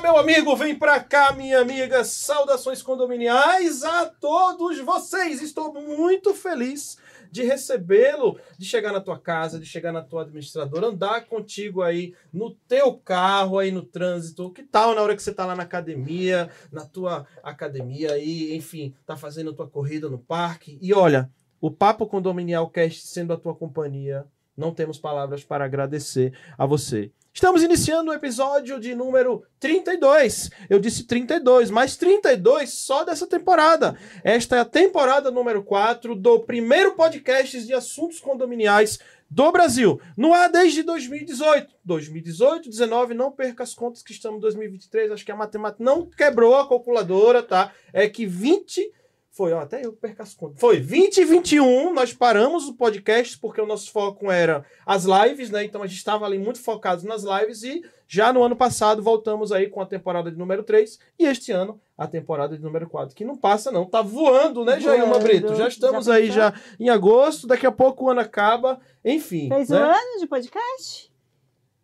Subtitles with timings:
[0.00, 2.02] meu amigo, vem pra cá, minha amiga.
[2.04, 5.42] Saudações condominiais a todos vocês.
[5.42, 6.96] Estou muito feliz
[7.30, 12.14] de recebê-lo, de chegar na tua casa, de chegar na tua administradora, andar contigo aí
[12.32, 14.50] no teu carro, aí no trânsito.
[14.50, 18.94] Que tal na hora que você tá lá na academia, na tua academia aí, enfim,
[19.04, 20.78] tá fazendo a tua corrida no parque.
[20.80, 21.30] E olha,
[21.60, 24.24] o Papo Condominial Cast sendo a tua companhia,
[24.56, 27.12] não temos palavras para agradecer a você.
[27.32, 30.50] Estamos iniciando o episódio de número 32.
[30.68, 33.96] Eu disse 32, mas 32 só dessa temporada.
[34.24, 38.98] Esta é a temporada número 4 do primeiro podcast de assuntos condominiais
[39.30, 40.00] do Brasil.
[40.16, 41.72] No ar desde 2018.
[41.84, 45.12] 2018, 19, não perca as contas que estamos em 2023.
[45.12, 47.72] Acho que a matemática não quebrou a calculadora, tá?
[47.92, 48.92] É que 20
[49.40, 50.60] foi, ó, até eu perco as contas.
[50.60, 55.64] Foi 2021, nós paramos o podcast porque o nosso foco era as lives, né?
[55.64, 59.50] Então a gente estava ali muito focado nas lives e já no ano passado voltamos
[59.50, 63.16] aí com a temporada de número 3 e este ano a temporada de número 4,
[63.16, 65.54] que não passa não, tá voando, né, Jailma Brito?
[65.54, 69.48] Já estamos já aí já em agosto, daqui a pouco o ano acaba, enfim.
[69.48, 69.78] Fez né?
[69.78, 71.09] um ano de podcast?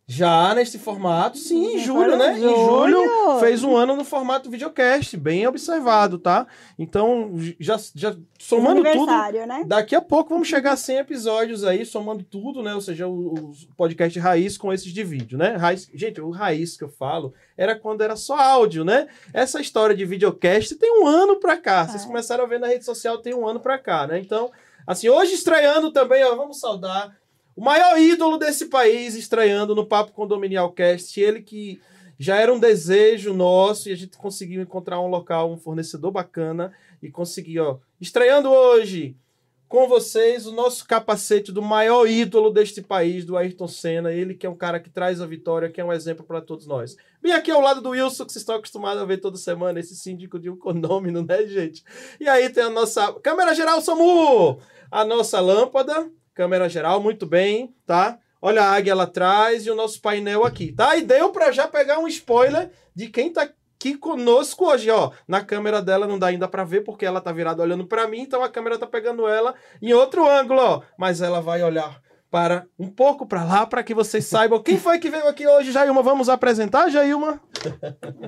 [0.08, 2.38] Já neste formato, sim, em julho, né?
[2.38, 3.00] em julho
[3.40, 6.46] fez um ano no formato videocast, bem observado, tá?
[6.78, 9.10] Então, já, já somando tudo,
[9.46, 9.64] né?
[9.66, 12.72] Daqui a pouco vamos chegar a 100 episódios aí, somando tudo, né?
[12.72, 15.56] Ou seja, o, o podcast raiz com esses de vídeo, né?
[15.56, 19.08] Raiz, gente, o raiz que eu falo era quando era só áudio, né?
[19.34, 21.84] Essa história de videocast tem um ano pra cá.
[21.84, 22.06] Vocês É.
[22.06, 24.20] começaram a ver na rede social tem um ano pra cá, né?
[24.20, 24.52] Então,
[24.86, 27.12] assim, hoje estreando também, ó, vamos saudar
[27.56, 31.80] o maior ídolo desse país estreando no Papo Condominial Cast, ele que
[32.18, 36.72] já era um desejo nosso e a gente conseguiu encontrar um local, um fornecedor bacana
[37.02, 39.16] e conseguir, ó, estreando hoje
[39.68, 44.46] com vocês o nosso capacete do maior ídolo deste país, do Ayrton Senna, ele que
[44.46, 46.96] é um cara que traz a vitória, que é um exemplo para todos nós.
[47.20, 49.96] Bem aqui ao lado do Wilson, que vocês estão acostumados a ver toda semana, esse
[49.96, 51.82] síndico de um condomínio, né, gente?
[52.20, 54.60] E aí tem a nossa câmera geral, Samu!
[54.88, 58.18] A nossa lâmpada, câmera geral, muito bem, tá?
[58.42, 60.94] Olha a águia lá atrás e o nosso painel aqui, tá?
[60.94, 65.12] E deu para já pegar um spoiler de quem tá aqui conosco hoje, ó.
[65.26, 68.20] Na câmera dela não dá ainda para ver porque ela tá virada olhando para mim,
[68.20, 70.82] então a câmera tá pegando ela em outro ângulo, ó.
[70.98, 74.98] Mas ela vai olhar para um pouco para lá para que vocês saibam quem foi
[74.98, 76.02] que veio aqui hoje, Jailma.
[76.02, 77.40] Vamos apresentar, Jailma?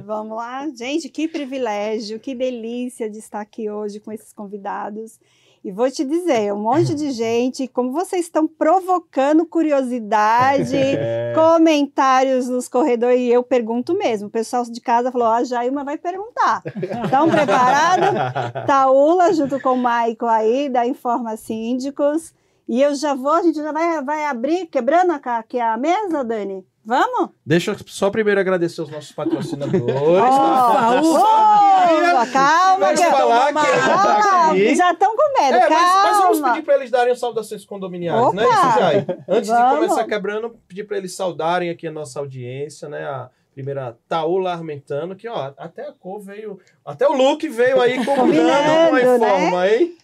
[0.06, 0.66] Vamos lá.
[0.74, 5.20] Gente, que privilégio, que delícia de estar aqui hoje com esses convidados.
[5.64, 11.32] E vou te dizer, um monte de gente, como vocês estão provocando curiosidade, É.
[11.34, 14.28] comentários nos corredores, e eu pergunto mesmo.
[14.28, 16.62] O pessoal de casa falou: a Jailma vai perguntar.
[17.04, 18.08] Estão preparados?
[18.66, 22.32] Taula, junto com o Maico aí, da Informa Síndicos.
[22.68, 26.22] E eu já vou, a gente já vai, vai abrir, quebrando a, aqui a mesa,
[26.22, 26.64] Dani?
[26.88, 27.32] Vamos?
[27.44, 29.84] Deixa eu só primeiro agradecer os nossos patrocinadores.
[29.84, 31.00] Ufa, tá?
[31.02, 34.74] Ufa, calma, Mas que- falar que tá calma, aqui.
[34.74, 36.54] já estão com medo, É, mas, mas vamos calma.
[36.54, 38.54] pedir para eles darem saudações condominiais, né, Opa!
[38.54, 39.16] isso já.
[39.28, 39.74] Antes de Vamos.
[39.74, 43.04] começar quebrando, pedir para eles saudarem aqui a nossa audiência, né?
[43.04, 48.02] A primeira Taula Armentano, que ó, até a cor veio, até o look veio aí
[48.04, 49.34] combinando com a Combinando, né?
[49.36, 49.96] informa, hein?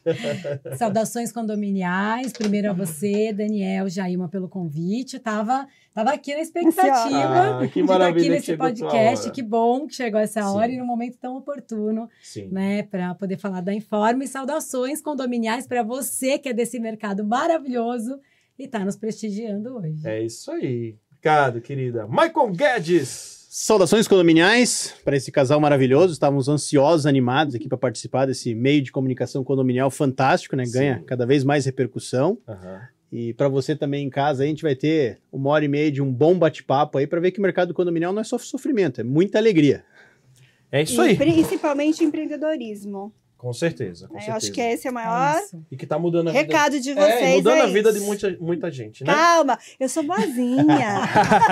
[0.76, 2.32] Saudações condominiais.
[2.32, 5.18] Primeiro a você, Daniel, Jailma, pelo convite.
[5.20, 9.30] Tava, tava aqui na expectativa Ah, que de estar maravilha aqui nesse podcast.
[9.30, 10.74] Que bom que chegou essa hora Sim.
[10.74, 12.48] e no momento tão oportuno, Sim.
[12.50, 14.26] né, para poder falar da Informe.
[14.26, 18.18] Saudações condominiais para você que é desse mercado maravilhoso
[18.58, 20.00] e está nos prestigiando hoje.
[20.04, 20.96] É isso aí.
[21.10, 22.06] Obrigado, querida.
[22.06, 23.44] Michael Guedes.
[23.56, 26.12] Saudações condominiais para esse casal maravilhoso.
[26.12, 30.64] Estávamos ansiosos, animados aqui para participar desse meio de comunicação condominial fantástico, né?
[30.66, 31.04] Ganha Sim.
[31.04, 32.36] cada vez mais repercussão.
[32.48, 32.80] Aham.
[33.16, 36.02] E para você também em casa, a gente vai ter uma hora e meia de
[36.02, 39.04] um bom bate-papo aí para ver que o mercado condominial não é só sofrimento, é
[39.04, 39.85] muita alegria.
[40.73, 41.16] É isso E aí.
[41.16, 43.14] principalmente empreendedorismo.
[43.38, 44.21] Com certeza, com né?
[44.21, 44.37] Eu certeza.
[44.47, 45.59] acho que esse é o maior É.
[45.71, 46.42] E que tá mudando a vida.
[46.44, 47.37] recado de É, vocês.
[47.37, 48.00] mudando é a vida isso.
[48.00, 49.12] de muita, muita gente, né?
[49.14, 51.02] Calma, eu sou boazinha.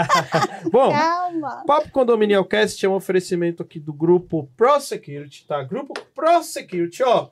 [0.73, 1.63] Bom, Calma.
[1.65, 5.63] Papo Condominial Cast é um oferecimento aqui do grupo ProSecurity, tá?
[5.63, 7.29] Grupo ProSecurity, ó.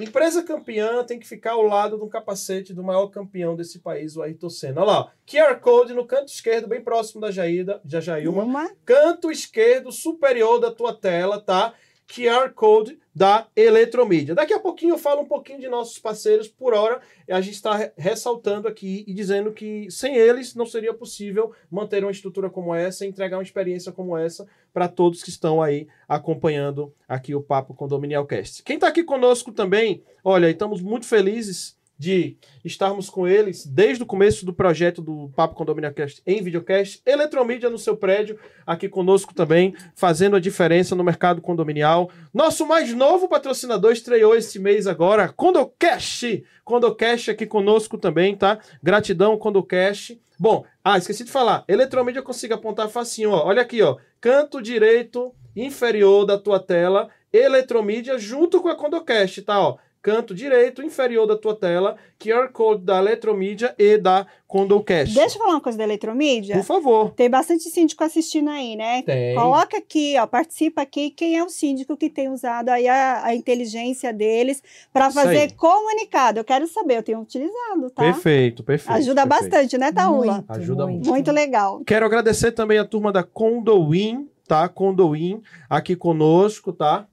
[0.00, 4.22] Empresa campeã tem que ficar ao lado do capacete do maior campeão desse país, o
[4.22, 4.80] Ayrton Senna.
[4.82, 5.12] Olha lá.
[5.26, 8.44] QR Code no canto esquerdo, bem próximo da Jaída, da Jailma.
[8.44, 8.70] Uma.
[8.84, 11.74] Canto esquerdo superior da tua tela, tá?
[12.08, 14.34] QR Code da Eletromídia.
[14.34, 16.48] Daqui a pouquinho eu falo um pouquinho de nossos parceiros.
[16.48, 21.52] Por hora, a gente está ressaltando aqui e dizendo que sem eles não seria possível
[21.70, 25.62] manter uma estrutura como essa e entregar uma experiência como essa para todos que estão
[25.62, 28.62] aí acompanhando aqui o Papo Condominial Cast.
[28.62, 34.06] Quem está aqui conosco também, olha, estamos muito felizes de estarmos com eles desde o
[34.06, 39.34] começo do projeto do Papo Condominial Cast em videocast, Eletromídia no seu prédio, aqui conosco
[39.34, 42.08] também, fazendo a diferença no mercado condominial.
[42.32, 46.44] Nosso mais novo patrocinador estreou esse mês agora, Condocast.
[46.64, 48.60] Condocast aqui conosco também, tá?
[48.80, 50.20] Gratidão, Condocast.
[50.38, 51.64] Bom, ah, esqueci de falar.
[51.66, 53.46] Eletromídia eu consigo apontar facinho, ó.
[53.46, 53.96] Olha aqui, ó.
[54.20, 59.78] Canto direito inferior da tua tela, Eletromídia junto com a Condocast, tá, ó.
[60.00, 65.12] Canto direito inferior da tua tela, QR Code da Eletromídia e da Condocast.
[65.12, 66.56] Deixa eu falar uma coisa da Eletromídia.
[66.56, 67.10] Por favor.
[67.10, 69.02] Tem bastante síndico assistindo aí, né?
[69.02, 69.34] Tem.
[69.34, 73.34] Coloca aqui, ó, participa aqui quem é o síndico que tem usado aí a, a
[73.34, 74.62] inteligência deles
[74.92, 75.12] para aí.
[75.12, 76.38] fazer comunicado.
[76.38, 78.02] Eu quero saber, eu tenho utilizado, tá?
[78.02, 78.96] Perfeito, perfeito.
[78.96, 79.50] Ajuda perfeito.
[79.50, 80.34] bastante, né, Taula?
[80.34, 81.08] Muito, Ajuda muito.
[81.08, 81.82] Muito legal.
[81.84, 84.68] Quero agradecer também a turma da Condoin, tá?
[84.68, 87.06] Condoin aqui conosco, tá?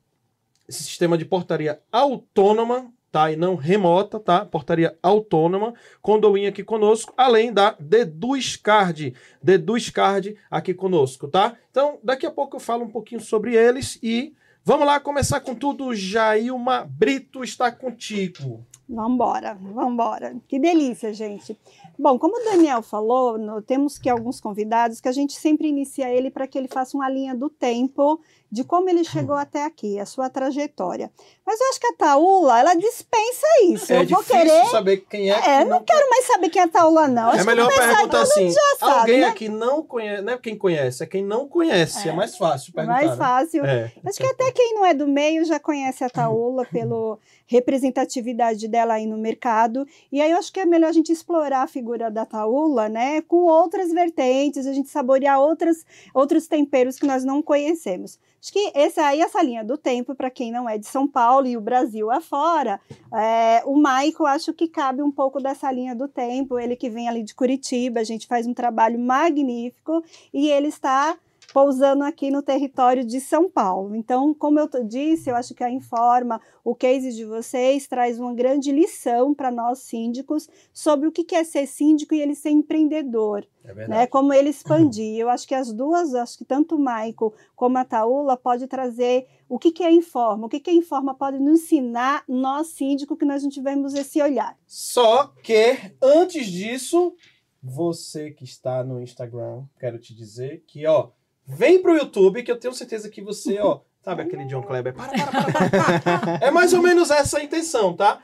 [0.68, 3.32] Esse sistema de portaria autônoma, tá?
[3.32, 4.46] E não remota, tá?
[4.46, 5.74] Portaria autônoma.
[6.02, 9.14] Condoin aqui conosco, além da Deduzcard.
[9.42, 11.56] Deduzcard aqui conosco, tá?
[11.72, 14.36] Então, daqui a pouco eu falo um pouquinho sobre eles e
[14.68, 15.94] Vamos lá começar com tudo.
[15.94, 18.66] Jailma Brito está contigo.
[18.90, 20.38] Vambora, vambora.
[20.48, 21.56] Que delícia, gente.
[21.98, 26.10] Bom, como o Daniel falou, no- temos que alguns convidados que a gente sempre inicia
[26.10, 28.20] ele para que ele faça uma linha do tempo
[28.51, 31.12] de como ele chegou até aqui, a sua trajetória.
[31.46, 33.92] Mas eu acho que a Taula, ela dispensa isso.
[33.92, 34.66] é eu vou difícil querer.
[34.68, 35.42] saber quem é.
[35.42, 37.29] que É, não quero mais saber quem é a Taula, não.
[37.29, 39.27] Acho É que melhor perguntar assim: já sabe, alguém né?
[39.27, 42.08] aqui não conhece, não é quem conhece, é quem não conhece.
[42.08, 42.16] É, É.
[42.16, 42.94] mais fácil perguntar.
[42.98, 43.18] mais né?
[43.18, 43.66] fácil.
[43.66, 43.92] É.
[44.05, 48.96] Acho que até quem não é do meio já conhece a Taula pela representatividade dela
[48.96, 49.88] aí no mercado.
[50.12, 53.22] E aí eu acho que é melhor a gente explorar a figura da Taula, né,
[53.22, 58.20] com outras vertentes, a gente saborear outras, outros temperos que nós não conhecemos.
[58.42, 61.48] Acho que esse aí, essa linha do tempo, para quem não é de São Paulo
[61.48, 62.79] e o Brasil afora,
[63.12, 66.60] é, o Maico acho que cabe um pouco dessa linha do tempo.
[66.60, 71.18] Ele que vem ali de Curitiba, a gente faz um trabalho magnífico e ele está
[71.55, 73.96] pousando aqui no território de São Paulo.
[73.96, 78.33] Então, como eu disse, eu acho que a Informa, o case de vocês, traz uma
[78.33, 83.48] grande lição para nós síndicos sobre o que é ser síndico e ele ser empreendedor
[83.63, 83.89] É verdade.
[83.89, 84.05] né?
[84.07, 85.18] Como ele expandir.
[85.18, 89.25] Eu acho que as duas, acho que tanto o Maico como a Taula pode trazer
[89.48, 93.15] o que, que é Informa, o que, que é Informa pode nos ensinar, nós síndico,
[93.15, 94.57] que nós não tivemos esse olhar.
[94.68, 97.15] Só que, antes disso,
[97.63, 101.11] você que está no Instagram, quero te dizer que, ó,
[101.46, 104.94] vem pro YouTube, que eu tenho certeza que você, ó, sabe aquele John Kleber?
[104.94, 106.48] Para, para, para, para, para.
[106.48, 108.22] É mais ou menos essa a intenção, tá?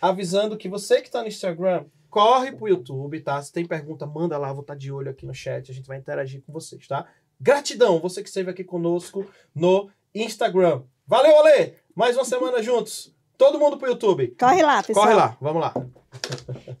[0.00, 3.40] Avisando que você que tá no Instagram, corre pro YouTube, tá?
[3.40, 5.98] Se tem pergunta, manda lá, vou estar de olho aqui no chat, a gente vai
[5.98, 7.06] interagir com vocês, tá?
[7.40, 10.82] Gratidão, você que esteve aqui conosco no Instagram.
[11.06, 11.74] Valeu, Ale!
[11.94, 13.13] Mais uma semana juntos.
[13.36, 14.34] Todo mundo pro YouTube.
[14.38, 15.06] Corre lá, pessoal.
[15.06, 15.74] Corre lá, vamos lá.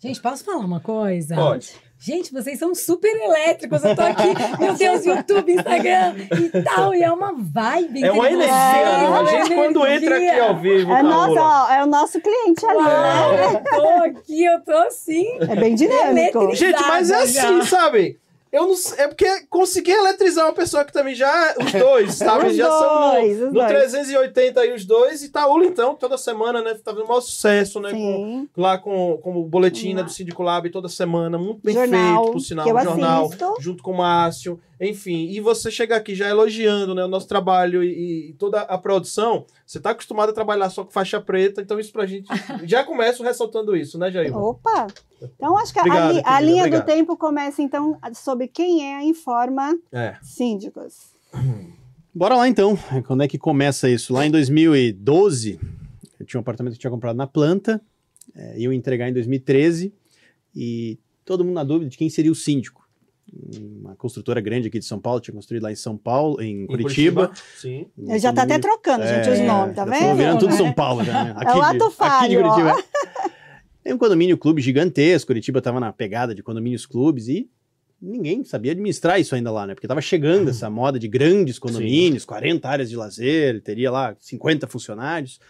[0.00, 1.34] Gente, posso falar uma coisa?
[1.34, 1.72] Pode.
[1.98, 3.82] Gente, vocês são super elétricos.
[3.82, 4.28] Eu tô aqui,
[4.60, 6.94] meu Deus, YouTube, Instagram e tal.
[6.94, 8.04] E é uma vibe.
[8.04, 9.08] É uma energia, viu?
[9.08, 10.44] uma A gente quando entra aqui energia.
[10.44, 12.84] ao vivo, É, Paola, nosso, ó, é o nosso cliente ali, né?
[12.84, 15.38] Uau, eu tô aqui, eu tô assim.
[15.40, 16.54] É bem dinâmico.
[16.54, 17.48] Gente, mas é já.
[17.48, 18.20] assim, sabe?
[18.54, 21.56] Eu não sei, é porque consegui eletrizar uma pessoa que também já.
[21.60, 22.50] Os dois, sabe?
[22.50, 23.66] Os já dois, são os no, no dois.
[23.66, 25.24] 380 aí os dois.
[25.24, 26.72] E Taúla, então, toda semana, né?
[26.74, 27.90] Tá vendo o maior sucesso, né?
[27.90, 31.36] Com, lá com, com o boletim né, do Síndico Lab toda semana.
[31.36, 32.64] Muito bem Jornal, feito, por sinal.
[32.64, 33.54] um jornal, assisto.
[33.58, 34.60] junto com o Márcio.
[34.80, 38.76] Enfim, e você chegar aqui já elogiando né, o nosso trabalho e, e toda a
[38.76, 39.46] produção.
[39.64, 42.26] Você tá acostumado a trabalhar só com faixa preta, então isso pra gente.
[42.66, 44.36] Já começo ressaltando isso, né, Jair?
[44.36, 44.86] Opa!
[45.22, 46.82] Então, acho que a Obrigado, li- a, linha obrigado.
[46.82, 50.16] do tempo começa, então, sobre quem é a Informa É.
[50.22, 51.12] Síndicos.
[52.14, 52.76] Bora lá então.
[53.06, 54.12] Quando é que começa isso?
[54.12, 55.58] Lá em 2012,
[56.20, 57.80] eu tinha um apartamento que eu tinha comprado na planta,
[58.34, 59.92] é, ia entregar em 2013
[60.54, 62.83] e todo mundo na dúvida de quem seria o síndico.
[63.50, 66.66] Uma construtora grande aqui de São Paulo, tinha construído lá em São Paulo, em, Em
[66.66, 67.32] Curitiba.
[67.56, 67.86] Sim.
[67.98, 70.16] Um Ele já tá até trocando, gente, os É, nomes, tá vendo?
[70.16, 70.56] virando tudo né?
[70.56, 71.34] São Paulo já, né?
[71.44, 72.42] É o ato de, aqui de ó.
[72.42, 72.84] Curitiba.
[73.82, 77.50] Tem um condomínio clube gigantesco, Curitiba tava na pegada de condomínios clubes e
[78.00, 79.74] ninguém sabia administrar isso ainda lá, né?
[79.74, 84.66] Porque tava chegando essa moda de grandes condomínios, 40 áreas de lazer, teria lá 50
[84.68, 85.40] funcionários.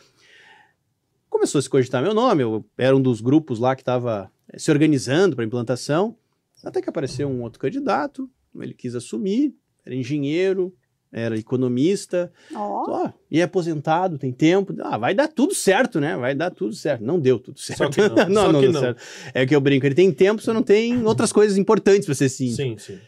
[1.29, 4.70] Começou a se cogitar meu nome, eu era um dos grupos lá que estava se
[4.70, 6.16] organizando para implantação,
[6.64, 8.29] até que apareceu um outro candidato,
[8.61, 10.74] ele quis assumir, era engenheiro,
[11.12, 14.74] era economista, Ó, Ó, e é aposentado, tem tempo.
[14.81, 16.16] Ah, vai dar tudo certo, né?
[16.16, 17.05] Vai dar tudo certo.
[17.05, 17.79] Não deu tudo certo.
[17.79, 18.81] Só que não, não, só não que deu não.
[18.81, 19.03] certo.
[19.33, 22.14] É o que eu brinco, ele tem tempo, só não tem outras coisas importantes para
[22.16, 22.57] ser síndico.
[22.57, 22.98] Sim, sim.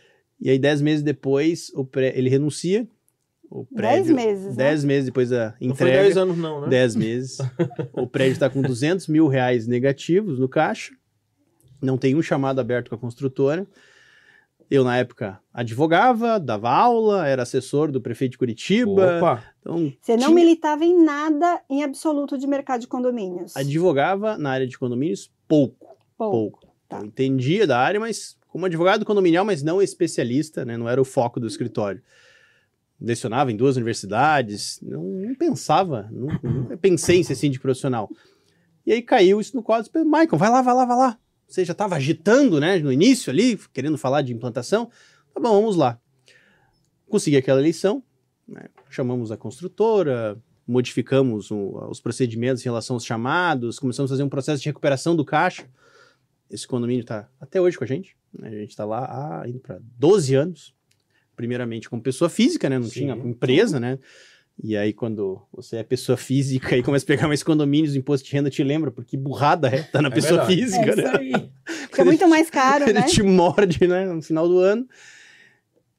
[0.40, 2.86] E aí, dez meses depois, o pré- ele renuncia.
[3.50, 4.64] O Dez prédio, meses, né?
[4.64, 6.02] Dez meses depois da Não foi entrega.
[6.02, 6.68] 10 anos, não, né?
[6.68, 7.38] 10 meses.
[7.94, 10.92] o prédio está com 200 mil reais negativos no caixa.
[11.82, 13.66] Não tem um chamado aberto com a construtora.
[14.68, 19.18] Eu, na época, advogava, dava aula, era assessor do prefeito de Curitiba.
[19.18, 19.44] Opa!
[19.60, 23.56] Então, você não tinha- militava em nada em absoluto de mercado de condomínios.
[23.56, 26.32] advogava na área de condomínios pouco, Pouco.
[26.58, 26.74] pouco.
[26.88, 26.98] tá.
[26.98, 30.76] Eu entendia da área, mas como advogado condominial, mas não especialista, né?
[30.76, 32.02] Não era o foco do escritório.
[33.00, 38.10] Lecionava em duas universidades, não, não pensava, não, nunca pensei em ser síndico profissional.
[38.86, 41.18] E aí caiu isso no quadro, Michael, vai lá, vai lá, vai lá.
[41.46, 44.90] Você já estava agitando, né, no início ali, querendo falar de implantação.
[45.32, 45.98] Tá bom, vamos lá.
[47.08, 48.02] Consegui aquela eleição,
[48.48, 54.22] né, chamamos a construtora, modificamos o- os procedimentos em relação aos chamados, começamos a fazer
[54.24, 55.68] um processo de recuperação do caixa.
[56.50, 58.16] Esse condomínio está até hoje com a gente.
[58.36, 58.48] né?
[58.48, 60.74] A gente está lá há, indo para 12 anos.
[61.34, 62.78] Primeiramente como pessoa física, né?
[62.78, 62.92] Não Sim.
[62.92, 63.98] tinha empresa, né?
[64.62, 68.26] E aí, quando você é pessoa física e começa a pegar mais condomínios, o imposto
[68.26, 70.54] de renda te lembra, porque burrada é, tá na É pessoa verdade.
[70.56, 71.02] física, É né?
[71.02, 71.50] isso aí.
[71.86, 73.02] Fica muito mais caro, Ele né?
[73.02, 74.86] te morde, né, no final do ano.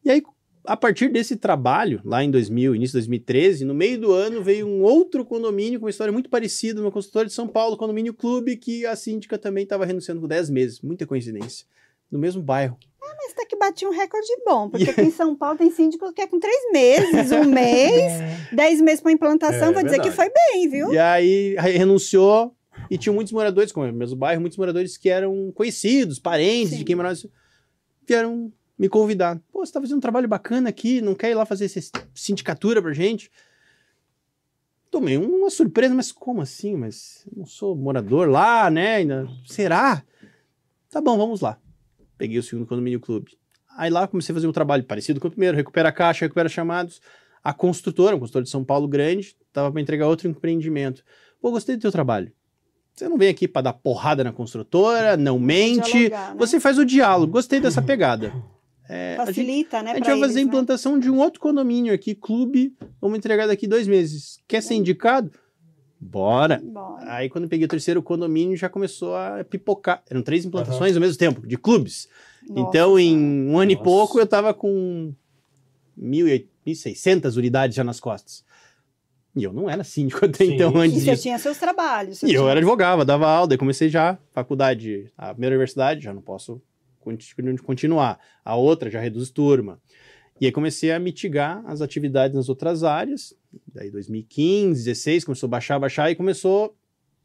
[0.04, 0.24] E aí
[0.66, 4.68] a partir desse trabalho, lá em 2000, início de 2013, no meio do ano veio
[4.68, 8.58] um outro condomínio com uma história muito parecida, uma consultora de São Paulo, Condomínio Clube,
[8.58, 10.82] que a síndica também estava renunciando com 10 meses.
[10.82, 11.66] Muita coincidência.
[12.12, 12.78] No mesmo bairro.
[13.16, 16.22] Mas até que batia um recorde bom, porque aqui em São Paulo tem síndico que
[16.22, 18.50] é com três meses, um mês, É.
[18.56, 20.94] dez meses para implantação, É, vou dizer que foi bem, viu?
[20.94, 22.54] E aí re- renunciou
[22.90, 26.70] e tinha muitos moradores, como é o mesmo bairro, muitos moradores que eram conhecidos, parentes
[26.72, 26.78] Sim.
[26.78, 27.16] de quem morava.
[28.06, 29.42] Vieram me convidar.
[29.52, 31.80] Pô, você tá fazendo um trabalho bacana aqui, não quer ir lá fazer essa
[32.14, 33.32] sindicatura pra gente?
[34.90, 36.76] Tomei uma surpresa, mas como assim?
[36.76, 38.96] Mas eu não sou morador lá, né?
[38.98, 40.02] Ainda- Será?
[40.90, 41.60] Tá bom, vamos lá.
[42.18, 43.38] Peguei o segundo condomínio clube.
[43.78, 46.50] Aí lá comecei a fazer um trabalho parecido com o primeiro, recupera a caixa, recupera
[46.50, 47.00] chamados.
[47.44, 51.04] A construtora, uma construtora de São Paulo grande, tava para entregar outro empreendimento.
[51.40, 52.32] Pô, gostei do teu trabalho.
[52.94, 55.92] Você não vem aqui para dar porrada na construtora, não mente.
[55.92, 56.36] Dialogar, né?
[56.40, 57.32] Você faz o diálogo.
[57.34, 58.34] Gostei dessa pegada.
[58.90, 59.92] É, a gente, Facilita, né?
[59.92, 60.42] a gente vai fazer a eles, né?
[60.44, 62.74] implantação de um outro condomínio aqui, clube.
[63.02, 64.40] Vamos entregar daqui dois meses.
[64.48, 65.30] Quer ser indicado?
[66.00, 66.62] Bora.
[66.64, 70.04] Bom, Aí, quando eu peguei o terceiro condomínio, já começou a pipocar.
[70.10, 72.08] Eram três implantações ao mesmo tempo, de clubes.
[72.48, 73.18] nossa então, em
[73.50, 73.84] um ano e Nossa.
[73.84, 75.14] pouco, eu tava com
[76.00, 78.44] 1.600 unidades já nas costas.
[79.36, 80.54] E eu não era síndico até Sim.
[80.56, 81.24] então, E antes você disso.
[81.24, 82.18] tinha seus trabalhos.
[82.20, 86.02] você E eu tinha- era advogado, dava aula, daí comecei já faculdade, a primeira universidade,
[86.04, 86.62] já não posso
[87.00, 88.20] conti- continuar.
[88.44, 89.80] A outra já reduz turma.
[90.40, 93.34] E aí comecei a mitigar as atividades nas outras áreas.
[93.74, 96.76] Daí 2015, 16, começou a baixar, baixar e começou.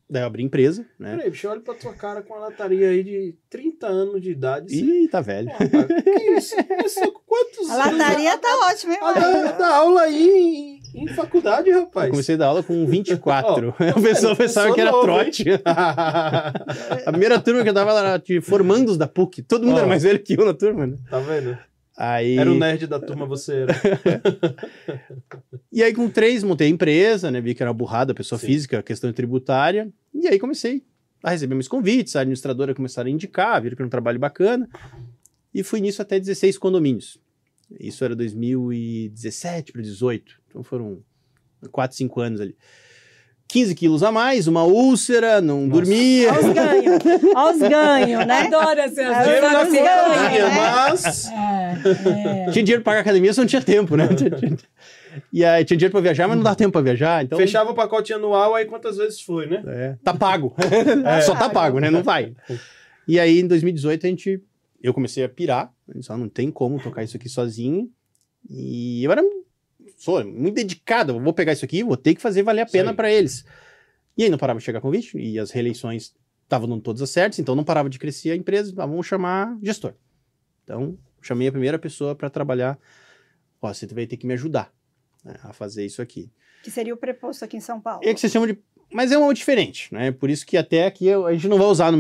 [0.09, 1.17] Daí eu abri empresa, né?
[1.17, 4.69] Peraí, bicho, olha pra tua cara com uma lataria aí de 30 anos de idade.
[4.69, 4.85] Você...
[4.85, 5.49] Ih, tá velho.
[5.49, 6.55] Pô, que isso?
[6.65, 11.09] Começou com quantos A lataria tá ótima, hein, A da, da aula aí em, em
[11.09, 12.07] faculdade, rapaz.
[12.07, 13.69] Eu comecei a dar aula com 24.
[13.69, 15.45] Ó, o pessoal pensava que era novo, trote.
[15.65, 19.43] a primeira turma que eu dava era de formandos da PUC.
[19.43, 19.79] Todo mundo Ó.
[19.79, 20.97] era mais velho que eu na turma, né?
[21.09, 21.57] Tá vendo?
[22.05, 22.37] Aí...
[22.37, 23.75] Era o nerd da turma, você era.
[25.71, 27.41] E aí, com três, montei a empresa, né?
[27.41, 28.49] Vi que era burrada, pessoa Sim.
[28.49, 29.89] física, questão tributária.
[30.13, 30.85] E aí comecei
[31.23, 34.69] a receber meus convites, a administradora começaram a indicar, viram que era um trabalho bacana.
[35.55, 37.19] E fui nisso até 16 condomínios.
[37.79, 40.41] Isso era 2017 para 18.
[40.49, 41.03] Então foram
[41.71, 42.57] 4, 5 anos ali.
[43.53, 45.83] 15 quilos a mais, uma úlcera, não Nossa.
[45.83, 46.33] dormia.
[46.33, 47.03] Olha os ganhos.
[47.37, 48.41] Olha os ganhos, né?
[48.49, 50.55] Adoro essas É, Dinheiro na academia, né?
[50.57, 51.29] mas...
[51.29, 52.51] É, é.
[52.51, 54.09] Tinha dinheiro para pagar academia, só não tinha tempo, né?
[55.31, 57.23] E aí tinha dinheiro para viajar, mas não dá tempo para viajar.
[57.23, 59.63] Então, Fechava o pacote anual, aí quantas vezes foi, né?
[59.67, 60.57] É, tá pago.
[61.05, 61.21] É.
[61.21, 61.91] Só tá pago, né?
[61.91, 62.35] Não vai.
[63.07, 64.43] E aí, em 2018, a gente.
[64.83, 65.71] Eu comecei a pirar.
[65.91, 67.91] A gente só não tem como tocar isso aqui sozinho.
[68.49, 69.23] E eu era.
[70.03, 71.21] Sou muito dedicado.
[71.21, 73.45] Vou pegar isso aqui, vou ter que fazer valer a pena para eles.
[74.19, 75.17] E aí não parava de chegar convite.
[75.17, 76.13] E as reeleições
[76.43, 78.75] estavam dando todas as certas, então não parava de crescer a empresa.
[78.79, 79.95] Ah, vamos chamar gestor.
[80.65, 82.77] Então, chamei a primeira pessoa para trabalhar.
[83.61, 84.75] Ó, você vai ter que me ajudar
[85.25, 86.33] né, a fazer isso aqui.
[86.65, 88.01] Que seria o preposto aqui em São Paulo.
[88.03, 88.59] É que vocês chamam de.
[88.93, 90.13] Mas é um algo diferente, né?
[90.13, 91.91] Por isso que até aqui a gente não vai usar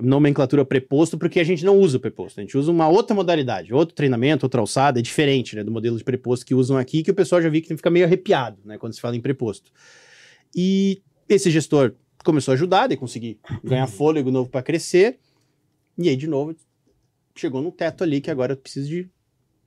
[0.00, 2.38] nomenclatura, preposto, porque a gente não usa o preposto.
[2.38, 5.64] A gente usa uma outra modalidade, outro treinamento, outra alçada, é diferente, né?
[5.64, 8.04] Do modelo de preposto que usam aqui, que o pessoal já viu que fica meio
[8.04, 8.78] arrepiado, né?
[8.78, 9.72] Quando se fala em preposto.
[10.54, 15.18] E esse gestor começou a ajudar, daí consegui ganhar fôlego novo para crescer.
[15.98, 16.54] E aí, de novo,
[17.34, 19.08] chegou no teto ali que agora eu preciso de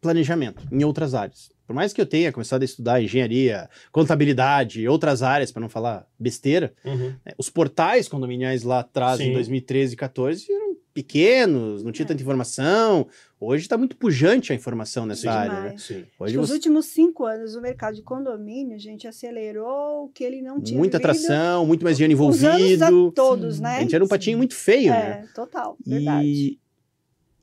[0.02, 1.52] planejamento em outras áreas.
[1.68, 6.08] Por mais que eu tenha começado a estudar engenharia, contabilidade, outras áreas, para não falar
[6.20, 7.14] besteira, Uhum.
[7.24, 9.34] né, os portais condominiais lá atrás, em Sim.
[9.34, 12.08] 2013 e 14, eram pequenos, não tinha É.
[12.08, 13.08] tanta informação.
[13.40, 15.62] Hoje está muito pujante a informação nessa Sim, área.
[15.62, 15.76] Né?
[15.78, 16.06] Sim.
[16.20, 20.24] Hoje que os você últimos cinco anos o mercado de condomínio, gente, acelerou o que
[20.24, 23.10] ele não tinha muita vivido atração, muito mais dinheiro os anos envolvido.
[23.10, 23.62] a todos, Sim.
[23.62, 23.78] né?
[23.78, 25.24] A gente era um patinho muito feio, né?
[25.24, 26.26] É, total, verdade.
[26.28, 26.60] E,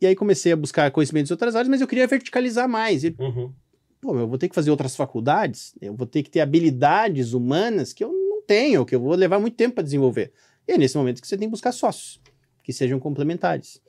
[0.01, 3.05] e aí comecei a buscar conhecimentos de outras áreas, mas eu queria verticalizar mais.
[3.05, 3.53] E, Uhum.
[4.01, 7.93] pô, eu vou ter que fazer outras faculdades, eu vou ter que ter habilidades humanas
[7.93, 10.33] que eu não tenho, que eu vou levar muito tempo para desenvolver.
[10.69, 12.21] E é nesse momento que você tem que buscar sócios,
[12.63, 13.81] que sejam complementares.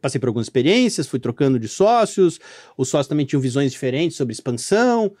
[0.00, 2.38] Passei por algumas experiências, fui trocando de sócios,
[2.76, 5.12] os sócios também tinham visões diferentes sobre expansão,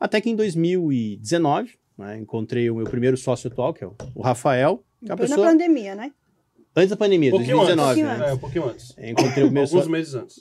[0.00, 4.82] até que em 2019, né, encontrei o meu primeiro sócio atual, que é o, Rafael,
[5.04, 6.12] que é uma Foi na pessoa, pandemia, né?
[6.76, 7.76] Antes da pandemia, Um pouquinho antes.
[7.76, 8.30] 2019, pouquinho né?
[8.30, 8.90] É, um pouquinho antes.
[8.98, 10.40] Encontrei o primeiro Alguns sócio, meses antes.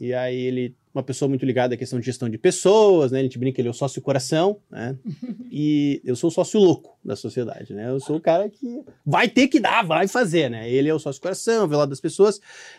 [0.00, 3.20] e aí ele, uma pessoa muito ligada à questão de gestão de pessoas, né?
[3.20, 4.96] A gente brinca, ele é o sócio coração, né?
[5.50, 7.88] E eu sou o sócio louco da sociedade, né?
[7.88, 10.70] Eu sou o cara que vai ter que dar, vai fazer, né?
[10.70, 12.36] Ele é o sócio coração, vê lá das pessoas.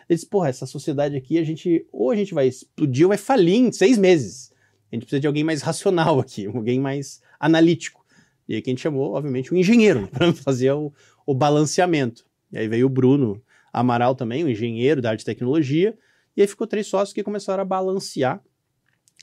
[0.07, 3.17] Ele disse, porra, essa sociedade aqui, a gente, ou a gente vai explodir ou vai
[3.17, 4.51] falir em seis meses.
[4.91, 8.05] A gente precisa de alguém mais racional aqui, alguém mais analítico.
[8.47, 10.09] E aí que a gente chamou, obviamente, um engenheiro, né?
[10.13, 10.91] para fazer o,
[11.25, 12.25] o balanceamento.
[12.51, 15.97] E aí veio o Bruno Amaral também, um engenheiro da arte e tecnologia,
[16.35, 18.41] e aí ficou três sócios que começaram a balancear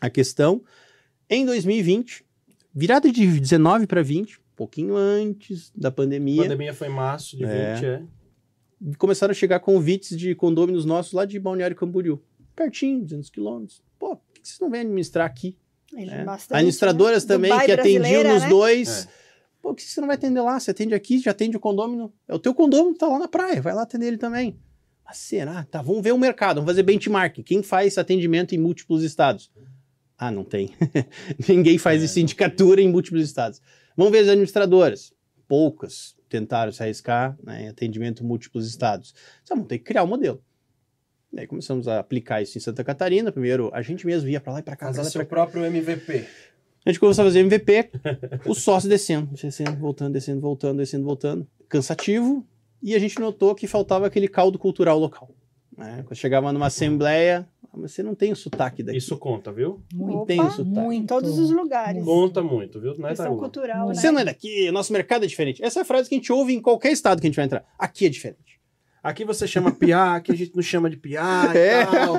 [0.00, 0.62] a questão.
[1.28, 2.24] Em 2020,
[2.74, 7.36] virada de 19 para 20, um pouquinho antes da A pandemia, pandemia foi em março
[7.36, 7.74] de É.
[7.74, 8.02] 20, é.
[8.98, 12.22] começaram a chegar convites de condôminos nossos lá de Balneário Camboriú.
[12.54, 13.82] Pertinho, 200 quilômetros.
[13.98, 15.58] Pô, por que vocês não vêm administrar aqui?
[15.92, 16.24] né?
[16.24, 17.34] Bastante, Administradoras né?
[17.34, 18.48] também, Dubai que atendiam nos né?
[18.48, 19.06] dois.
[19.06, 19.25] É.
[19.66, 20.60] Pô, por que você não vai atender lá?
[20.60, 22.14] Você atende aqui, já atende o condômino.
[22.28, 24.56] É o teu condômino que tá lá na praia, vai lá atender ele também.
[25.04, 25.64] Mas será?
[25.64, 27.42] Tá, vamos ver o mercado, vamos fazer benchmark.
[27.42, 29.50] Quem faz atendimento em múltiplos estados?
[30.16, 30.70] Ah, não tem.
[31.48, 33.60] Ninguém faz É, sindicatura em múltiplos estados.
[33.96, 35.12] Vamos ver as administradoras.
[35.48, 39.16] Poucas tentaram se arriscar né, em atendimento em múltiplos estados.
[39.44, 40.40] Só vamos ter que criar um modelo.
[41.32, 43.32] Daí começamos a aplicar isso em Santa Catarina.
[43.32, 46.24] Primeiro, a gente mesmo ia para lá e para pra Fazer seu pra próprio MVP.
[46.86, 47.90] A gente começou a fazer MVP,
[48.46, 51.46] o sócio descendo, descendo, voltando, descendo, voltando, descendo, voltando.
[51.68, 52.46] Cansativo.
[52.80, 55.28] E a gente notou que faltava aquele caldo cultural local.
[55.76, 56.04] né?
[56.06, 58.96] Quando chegava numa assembleia, "Ah, mas você não tem o sotaque daqui.
[58.98, 59.82] Isso conta, viu?
[59.92, 60.68] não Opa, tem o sotaque.
[60.78, 61.02] Muito.
[61.02, 62.04] Em todos os lugares.
[62.04, 62.96] Conta muito, viu?
[62.96, 63.94] Não é Questão cultural, né?
[63.94, 65.62] Você não é daqui, o nosso mercado é diferente.
[65.64, 67.44] Essa é a frase que a gente ouve em qualquer estado que a gente vai
[67.44, 67.64] entrar.
[67.78, 68.55] Aqui é diferente.
[69.06, 71.86] Aqui você chama piá, aqui a gente não chama de piá e É.
[71.86, 72.16] tal.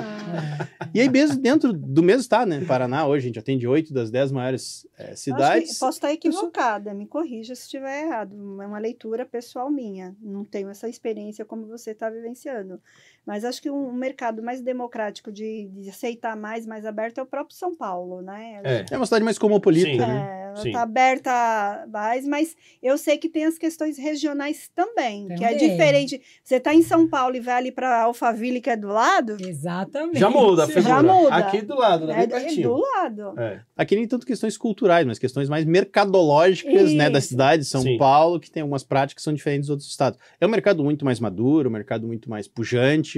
[0.94, 2.64] E aí, mesmo dentro do mesmo estado, né?
[2.66, 5.78] Paraná, hoje a gente atende oito das dez maiores que cidades.
[5.78, 8.34] posso estar equivocada, me corrija se estiver errado.
[8.62, 10.16] É uma leitura pessoal minha.
[10.18, 12.80] Não tenho essa experiência como você está vivenciando.
[13.28, 17.26] Mas acho que um mercado mais democrático de, de aceitar mais, mais aberto é o
[17.26, 18.62] próprio São Paulo, né?
[18.64, 18.86] É.
[18.90, 19.98] É uma cidade mais cosmopolita, Sim.
[19.98, 20.28] né?
[20.30, 25.44] É, ela está aberta mais, mas eu sei que tem as questões regionais também, que
[25.44, 25.68] é Também.
[25.68, 26.22] diferente.
[26.42, 30.18] Você está em São Paulo e vai ali para Alphaville, que é do lado, Exatamente.
[30.18, 30.88] Já muda a figura.
[30.88, 31.34] Já muda.
[31.34, 32.20] Aqui do lado, né?
[32.20, 32.70] é, é pertinho.
[32.70, 33.38] do lado.
[33.38, 33.60] É.
[33.76, 37.28] Aqui nem tanto questões culturais, mas questões mais mercadológicas, né, da Isso.
[37.28, 37.98] cidade de São Sim.
[37.98, 40.18] Paulo, que tem algumas práticas que são diferentes dos outros estados.
[40.40, 43.17] É um mercado muito mais maduro, um mercado muito mais pujante,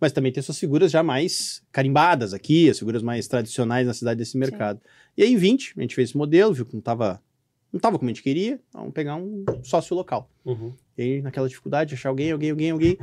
[0.00, 4.18] mas também tem suas figuras já mais carimbadas aqui, as figuras mais tradicionais na cidade
[4.18, 4.80] desse mercado.
[5.16, 7.22] E aí, em 20, a gente fez esse modelo, viu que não estava
[7.74, 10.30] não tava como a gente queria, vamos pegar um sócio local.
[10.44, 10.72] Uhum.
[10.96, 12.98] E aí, naquela dificuldade, de achar alguém, alguém, alguém, alguém.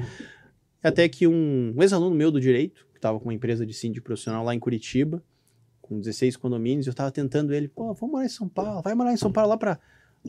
[0.82, 4.06] Até que um, um ex-aluno meu do direito, que estava com uma empresa de síndico
[4.06, 5.22] profissional lá em Curitiba,
[5.82, 9.12] com 16 condomínios, eu estava tentando ele, pô, vamos morar em São Paulo, vai morar
[9.12, 9.78] em São Paulo lá para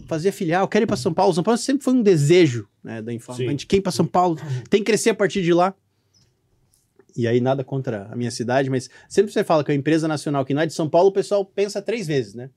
[0.09, 1.33] fazer filial, quero ir para São Paulo.
[1.33, 3.45] São Paulo sempre foi um desejo né, da infância.
[3.45, 3.47] Sim.
[3.47, 4.37] A gente quer ir para São Paulo,
[4.69, 5.73] tem que crescer a partir de lá.
[7.17, 10.09] E aí, nada contra a minha cidade, mas sempre você fala que é uma empresa
[10.09, 12.51] nacional que não é de São Paulo, o pessoal pensa três vezes, né?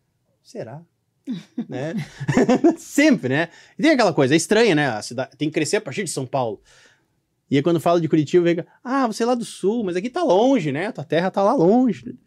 [0.44, 0.82] Será?
[1.68, 1.94] né?
[2.78, 3.50] sempre, né?
[3.78, 4.88] E tem aquela coisa, é estranha, né?
[4.88, 6.62] A cidade tem que crescer a partir de São Paulo.
[7.50, 10.10] E aí, quando fala de Curitiba, vem, ah, você é lá do sul, mas aqui
[10.10, 10.92] tá longe, né?
[10.92, 12.18] Tua terra tá lá longe.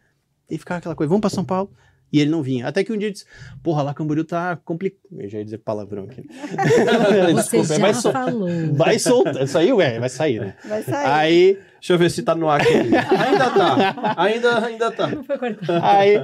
[0.48, 1.72] E ficava aquela coisa, vamos para São Paulo.
[2.12, 2.66] E ele não vinha.
[2.66, 3.27] Até que um dia ele disse,
[3.62, 5.01] porra, lá Camboriú tá complicado.
[5.12, 6.23] Eu já ia dizer palavrão aqui.
[7.35, 8.12] Você Desculpa, já vai, sol...
[8.12, 8.49] falou.
[8.73, 9.47] vai soltar.
[9.47, 10.57] Saiu, é, vai sair, né?
[10.66, 11.07] Vai sair.
[11.07, 12.73] Aí, Deixa eu ver se tá no ar aqui.
[12.73, 14.14] ainda tá.
[14.16, 15.07] Ainda, ainda tá.
[15.07, 15.81] Não foi cortado.
[15.85, 16.16] aí,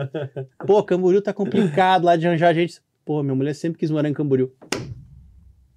[0.66, 2.80] pô, Camboriú tá complicado lá de arranjar gente.
[3.04, 4.50] Pô, minha mulher sempre quis morar em Camboriú.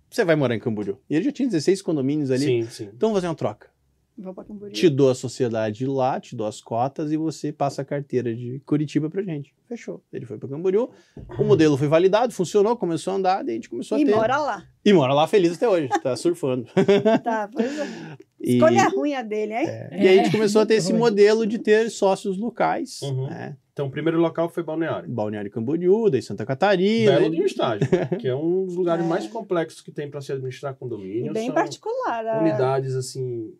[0.09, 0.97] Você vai morar em Camboriú.
[1.09, 2.45] E ele já tinha 16 condomínios ali.
[2.45, 2.83] Sim, sim.
[2.85, 3.67] Então vamos fazer uma troca.
[4.17, 4.73] Vou pra Camboriú.
[4.73, 8.59] Te dou a sociedade lá, te dou as cotas e você passa a carteira de
[8.65, 9.53] Curitiba pra gente.
[9.67, 10.01] Fechou.
[10.11, 10.89] Ele foi pra Camboriú,
[11.37, 14.15] o modelo foi validado, funcionou, começou a andar, daí a gente começou a E ter.
[14.15, 14.63] mora lá.
[14.83, 16.65] E mora lá feliz até hoje, tá surfando.
[17.23, 17.87] Tá, pois é.
[18.41, 19.67] E, Escolha ruim a dele, hein?
[19.91, 20.99] e aí a gente começou a ter esse Ruim.
[20.99, 23.27] modelo de ter sócios locais, Uhum.
[23.27, 23.55] né?
[23.73, 25.07] Então, o primeiro local foi Balneário.
[25.09, 27.19] Balneário Camboriú, daí Santa Catarina.
[27.19, 27.87] Belo de um estágio,
[28.19, 29.07] que é um dos lugares É.
[29.07, 31.31] mais complexos que tem para se administrar E condomínio.
[31.33, 32.25] bem São particular.
[32.25, 33.53] a- unidades assim,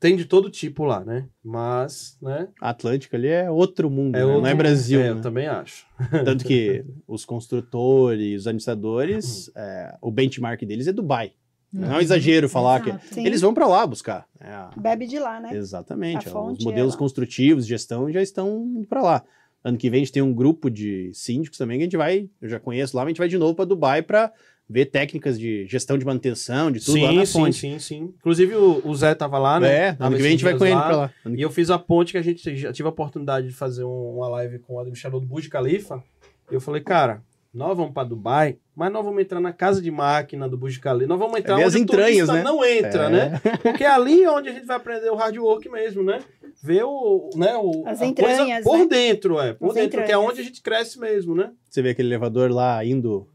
[0.00, 1.26] tem de todo tipo lá, né?
[1.44, 2.48] Mas, né?
[2.60, 4.24] A Atlântica ali é outro mundo, né?
[4.24, 5.00] outro- não é Brasil.
[5.00, 5.20] É, eu né?
[5.20, 5.86] também acho.
[6.24, 11.32] Tanto que os construtores, os administradores, é, o benchmark deles é Dubai.
[11.72, 13.14] Não é um exagero falar que Exato.
[13.14, 13.26] Sim.
[13.26, 14.26] eles vão para lá buscar.
[14.40, 15.54] É a- Bebe de lá, né?
[15.54, 16.26] Exatamente.
[16.28, 16.98] A ó, fonte Os é modelos lá.
[16.98, 19.24] construtivos, gestão já estão indo para lá.
[19.62, 22.30] Ano que vem a gente tem um grupo de síndicos também que a gente vai,
[22.40, 24.32] eu já conheço lá, mas a gente vai de novo para Dubai para
[24.70, 27.56] ver técnicas de gestão de manutenção, de tudo lá na sim, sim, fonte.
[27.56, 28.14] sim, sim.
[28.18, 29.72] Inclusive o, o Zé tava lá, né?
[29.72, 31.10] É, ano que vem a gente vai com ele para lá.
[31.26, 34.16] E eu fiz a ponte que a gente já tive a oportunidade de fazer um-
[34.16, 36.02] uma live com o administrador do Burj Khalifa.
[36.50, 37.22] E eu falei, cara,
[37.54, 41.08] nós vamos para Dubai, mas nós vamos entrar na casa de máquina do Burj Khalifa.
[41.08, 42.42] Nós vamos entrar ver onde as o turista entranhas, né?
[42.42, 43.08] não entra, É.
[43.10, 43.40] né?
[43.62, 46.20] Porque é ali onde a gente vai aprender o hard work mesmo, né?
[46.62, 48.86] Ver o, né, o As a entranhas, coisa por né?
[48.86, 49.54] dentro, é.
[49.54, 50.30] Por As dentro, que é entranhas.
[50.30, 51.52] onde a gente cresce mesmo, né?
[51.70, 53.26] Você vê aquele elevador lá indo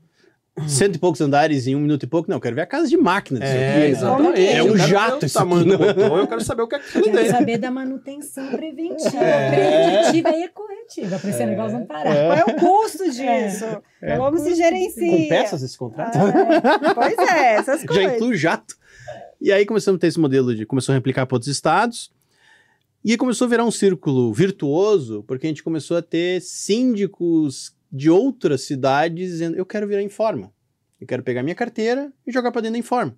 [0.67, 2.29] cento e poucos andares em um minuto e pouco.
[2.29, 3.61] Não, eu quero ver a casa de máquina disso aqui.
[3.61, 3.87] né?
[3.89, 4.45] exatamente.
[4.47, 5.93] É um jato isso tamanho aqui, do não é?
[5.93, 7.31] motor, eu quero saber o que é que tem Quero dentro.
[7.31, 9.23] saber da manutenção preventiva.
[9.23, 9.49] É.
[10.03, 12.13] Preventiva e corretiva, para esse negócio não parar.
[12.15, 13.65] Qual é o custo disso?
[14.01, 14.17] É.
[14.17, 15.11] Como se gerencia?
[15.11, 16.17] Com peças esse contrato?
[16.17, 18.13] Ah, pois é, essas Já coisas.
[18.13, 18.75] inclui o jato.
[19.41, 20.65] E aí começamos a ter esse modelo de.
[20.65, 22.11] Começou a replicar para outros estados.
[23.03, 27.75] E aí começou a virar um círculo virtuoso, porque a gente começou a ter síndicos
[27.95, 30.51] de outras cidades dizendo: eu quero virar Informa.
[30.99, 33.15] Eu quero pegar minha carteira e jogar para dentro da Informa.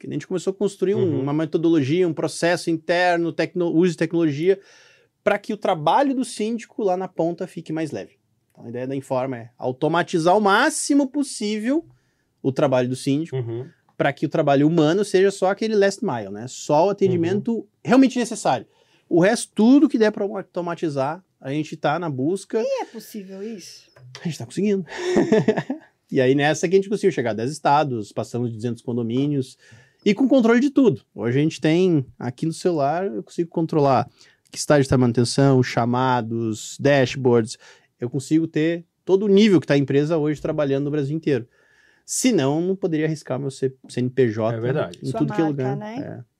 [0.00, 1.20] Que a gente começou a construir um- Uhum.
[1.20, 4.58] uma metodologia, um processo interno, tecno, uso de tecnologia,
[5.22, 8.12] para que o trabalho do síndico lá na ponta fique mais leve.
[8.52, 11.84] Então, a ideia da Informa é automatizar o máximo possível
[12.42, 13.66] o trabalho do síndico Uhum.
[13.96, 16.46] para que o trabalho humano seja só aquele last mile, né?
[16.48, 18.64] Só o atendimento realmente necessário.
[19.08, 23.87] O resto, tudo que der para automatizar, a gente está na busca, É possível isso?
[24.22, 24.84] a gente está conseguindo.
[26.10, 29.56] e aí nessa que a gente conseguiu chegar a 10 estados, passamos de 200 condomínios
[30.04, 31.02] e com controle de tudo.
[31.14, 34.08] Hoje a gente tem aqui no celular, eu consigo controlar
[34.50, 37.58] que estágio está a manutenção, chamados, dashboards.
[38.00, 41.46] Eu consigo ter todo o nível que está a empresa hoje trabalhando no Brasil inteiro.
[42.06, 44.98] Senão, não poderia arriscar meu CNPJ É verdade.
[45.02, 45.76] em Sua tudo que é marca, lugar.
[45.76, 46.24] né?
[46.24, 46.38] É.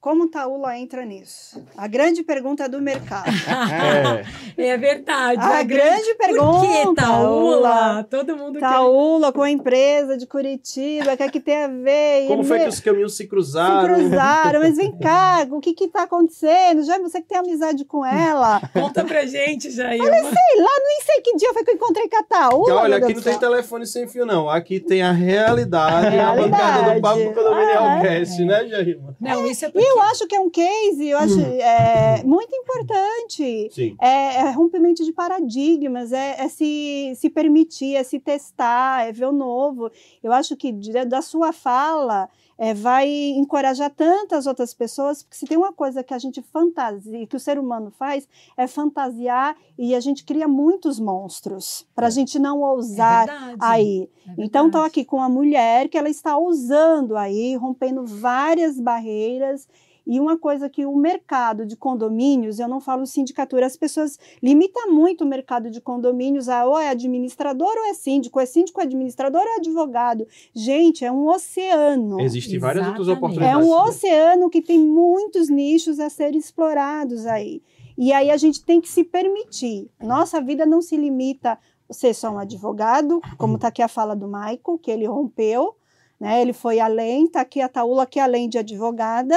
[0.00, 1.62] Como Taula entra nisso?
[1.76, 3.30] A grande pergunta do mercado.
[3.46, 4.24] É.
[4.64, 5.40] É verdade.
[5.42, 8.06] A é grande Por que pergunta, Taula?
[8.10, 8.68] Todo mundo quer...
[8.68, 12.24] Taula com a empresa de Curitiba, o que é que tem a ver?
[12.24, 13.94] E Como é foi que os caminhos se se cruzaram?
[13.94, 14.60] cruzaram?
[14.60, 16.82] Mas vem cá, o que que tá acontecendo?
[16.84, 18.60] Já você que tem amizade com ela?
[18.72, 20.00] Conta pra gente, Jair.
[20.02, 22.74] Sei lá, nem sei que dia foi que eu encontrei com a Taula.
[22.74, 24.48] Olha, aqui não tem telefone sem fio, não.
[24.48, 26.50] Aqui tem a realidade, a Realidade.
[26.50, 28.18] bancada do Papo Condominial Ah, é.
[28.18, 29.16] Cast, né, Jairma?
[29.20, 29.86] Não, isso é E porque...
[29.86, 33.68] eu acho que é um case, eu acho é, muito importante.
[33.72, 33.96] Sim.
[34.00, 39.26] É, é rompimento de paradigmas, é, é se, se permitir, é se testar, é ver
[39.26, 39.90] o novo.
[40.22, 40.72] Eu acho que
[41.06, 46.12] da sua fala é, vai encorajar tantas outras pessoas, porque se tem uma coisa que
[46.12, 51.00] a gente fantasia, que o ser humano faz, é fantasiar e a gente cria muitos
[51.00, 53.56] monstros para a gente não É ousar verdade.
[53.60, 54.10] aí.
[54.28, 59.66] é Então, estou aqui com a mulher que ela está usando aí, rompendo várias barreiras.
[60.06, 64.92] E uma coisa que o mercado de condomínios, eu não falo sindicatura, as pessoas limitam
[64.92, 68.84] muito o mercado de condomínios a ou é administrador ou é síndico, é síndico, é
[68.84, 70.26] administrador ou é advogado.
[70.54, 72.20] Gente, é um oceano.
[72.20, 73.42] Existem várias outras Exatamente.
[73.42, 73.68] É oportunidades.
[73.68, 77.62] um oceano que tem muitos nichos a serem explorados aí.
[77.96, 79.90] E aí a gente tem que se permitir.
[80.00, 81.58] Nossa vida não se limita
[81.88, 85.74] a ser só um advogado, como está aqui a fala do Michael, que ele rompeu,
[86.18, 86.40] né?
[86.40, 89.36] Ele foi além, está aqui a Taula, que é além de advogada,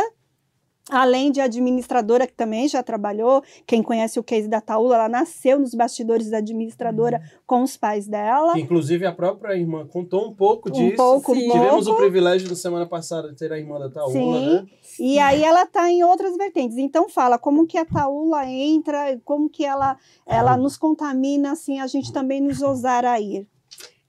[0.90, 3.42] além de administradora, que também já trabalhou.
[3.66, 8.08] Quem conhece o case da Taula, ela nasceu nos bastidores da administradora com os pais
[8.08, 8.58] dela.
[8.60, 10.98] Inclusive, a própria irmã contou um pouco Um disso.
[10.98, 11.50] pouco, Sim.
[11.50, 12.02] Tivemos o pouco.
[12.02, 14.56] privilégio da semana passada de ter a irmã da Taula, Sim.
[14.56, 14.66] né?
[15.00, 16.78] E aí ela está em outras vertentes.
[16.78, 21.88] Então fala como que a Taula entra, como que ela, ela nos contamina, assim, a
[21.88, 23.48] gente também nos ousar a ir.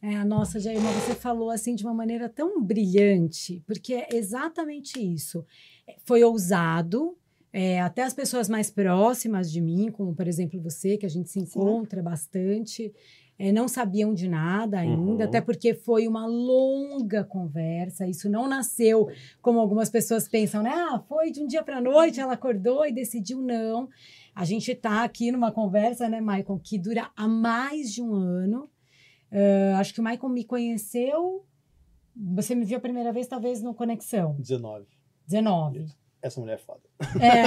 [0.03, 5.43] É, nossa, Jairma, você falou assim de uma maneira tão brilhante, porque é exatamente isso.
[6.05, 7.17] Foi ousado,
[7.53, 11.29] é, até as pessoas mais próximas de mim, como por exemplo você, que a gente
[11.31, 12.93] se encontra bastante,
[13.39, 15.29] é, não sabiam de nada ainda, Uhum.
[15.29, 18.07] até porque foi uma longa conversa.
[18.07, 19.09] Isso não nasceu
[19.43, 20.71] como algumas pessoas pensam, né?
[20.73, 23.89] Ah, foi de um dia para noite, ela acordou e decidiu não.
[24.35, 28.69] A gente está aqui numa conversa, né, Maicon, que dura há mais de um ano.
[29.33, 31.45] Ah, acho que o Maicon me conheceu.
[32.17, 34.37] Você me viu a primeira vez, talvez, no Conexão.
[34.39, 34.87] 19.
[35.27, 35.87] 19.
[36.23, 36.81] Essa mulher é foda.
[37.21, 37.45] É.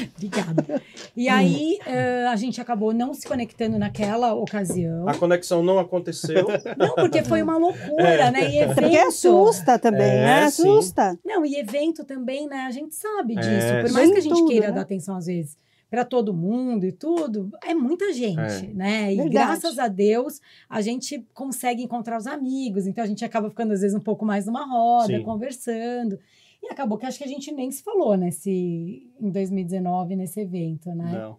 [0.16, 0.82] Obrigada.
[1.14, 5.06] E aí, ah, a gente acabou não se conectando naquela ocasião.
[5.06, 6.46] A conexão não aconteceu.
[6.78, 8.50] Não, porque foi uma loucura, né?
[8.50, 8.80] E evento.
[8.80, 10.50] Porque assusta também, É, né?
[10.50, 10.62] sim.
[10.62, 11.18] Assusta.
[11.22, 12.64] Não, e evento também, né?
[12.66, 13.48] A gente sabe disso.
[13.50, 14.12] É, Por mais sim.
[14.14, 14.72] que a gente Tudo, queira né?
[14.72, 15.58] dar atenção, às vezes,
[15.94, 18.74] para todo mundo e tudo, é muita gente, É.
[18.74, 19.12] né?
[19.12, 19.30] E Verdade.
[19.30, 22.84] graças a Deus, a gente consegue encontrar os amigos.
[22.86, 25.22] Então, a gente acaba ficando, às vezes, um pouco mais numa roda, Sim.
[25.22, 26.18] conversando.
[26.60, 30.88] E acabou que acho que a gente nem se falou nesse, em 2019, nesse evento,
[30.94, 31.12] né?
[31.12, 31.36] Não.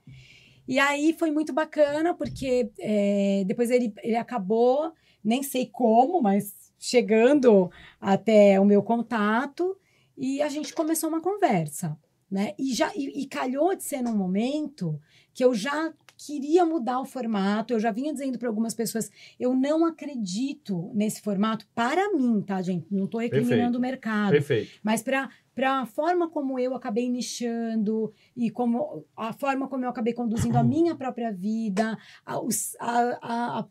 [0.65, 4.93] E aí foi muito bacana, porque é, depois ele, ele acabou,
[5.23, 9.75] nem sei como, mas chegando até o meu contato,
[10.17, 11.97] e a gente começou uma conversa,
[12.29, 12.53] né?
[12.57, 14.99] E, já, e, e calhou de ser num momento
[15.33, 19.53] que eu já queria mudar o formato, eu já vinha dizendo para algumas pessoas, eu
[19.53, 22.87] não acredito nesse formato para mim, tá, gente?
[22.89, 23.77] Não estou recriminando Perfeito.
[23.77, 24.31] o mercado.
[24.31, 24.71] Perfeito.
[24.83, 29.89] Mas para para a forma como eu acabei nichando e como a forma como eu
[29.89, 32.35] acabei conduzindo a minha própria vida, a,
[32.79, 33.67] a- a-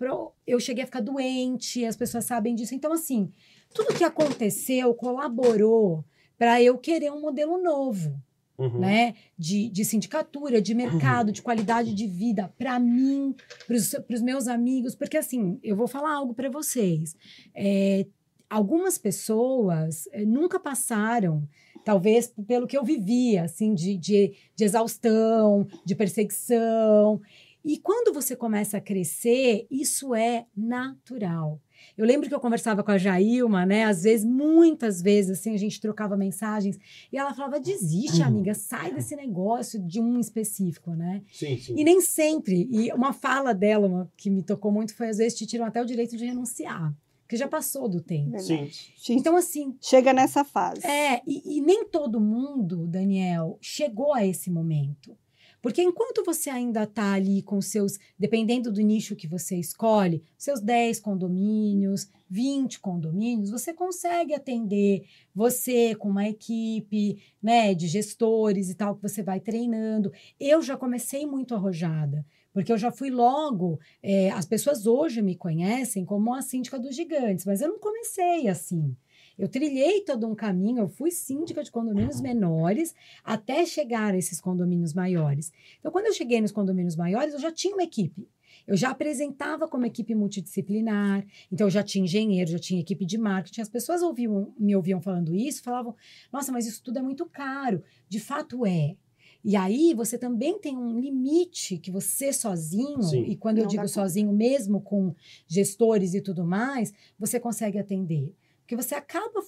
[0.47, 2.75] eu cheguei a ficar doente, as pessoas sabem disso.
[2.75, 3.31] Então, assim,
[3.75, 6.03] tudo que aconteceu colaborou
[6.39, 8.19] para eu querer um modelo novo,
[8.57, 8.79] Uhum.
[8.79, 9.15] né?
[9.37, 13.35] De, de sindicatura, de mercado, de qualidade de vida, para mim,
[13.67, 17.17] para os meus amigos, porque assim, eu vou falar algo para vocês.
[17.55, 18.07] É,
[18.49, 21.49] algumas pessoas eh, nunca passaram
[21.85, 27.21] talvez pelo que eu vivia, assim, de, de, de exaustão, de perseguição.
[27.65, 31.61] E quando você começa a crescer, isso é natural.
[31.97, 33.85] Eu lembro que eu conversava com a Jailma, né?
[33.85, 36.79] Às vezes, muitas vezes, assim, a gente trocava mensagens
[37.13, 38.27] e ela falava: desiste, Uhum.
[38.27, 41.23] amiga, sai desse negócio de um específico, né?
[41.33, 41.75] Sim, sim.
[41.77, 42.69] E nem sempre.
[42.71, 45.81] E uma fala dela uma, que me tocou muito foi: às vezes te tiram até
[45.81, 48.39] o direito de renunciar, porque já passou do tempo.
[48.41, 48.69] Sim.
[49.11, 50.87] Então, assim, chega nessa fase.
[50.87, 55.17] é, e, e nem todo mundo, Daniel, chegou a esse momento.
[55.65, 60.61] Porque enquanto você ainda está ali com seus, dependendo do nicho que você escolhe, seus
[60.61, 68.75] 10 condomínios, 20 condomínios, você consegue atender você com uma equipe, né, de gestores e
[68.75, 70.13] tal que você vai treinando.
[70.39, 73.81] Eu já comecei muito arrojada, porque eu já fui logo.
[74.03, 78.49] é, as pessoas hoje me conhecem como a síndica dos gigantes, mas eu não comecei
[78.49, 78.95] assim.
[79.39, 84.41] Eu trilhei todo um caminho, eu fui síndica de condomínios menores até chegar a esses
[84.41, 85.53] condomínios maiores.
[85.81, 88.29] Então, quando eu cheguei nos condomínios maiores, eu já tinha uma equipe.
[88.67, 93.19] Eu já apresentava como equipe multidisciplinar, então eu já tinha engenheiro, já tinha equipe de
[93.19, 93.61] marketing.
[93.61, 95.95] As pessoas ouviam, me ouviam falando isso, falavam:
[96.33, 97.83] nossa, mas isso tudo é muito caro.
[98.09, 98.97] De fato é.
[99.45, 103.25] E aí você também tem um limite que você sozinho, Sim.
[103.25, 103.93] e quando eu Não dá digo conta.
[103.93, 105.15] sozinho, mesmo com
[105.47, 108.33] gestores e tudo mais, você consegue atender.
[108.65, 109.45] Porque você acaba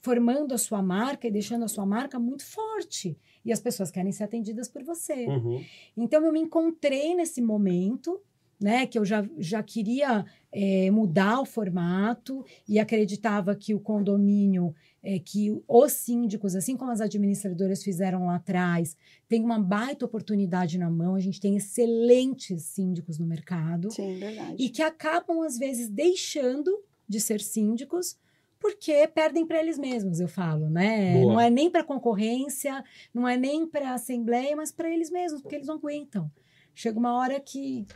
[0.00, 3.18] formando a sua marca e deixando a sua marca muito forte.
[3.44, 5.26] E as pessoas querem ser atendidas por você.
[5.26, 5.64] Uhum.
[5.96, 8.20] Então, eu me encontrei nesse momento,
[8.60, 14.72] né, que eu já, já queria eh, mudar o formato e acreditava que o condomínio,
[15.02, 18.96] eh, que os síndicos, assim como as administradoras fizeram lá atrás,
[19.28, 21.16] tem uma baita oportunidade na mão.
[21.16, 24.54] A gente tem excelentes síndicos no mercado Sim, verdade.
[24.62, 28.16] e que acabam, às vezes, deixando de ser síndicos
[28.60, 31.14] porque perdem para eles mesmos, eu falo, né?
[31.14, 31.32] Boa.
[31.32, 35.56] Não é nem para concorrência, não é nem para assembleia, mas para eles mesmos, porque
[35.56, 36.30] eles não aguentam.
[36.74, 37.86] Chega uma hora que,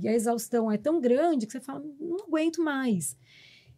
[0.00, 3.16] que a exaustão é tão grande que você fala, não aguento mais.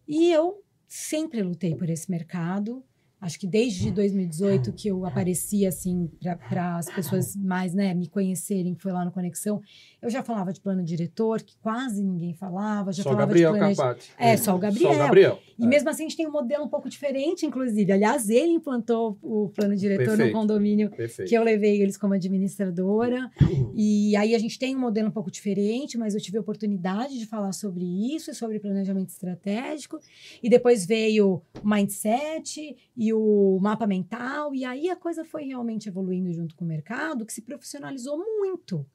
[0.09, 2.85] E eu sempre lutei por esse mercado.
[3.21, 6.11] Acho que desde 2018 que eu apareci assim
[6.49, 9.61] para as pessoas mais né, me conhecerem, que foi lá no Conexão,
[10.01, 13.53] eu já falava de plano diretor, que quase ninguém falava, já Só o falava Gabriel
[13.53, 14.13] de.
[14.19, 14.91] É, só o Gabriel.
[14.91, 15.39] Só o Gabriel.
[15.59, 17.93] E mesmo assim a gente tem um modelo um pouco diferente, inclusive.
[17.93, 20.33] Aliás, ele implantou o plano diretor Perfeito.
[20.33, 21.29] no condomínio Perfeito.
[21.29, 23.31] que eu levei eles como administradora.
[23.75, 27.19] E aí a gente tem um modelo um pouco diferente, mas eu tive a oportunidade
[27.19, 29.99] de falar sobre isso, e sobre planejamento estratégico.
[30.43, 34.55] E depois veio o mindset e o mapa mental.
[34.55, 38.87] E aí a coisa foi realmente evoluindo junto com o mercado, que se profissionalizou muito.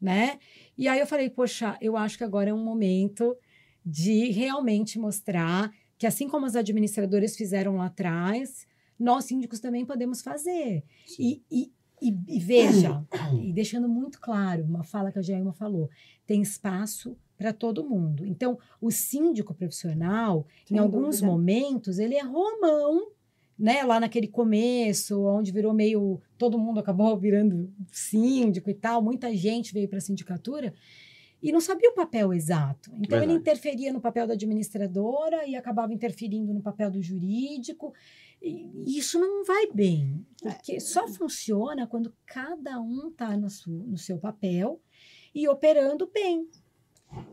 [0.00, 0.38] Né?
[0.76, 3.36] E aí eu falei, poxa, eu acho que agora é um momento
[3.84, 8.66] de realmente mostrar que, assim como as administradoras fizeram lá atrás,
[8.98, 10.84] nós síndicos também podemos fazer.
[11.18, 13.04] E, e, e, e veja,
[13.42, 15.88] e deixando muito claro, uma fala que a Jailma falou,
[16.26, 18.24] tem espaço para todo mundo.
[18.24, 21.26] Então, o síndico profissional, Sem em alguns dúvida.
[21.26, 23.08] momentos, ele errou a mão,
[23.58, 23.82] né?
[23.82, 26.22] Lá naquele começo, onde virou meio.
[26.38, 30.72] Todo mundo acabou virando síndico e tal, muita gente veio para a sindicatura
[31.42, 32.90] e não sabia o papel exato.
[32.94, 33.40] Então, ele Verdade.
[33.40, 37.92] interferia no papel da administradora e acabava interferindo no papel do jurídico.
[38.40, 44.16] E isso não vai bem, porque só funciona quando cada um está no, no seu
[44.16, 44.80] papel
[45.34, 46.48] e operando bem.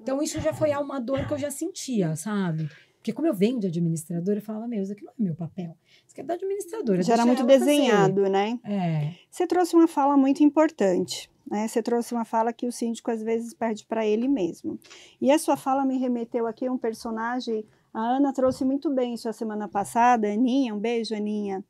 [0.01, 2.69] Então, isso já foi uma dor que eu já sentia, sabe?
[3.01, 5.75] Porque como eu venho de administradora, eu falava, meu, isso aqui não é meu papel.
[6.05, 7.01] Isso aqui é da administradora.
[7.01, 8.59] Já era muito ela fazer." desenhado, né?
[8.63, 9.13] É.
[9.29, 11.31] Você trouxe uma fala muito importante.
[11.49, 11.67] Né?
[11.67, 14.79] Você trouxe uma fala que o síndico às vezes perde para ele mesmo.
[15.19, 17.65] E a sua fala me remeteu aqui a um personagem.
[17.91, 20.31] A Ana trouxe muito bem isso a semana passada.
[20.31, 21.63] Aninha, um beijo, Aninha.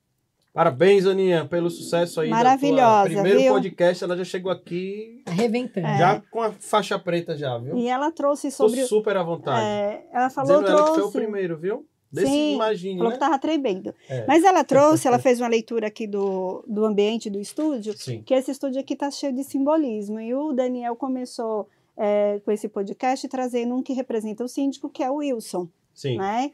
[0.53, 2.29] Parabéns, Aninha, pelo sucesso aí.
[2.29, 3.53] da tua Maravilhosa, Primeiro viu?
[3.53, 5.87] podcast, ela já chegou aqui Arrebentando.
[5.87, 5.97] É.
[5.97, 7.77] já com a faixa preta já, viu?
[7.77, 8.83] E ela trouxe Tô sobre.
[8.85, 9.65] super à vontade.
[9.65, 11.17] é, ela falou, Dizendo ela que foi o trouxe.
[11.17, 11.85] primeiro, viu?
[12.11, 13.17] Desse, Sim, imagine, Falou né?
[13.17, 13.95] que estava tremendo.
[14.09, 14.25] É.
[14.27, 18.21] Mas ela trouxe, ela fez uma leitura aqui do, do ambiente do estúdio, Sim.
[18.21, 20.19] que esse estúdio aqui está cheio de simbolismo.
[20.19, 25.01] E o Daniel começou é, com esse podcast trazendo um que representa o síndico, que
[25.01, 25.69] é o Wilson.
[25.93, 26.17] Sim.
[26.17, 26.51] né?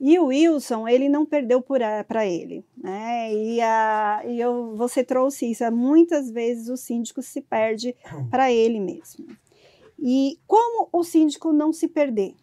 [0.00, 3.32] E o Wilson, ele não perdeu para ele, né?
[3.32, 7.94] E, a, e eu, você trouxe isso, muitas vezes o síndico se perde
[8.30, 9.26] para ele mesmo.
[9.98, 12.34] E como o síndico não se perder?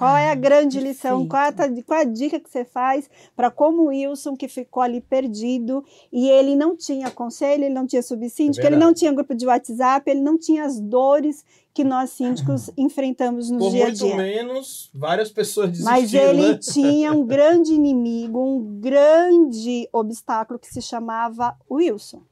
[0.00, 1.28] Qual é a Ah, grande lição?
[1.28, 1.52] Qual é, a,
[1.84, 5.84] qual é a dica que você faz para como o Wilson, que ficou ali perdido,
[6.10, 9.46] e ele não tinha conselho, ele não tinha subsíndico, É ele não tinha grupo de
[9.46, 11.44] WhatsApp, ele não tinha as dores
[11.74, 14.16] que nós síndicos enfrentamos no Por dia a muito dia.
[14.16, 16.58] menos, várias pessoas desistiram, Mas ele né?
[16.72, 22.22] tinha um grande inimigo, um grande obstáculo que se chamava Wilson.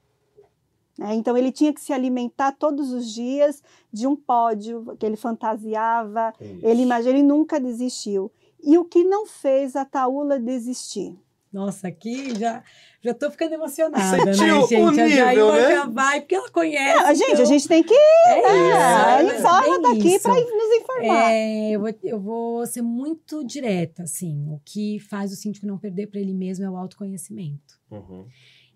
[0.99, 1.14] Né?
[1.14, 6.34] então ele tinha que se alimentar todos os dias de um pódio que ele fantasiava.
[6.40, 6.66] Isso.
[6.66, 8.30] Ele imagina, ele nunca desistiu.
[8.61, 11.16] E o que não fez a Taula desistir?
[11.51, 12.62] Nossa, aqui já,
[13.01, 14.74] já tô ficando emocionada, Sentiu né, gente?
[14.74, 15.70] a nível, Jailma né?
[15.70, 16.99] já vai, porque ela conhece.
[16.99, 17.94] Não, a gente, então a gente tem que.
[17.94, 21.32] é Ah, isso, é informa bem daqui para nos informar.
[21.32, 24.46] É, eu, vou, eu vou ser muito direta, assim.
[24.51, 27.80] O que faz o síndico não perder para ele mesmo é o autoconhecimento.
[27.90, 28.26] Uhum.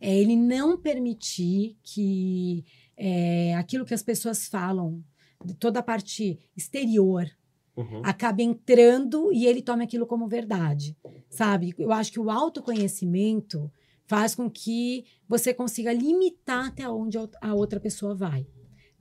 [0.05, 2.65] É ele não permitir que
[2.97, 5.03] é, aquilo que as pessoas falam,
[5.45, 7.27] de toda a parte exterior,
[7.75, 8.03] Uhum.
[8.05, 10.95] acabe entrando e ele tome aquilo como verdade,
[11.31, 11.73] sabe?
[11.79, 13.73] Eu acho que o autoconhecimento
[14.05, 18.47] faz com que você consiga limitar até onde a outra pessoa vai,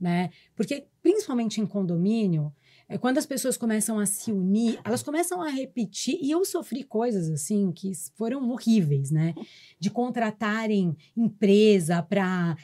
[0.00, 0.30] né?
[0.56, 2.50] Porque principalmente em condomínio,
[2.92, 6.82] é quando as pessoas começam a se unir, elas começam a repetir, e eu sofri
[6.82, 9.34] coisas assim que foram horríveis, né?
[9.80, 12.56] De contratarem empresa para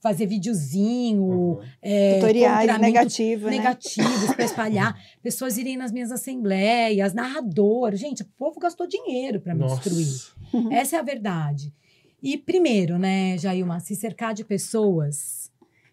[0.00, 1.60] fazer videozinho, Uhum.
[1.82, 3.50] é, Tutoriais contramento negativos, né?
[3.56, 7.96] negativos para espalhar, pessoas irem nas minhas assembleias, narrador.
[7.96, 10.06] Gente, o povo gastou dinheiro para me destruir.
[10.52, 10.74] Nossa.
[10.74, 11.74] Essa é a verdade.
[12.22, 15.47] E primeiro, né, Jailma, se cercar de pessoas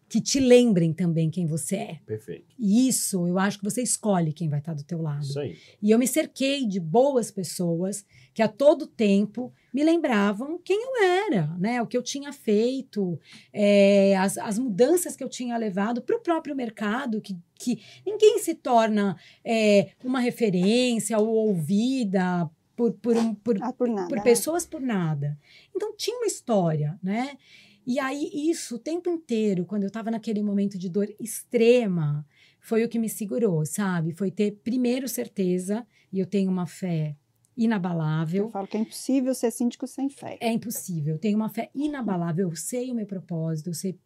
[0.08, 2.00] que te lembrem também quem você é.
[2.06, 2.54] Perfeito.
[2.60, 5.24] E isso, eu acho que você escolhe quem vai estar do teu lado.
[5.24, 5.58] Isso aí.
[5.82, 11.04] E eu me cerquei de boas pessoas que a todo tempo me lembravam quem eu
[11.04, 11.82] era, né?
[11.82, 13.20] O que eu tinha feito,
[13.52, 18.40] é, as, as mudanças que eu tinha levado para o próprio mercado, que, que ninguém
[18.40, 24.08] se torna é, uma referência ou ouvida por, por, um, por, Ah, por nada.
[24.08, 24.24] por né?
[24.24, 25.38] pessoas por nada.
[25.76, 27.38] Então tinha uma história, né?
[27.86, 32.26] E aí isso o tempo inteiro, quando eu estava naquele momento de dor extrema,
[32.60, 34.14] foi o que me segurou, sabe?
[34.14, 37.16] Foi ter primeiro certeza e eu tenho uma fé
[37.56, 38.46] inabalável.
[38.46, 40.38] Eu falo que é impossível ser síndico sem fé.
[40.42, 41.16] É impossível.
[41.16, 42.50] Eu tenho uma fé inabalável.
[42.50, 43.98] Eu sei o meu propósito, eu sei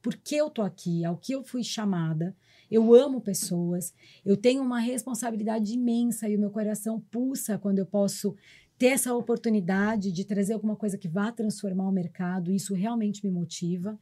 [0.00, 2.36] por que eu tô aqui, ao que eu fui chamada.
[2.70, 3.94] Eu amo pessoas.
[4.24, 8.36] Eu tenho uma responsabilidade imensa e o meu coração pulsa quando eu posso
[8.78, 12.52] ter essa oportunidade de trazer alguma coisa que vá transformar o mercado.
[12.52, 13.98] Isso realmente me motiva.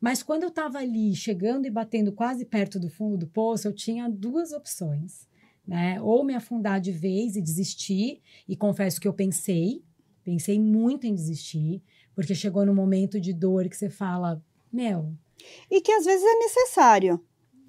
[0.00, 3.72] Mas quando eu estava ali, chegando e batendo quase perto do fundo do poço, eu
[3.72, 5.28] tinha duas opções.
[5.66, 6.00] Né?
[6.00, 9.82] Ou me afundar de vez e desistir, e confesso que eu pensei,
[10.24, 11.82] pensei muito em desistir,
[12.14, 14.42] porque chegou no momento de dor que você fala,
[14.72, 15.14] meu,
[15.70, 17.20] E que às vezes é necessário.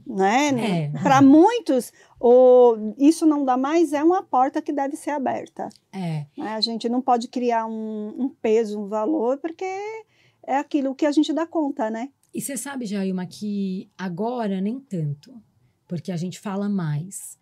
[0.10, 0.86] Né?
[0.86, 1.04] É.
[1.04, 5.70] Para muitos, o, isso não dá mais, é uma porta que deve ser aberta.
[5.94, 6.56] é, né?
[6.56, 9.66] A gente não pode criar um, um peso, um valor, porque
[10.46, 12.10] é aquilo que a gente dá conta, né?
[12.34, 15.34] E você sabe, Jailma, que agora nem tanto,
[15.88, 17.39] porque a gente fala mais.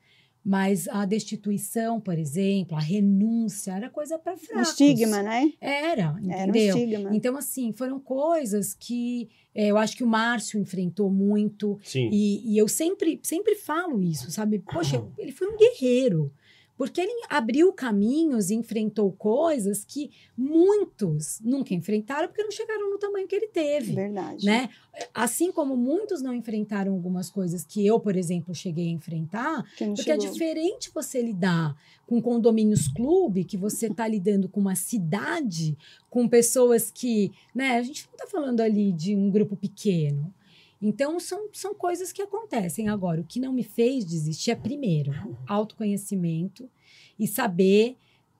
[0.50, 4.70] Mas a destituição, por exemplo, a renúncia, era coisa para Um fracos.
[4.70, 5.52] estigma, né?
[5.60, 6.78] Era, Era um entendeu?
[6.78, 7.10] estigma.
[7.14, 11.78] Então, assim, foram coisas que eh, eu acho que o Márcio enfrentou muito.
[11.84, 12.10] Sim.
[12.14, 14.60] E, e eu sempre, sempre falo isso, sabe?
[14.60, 16.32] Poxa, ele foi um guerreiro.
[16.78, 23.00] Porque ele abriu caminhos e enfrentou coisas que muitos nunca enfrentaram porque não chegaram no
[23.00, 23.94] tamanho que ele teve.
[23.94, 24.46] Verdade.
[24.46, 24.70] Né?
[25.14, 30.12] Assim como muitos não enfrentaram algumas coisas que eu, por exemplo, cheguei a enfrentar, porque
[30.12, 30.32] é chegou.
[30.32, 31.76] diferente você lidar
[32.06, 35.76] com condomínios clube, que você está lidando com uma cidade,
[36.10, 40.34] com pessoas que, né, a gente não está falando ali de um grupo pequeno.
[40.82, 42.88] Então, são, são coisas que acontecem.
[42.88, 45.12] Agora, o que não me fez desistir é, primeiro,
[45.48, 46.70] autoconhecimento
[47.18, 47.96] e saber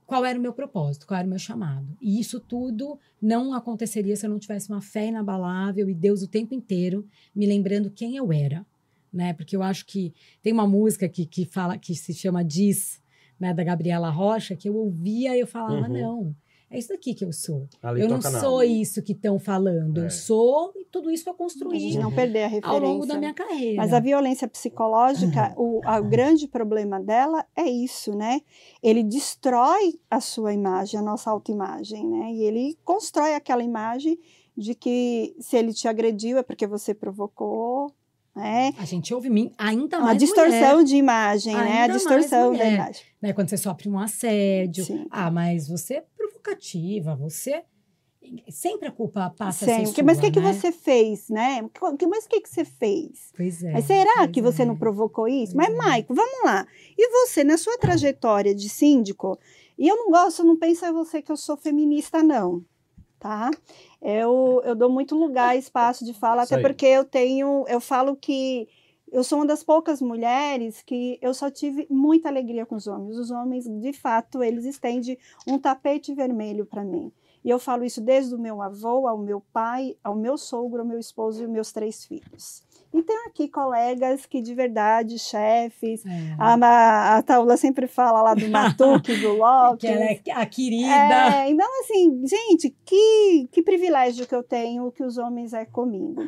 [0.06, 1.86] qual era o meu propósito, qual era o meu chamado.
[2.02, 6.28] E isso tudo não aconteceria se eu não tivesse uma fé inabalável e Deus o
[6.28, 8.66] tempo inteiro me lembrando quem eu era,
[9.12, 9.34] né?
[9.34, 13.02] Porque eu acho que tem uma música que, que fala que se chama Diz,
[13.40, 15.94] né, da Gabriela Rocha, que eu ouvia e eu falava, Uhum.
[15.94, 16.36] não,
[16.70, 17.68] é isso daqui que eu sou.
[17.82, 20.06] Ali eu não sou isso que estão falando, É.
[20.06, 22.70] eu sou tudo isso que eu A construí não perder a referência.
[22.70, 23.78] ao longo da minha carreira.
[23.78, 28.42] Mas a violência psicológica, o, a- o grande problema dela é isso, né?
[28.82, 32.32] Ele destrói a sua imagem, a nossa autoimagem, né?
[32.34, 34.18] E ele constrói aquela imagem
[34.56, 37.92] de que se ele te agrediu é porque você provocou,
[38.36, 38.74] né?
[38.78, 41.60] A gente ouve mim- ainda mais distorção mulher, de imagem, né?
[41.80, 43.04] A Ainda distorção da imagem.
[43.22, 43.34] né?
[43.34, 44.86] Quando você sofre um assédio.
[44.86, 45.06] Sim.
[45.12, 46.04] Ah, mas você
[46.48, 47.64] provocativa, você...
[48.50, 49.92] sempre a culpa passa a ser Sempre.
[49.94, 50.54] sua, Mas o que, que né?
[50.54, 51.68] você fez, né?
[51.98, 53.32] Que- Mas o que, que você fez?
[53.36, 53.72] Pois é.
[53.72, 54.66] Mas será que você é.
[54.66, 55.54] não provocou isso?
[55.56, 55.78] Pois Mas, é.
[55.78, 56.68] Maico, vamos lá.
[56.98, 59.38] E você, na sua trajetória de síndico,
[59.78, 62.64] e eu não gosto, não pensa você que eu sou feminista, não.
[63.20, 63.50] Tá?
[64.02, 68.68] Eu, eu dou muito lugar, espaço de fala, até porque eu tenho, eu falo que
[69.12, 73.18] eu sou uma das poucas mulheres que eu só tive muita alegria com os homens.
[73.18, 77.12] Os homens, de fato, eles estendem um tapete vermelho para mim.
[77.44, 80.88] E eu falo isso desde o meu avô, ao meu pai, ao meu sogro, ao
[80.88, 82.68] meu esposo e meus três filhos.
[82.94, 86.06] E tenho aqui colegas que, de verdade, chefes.
[86.06, 86.36] É.
[86.40, 89.82] A, a Taula sempre fala lá do Matuque, do Lopes.
[89.82, 91.36] Que ela é a querida.
[91.36, 96.22] É, então, assim, gente, que, que privilégio que eu tenho que os homens é comigo.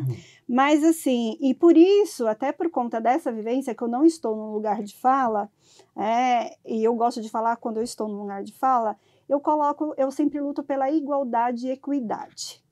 [0.47, 4.51] Mas, assim, e por isso, até por conta dessa vivência, que eu não estou num
[4.51, 5.49] lugar de fala,
[5.95, 8.97] é, e eu gosto de falar quando eu estou num lugar de fala,
[9.29, 12.63] eu coloco, eu sempre luto pela igualdade e equidade.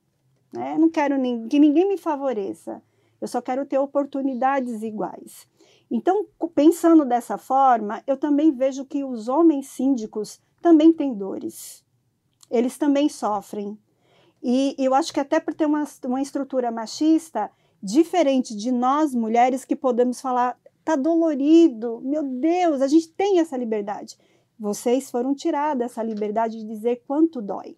[0.52, 0.76] né?
[0.76, 1.14] Não quero
[1.48, 2.82] que ninguém me favoreça,
[3.20, 5.46] eu só quero ter oportunidades iguais.
[5.90, 11.84] Então, pensando dessa forma, eu também vejo que os homens síndicos também têm dores.
[12.50, 13.78] Eles também sofrem.
[14.42, 17.50] E eu acho que até por ter uma, uma estrutura machista,
[17.82, 23.56] diferente de nós mulheres que podemos falar, tá dolorido, meu Deus, a gente tem essa
[23.56, 24.16] liberdade.
[24.58, 27.76] Vocês foram tiradas essa liberdade de dizer quanto dói.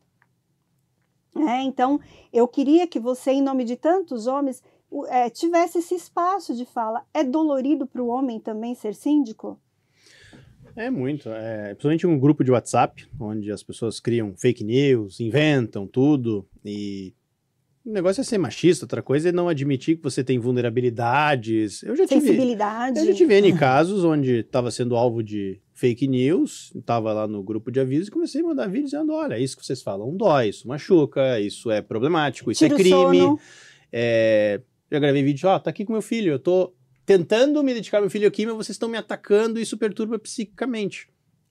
[1.36, 2.00] É, então,
[2.32, 4.62] eu queria que você, em nome de tantos homens,
[5.08, 7.04] é, tivesse esse espaço de fala.
[7.14, 9.60] É dolorido para o homem também ser síndico?
[10.74, 11.28] É muito.
[11.28, 16.48] É, principalmente um grupo de WhatsApp, onde as pessoas criam fake news, inventam tudo.
[16.64, 17.14] E
[17.90, 21.82] o negócio é ser machista, outra coisa é não admitir que você tem vulnerabilidades.
[21.82, 22.20] Eu já tive.
[22.20, 22.98] Sensibilidade?
[23.00, 27.42] Eu já tive N casos onde estava sendo alvo de fake news, estava lá no
[27.42, 30.50] grupo de aviso e comecei a mandar vídeo dizendo: olha, isso que vocês falam dói,
[30.50, 33.36] isso machuca, isso é problemático, isso é crime.
[33.92, 34.60] É,
[34.90, 36.72] já gravei vídeo, ó, tá aqui com meu filho, eu tô
[37.04, 40.16] tentando me dedicar ao meu filho aqui, mas vocês estão me atacando e isso perturba
[40.16, 41.08] psiquicamente,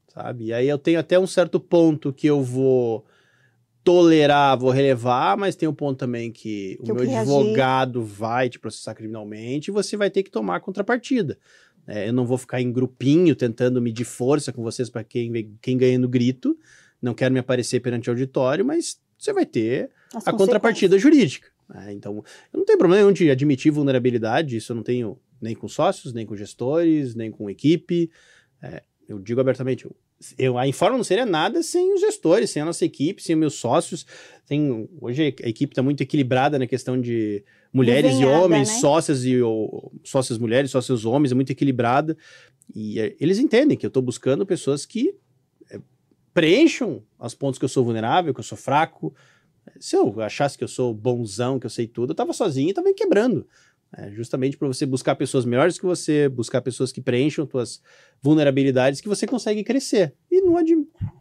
[0.07, 0.45] sabe?
[0.45, 3.05] E aí eu tenho até um certo ponto que eu vou
[3.83, 7.31] tolerar, vou relevar, mas tem um ponto também que o Que eu meu que reagir.
[7.33, 11.37] advogado vai te processar criminalmente e você vai ter que tomar a contrapartida.
[11.87, 15.77] É, eu não vou ficar em grupinho tentando medir força com vocês para quem, quem
[15.77, 16.57] ganha no grito,
[17.01, 21.47] não quero me aparecer perante o auditório, mas você vai ter as a contrapartida jurídica.
[21.67, 21.91] né?
[21.93, 22.23] Então,
[22.53, 26.13] eu não tenho problema nenhum de admitir vulnerabilidade, isso eu não tenho nem com sócios,
[26.13, 28.11] nem com gestores, nem com equipe.
[28.61, 29.87] É, eu digo abertamente,
[30.37, 33.39] eu, a Informa não seria nada sem os gestores, sem a nossa equipe, sem os
[33.39, 34.05] meus sócios.
[34.45, 38.79] Tem, hoje a equipe está muito equilibrada na questão de mulheres Desenhada, e homens, né?
[38.79, 42.17] sócias e ou, sócias mulheres, sócios homens, é muito equilibrada.
[42.75, 45.15] E é, eles entendem que eu estou buscando pessoas que
[45.71, 45.79] é,
[46.33, 49.13] preencham os pontos que eu sou vulnerável, que eu sou fraco,
[49.79, 52.73] se eu achasse que eu sou bonzão, que eu sei tudo, eu tava sozinho e
[52.73, 53.47] tava me quebrando.
[53.97, 57.81] É, justamente para você buscar pessoas melhores que você, buscar pessoas que preencham tuas
[58.21, 60.13] vulnerabilidades, que você consegue crescer.
[60.29, 60.53] E não,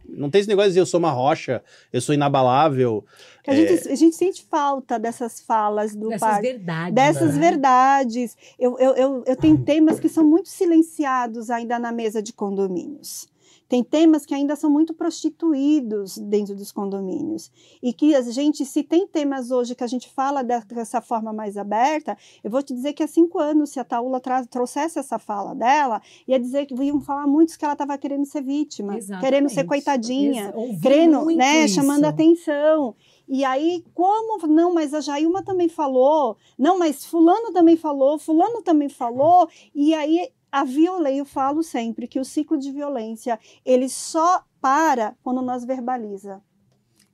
[0.07, 3.03] não tem esse negócio de dizer eu sou uma rocha, eu sou inabalável.
[3.47, 6.93] A, gente, a gente sente falta dessas falas do Dessas verdades.
[6.93, 7.39] Dessas né?
[7.39, 8.37] verdades.
[8.59, 13.27] Eu, eu, eu, eu tenho temas que são muito silenciados ainda na mesa de condomínios.
[13.69, 17.51] Tem temas que ainda são muito prostituídos dentro dos condomínios.
[17.81, 21.31] E que a gente, se tem temas hoje que a gente fala de- dessa forma
[21.31, 25.19] mais aberta, eu vou te dizer que há cinco anos, se a Taula trouxesse essa
[25.19, 29.47] fala dela, ia dizer que iam falar muitos que ela estava querendo ser vítima, querendo
[29.49, 29.67] ser Exatamente.
[29.67, 30.51] coitadinha
[30.81, 31.75] querendo, né, isso.
[31.75, 32.95] chamando atenção.
[33.27, 38.63] E aí, como não, mas a Jailma também falou, não, mas fulano também falou, fulano
[38.63, 43.87] também falou, e aí a violência, eu falo sempre que o ciclo de violência, ele
[43.89, 46.41] só para quando nós verbaliza.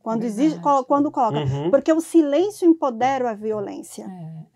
[0.01, 0.59] Quando Verdade.
[0.61, 1.71] colo- quando coloca, Uhum.
[1.71, 4.05] porque o silêncio empodera a violência.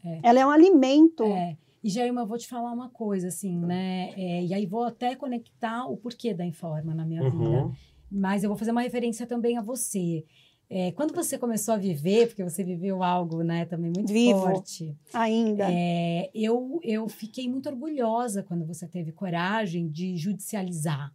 [0.04, 0.20] É, é.
[0.24, 1.24] Ela é um alimento.
[1.24, 1.58] É.
[1.84, 4.12] E Jailma, eu vou te falar uma coisa, assim, né?
[4.16, 7.36] É, e aí vou até conectar o porquê da Informa na minha vida.
[7.44, 7.72] Uhum.
[8.12, 10.24] Mas eu vou fazer uma referência também a você.
[10.70, 14.41] É, quando você começou a viver, porque você viveu algo, né, também muito Vivo.
[14.41, 14.95] forte.
[15.11, 15.65] Ainda.
[15.67, 21.11] É, eu, eu fiquei muito orgulhosa quando você teve coragem de judicializar.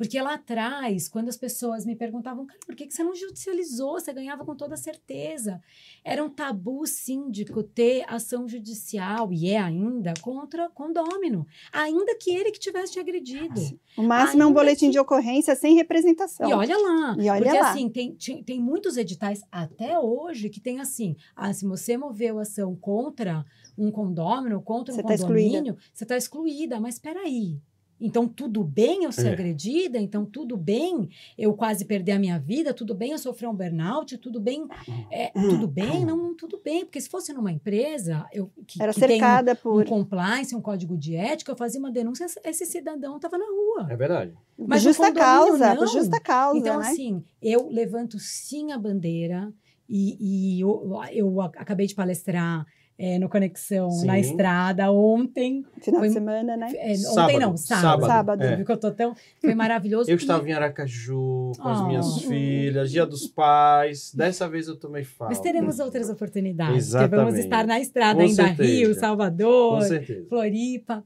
[0.00, 4.00] Porque lá atrás, quando as pessoas me perguntavam, cara, por que, que você não judicializou?
[4.00, 5.60] Você ganhava com toda certeza.
[6.02, 11.46] Era um tabu síndico ter ação judicial, e é ainda, contra condômino.
[11.70, 13.60] Ainda que ele que tivesse te agredido.
[13.94, 16.48] o máximo é um boletim que- de ocorrência sem representação.
[16.48, 17.16] E olha lá.
[17.20, 17.70] E olha porque lá.
[17.70, 22.74] assim, tem, tem muitos editais até hoje que tem assim: ah, se você moveu ação
[22.74, 23.44] contra
[23.76, 25.48] um condômino, contra Você um tá excluída.
[25.58, 26.80] condomínio, você está excluída.
[26.80, 27.60] Mas espera aí.
[28.00, 29.32] Então, tudo bem eu ser É.
[29.32, 29.98] agredida?
[29.98, 32.72] Então, tudo bem eu quase perder a minha vida?
[32.72, 34.16] Tudo bem eu sofrer um burnout?
[34.18, 34.66] Tudo bem?
[35.10, 36.04] É, tudo bem?
[36.06, 36.84] Não, não, tudo bem.
[36.84, 39.84] Porque se fosse numa empresa eu, que, Era que tem um, cercada um por.
[39.84, 43.86] compliance, um código de ética, eu fazia uma denúncia, esse cidadão estava na rua.
[43.90, 44.32] É verdade.
[44.58, 45.76] Mas justa causa, não.
[45.76, 46.88] por justa causa, Então, né?
[46.88, 49.52] assim, eu levanto sim a bandeira
[49.88, 52.66] e, e eu, eu acabei de palestrar
[53.02, 54.06] é, no Conexão Sim.
[54.06, 55.64] na estrada ontem.
[55.80, 56.70] Final foi- de semana, né?
[56.76, 57.82] É, Sábado, ontem não, sábado.
[57.82, 58.42] sábado, Sábado.
[58.42, 58.56] é.
[58.56, 59.14] Viu que eu tô tão.
[59.40, 60.10] Foi maravilhoso.
[60.10, 61.86] Eu estava em Aracaju com as Oh.
[61.86, 64.12] minhas filhas, dia dos pais.
[64.14, 65.32] Dessa vez eu tomei falta.
[65.34, 66.76] Mas teremos outras oportunidades.
[66.88, 67.10] Exatamente.
[67.10, 68.68] Porque vamos estar na estrada Com ainda, certeza.
[68.68, 69.80] Rio, Salvador.
[70.28, 71.02] Floripa.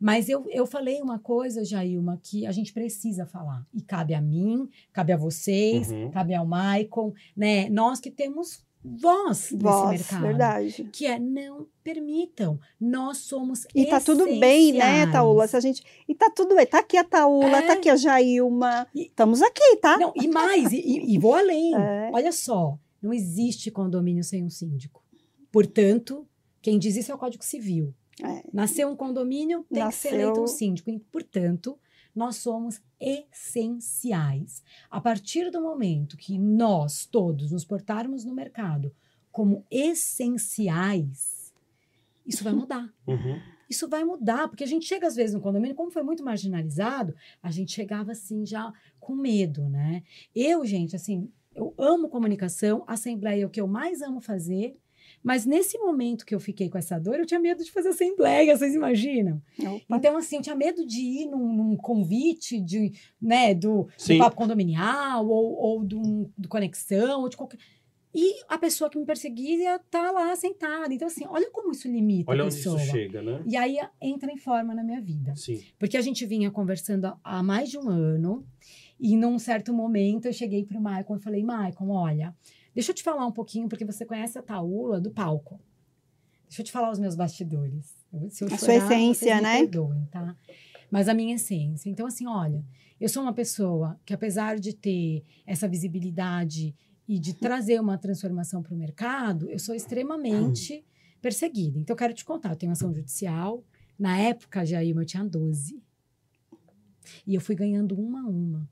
[0.00, 3.64] Mas eu, eu falei uma coisa, Jailma, que a gente precisa falar.
[3.72, 6.10] E cabe a mim, cabe a vocês, Uhum.
[6.10, 7.68] cabe ao Maicon, né?
[7.70, 10.22] Nós que temos voz nesse Voz, mercado.
[10.22, 10.84] verdade.
[10.92, 12.58] Que é não permitam.
[12.80, 15.06] Nós somos E tá tudo bem, né.
[15.10, 15.46] Taula?
[15.48, 15.82] Se a gente...
[16.08, 16.66] E tá tudo bem.
[16.66, 17.62] Tá aqui a Taula, É.
[17.66, 18.86] tá aqui a Jailma.
[18.94, 19.96] E- Estamos aqui, tá?
[19.98, 20.76] Não, e mais, e,
[21.14, 21.72] e- vou além.
[21.74, 22.10] É.
[22.12, 25.02] Olha só, não existe condomínio sem um síndico.
[25.50, 26.26] Portanto,
[26.60, 27.94] quem diz isso é o Código Civil.
[28.22, 28.42] É.
[28.52, 30.90] Nasceu um condomínio, tem que ser Nasceu- eleito um síndico.
[30.90, 31.78] E, portanto,
[32.14, 34.62] nós somos essenciais.
[34.90, 38.94] A partir do momento que nós todos nos portarmos no mercado
[39.32, 41.52] como essenciais,
[42.26, 42.92] isso vai mudar.
[43.06, 43.54] Uhum.
[43.68, 47.14] Isso vai mudar, porque a gente chega às vezes no condomínio, como foi muito marginalizado,
[47.42, 50.02] a gente chegava assim já com medo, né?
[50.34, 54.76] Eu, gente, assim, eu amo comunicação, assembleia é o que eu mais amo fazer,
[55.24, 58.54] mas nesse momento que eu fiquei com essa dor, eu tinha medo de fazer assembleia,
[58.56, 59.40] vocês imaginam?
[59.58, 59.96] Opa.
[59.96, 64.36] Então, assim, eu tinha medo de ir num, num convite de, né, do, do papo
[64.36, 67.58] condominial ou, ou do, do conexão, ou de qualquer.
[68.16, 70.92] E a pessoa que me perseguia tá lá sentada.
[70.94, 72.80] Então, assim, olha como isso limita Olha a onde pessoa.
[72.80, 73.42] isso chega, né?
[73.44, 75.34] E aí entra em forma na minha vida.
[75.34, 75.60] Sim.
[75.78, 78.46] Porque a gente vinha conversando há- há mais de um ano,
[79.00, 82.32] e num certo momento eu cheguei pro Maicon e falei: Maicon, olha,
[82.74, 85.60] deixa eu te falar um pouquinho, porque você conhece a Taula do palco.
[86.48, 87.96] Deixa eu te falar os meus bastidores.
[88.30, 89.58] Se eu A sua chorar, essência, vocês me né?
[89.60, 90.36] perdoem, tá?
[90.90, 91.88] Mas a minha essência.
[91.88, 92.64] Então, assim, olha,
[93.00, 96.74] eu sou uma pessoa que, apesar de ter essa visibilidade
[97.08, 100.84] e de trazer uma transformação para o mercado, eu sou extremamente
[101.20, 101.78] perseguida.
[101.78, 103.64] Então, eu quero te contar, eu tenho ação judicial.
[103.98, 105.82] Na época, Jair, eu tinha 12.
[107.26, 108.70] E eu fui ganhando uma a uma.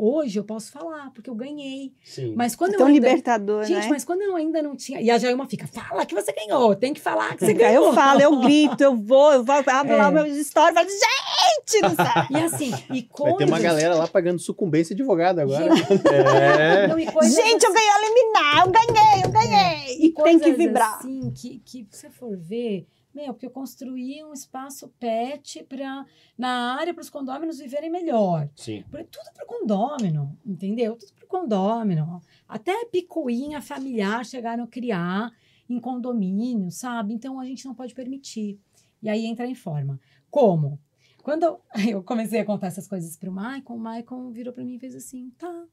[0.00, 1.92] Hoje eu posso falar, porque eu ganhei.
[2.04, 2.32] Sim.
[2.36, 3.00] Mas quando É eu tão ainda...
[3.08, 3.88] libertador, Gente, né?
[3.90, 5.00] mas quando eu ainda não tinha...
[5.00, 7.86] E a Jailma fica, fala que você ganhou, tem que falar que você ganhou.
[7.86, 10.08] eu falo, eu grito, eu vou, eu vou, abro lá É.
[10.08, 12.28] o meu story, falo, gente, não sabe.
[12.30, 13.38] E assim, e Vai coisas...
[13.38, 15.74] ter uma galera lá pagando sucumbência de advogado agora.
[15.74, 16.86] Gente, É.
[16.86, 19.96] não, coisas Gente, eu ganhei a liminar, eu ganhei, eu ganhei.
[19.98, 20.98] E E tem que coisas vibrar.
[20.98, 26.06] Assim, que, que se você for ver, meu, porque eu construí um espaço pet pra,
[26.36, 28.48] na área para os condôminos viverem melhor.
[28.54, 28.84] Sim.
[28.90, 30.96] Tudo pro condômino, entendeu?
[30.96, 32.20] Tudo pro condômino.
[32.46, 35.32] Até picuinha familiar chegaram a criar
[35.68, 37.12] em condomínio, sabe?
[37.12, 38.58] Então a gente não pode permitir.
[39.02, 40.00] E aí entra em forma.
[40.30, 40.80] Como?
[41.22, 44.78] Quando eu, comecei a contar essas coisas pro Maicon, o Maicon virou para mim e
[44.78, 45.66] fez assim: tá,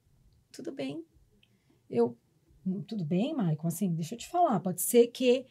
[0.51, 1.03] tudo bem.
[1.89, 2.17] Eu,
[2.65, 3.67] "Hum, tudo bem, Maicon?
[3.67, 5.45] Assim, deixa eu te falar, pode ser que.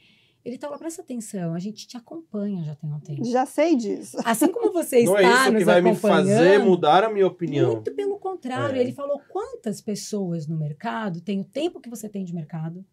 [0.44, 3.24] Ele tá lá, presta atenção, a gente te acompanha já tem um tempo.
[3.24, 4.18] Já sei disso.
[4.26, 7.72] Assim como você Não está é isso que vai me fazer mudar a minha opinião.
[7.72, 8.80] muito pelo contrário, É.
[8.80, 12.84] ele falou quantas pessoas no mercado têm o tempo que você tem de mercado,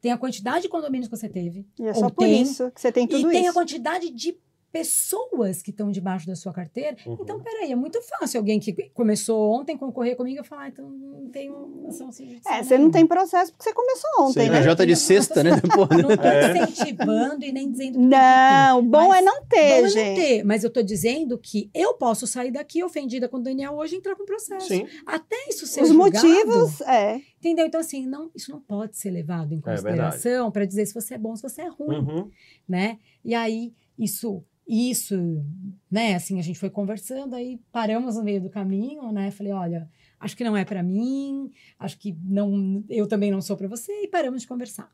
[0.00, 2.70] tem a quantidade de condomínios que você teve, E é só Ou por tem, isso
[2.70, 3.54] que você tem tudo e tem a isso.
[3.54, 4.38] quantidade de
[4.74, 6.96] pessoas que estão debaixo da sua carteira.
[7.06, 7.16] Uhum.
[7.20, 10.90] Então, peraí, é muito fácil alguém que começou ontem concorrer comigo e falar, ah, então
[10.90, 11.48] não tem
[11.86, 14.58] ação judicial É, você não tem processo porque você começou ontem, Sim, né?
[14.58, 15.52] a Jota de sexta, né?
[15.52, 15.60] Né?
[16.02, 16.58] Não estou É.
[16.64, 18.16] incentivando e nem dizendo que tem ter.
[18.16, 20.20] Não, o bom Mas é não Bom ter, é não gente.
[20.20, 23.94] ter, mas eu tô dizendo que eu posso sair daqui ofendida com o Daniel hoje
[23.94, 24.66] e entrar com processo.
[24.66, 24.86] Sim.
[25.06, 27.20] Até isso ser Os julgado, motivos, é.
[27.38, 27.66] Entendeu?
[27.66, 31.14] Então, assim, não, isso não pode ser levado em É consideração para dizer se você
[31.14, 32.30] é bom, se você é ruim, Uhum.
[32.68, 32.98] né?
[33.24, 35.44] E aí, isso, isso,
[35.90, 36.14] né?
[36.14, 39.30] Assim, a gente foi conversando, aí paramos no meio do caminho, né?
[39.30, 43.56] Falei, olha, acho que não é para mim, acho que não, eu também não sou
[43.56, 44.90] para você, e paramos de conversar.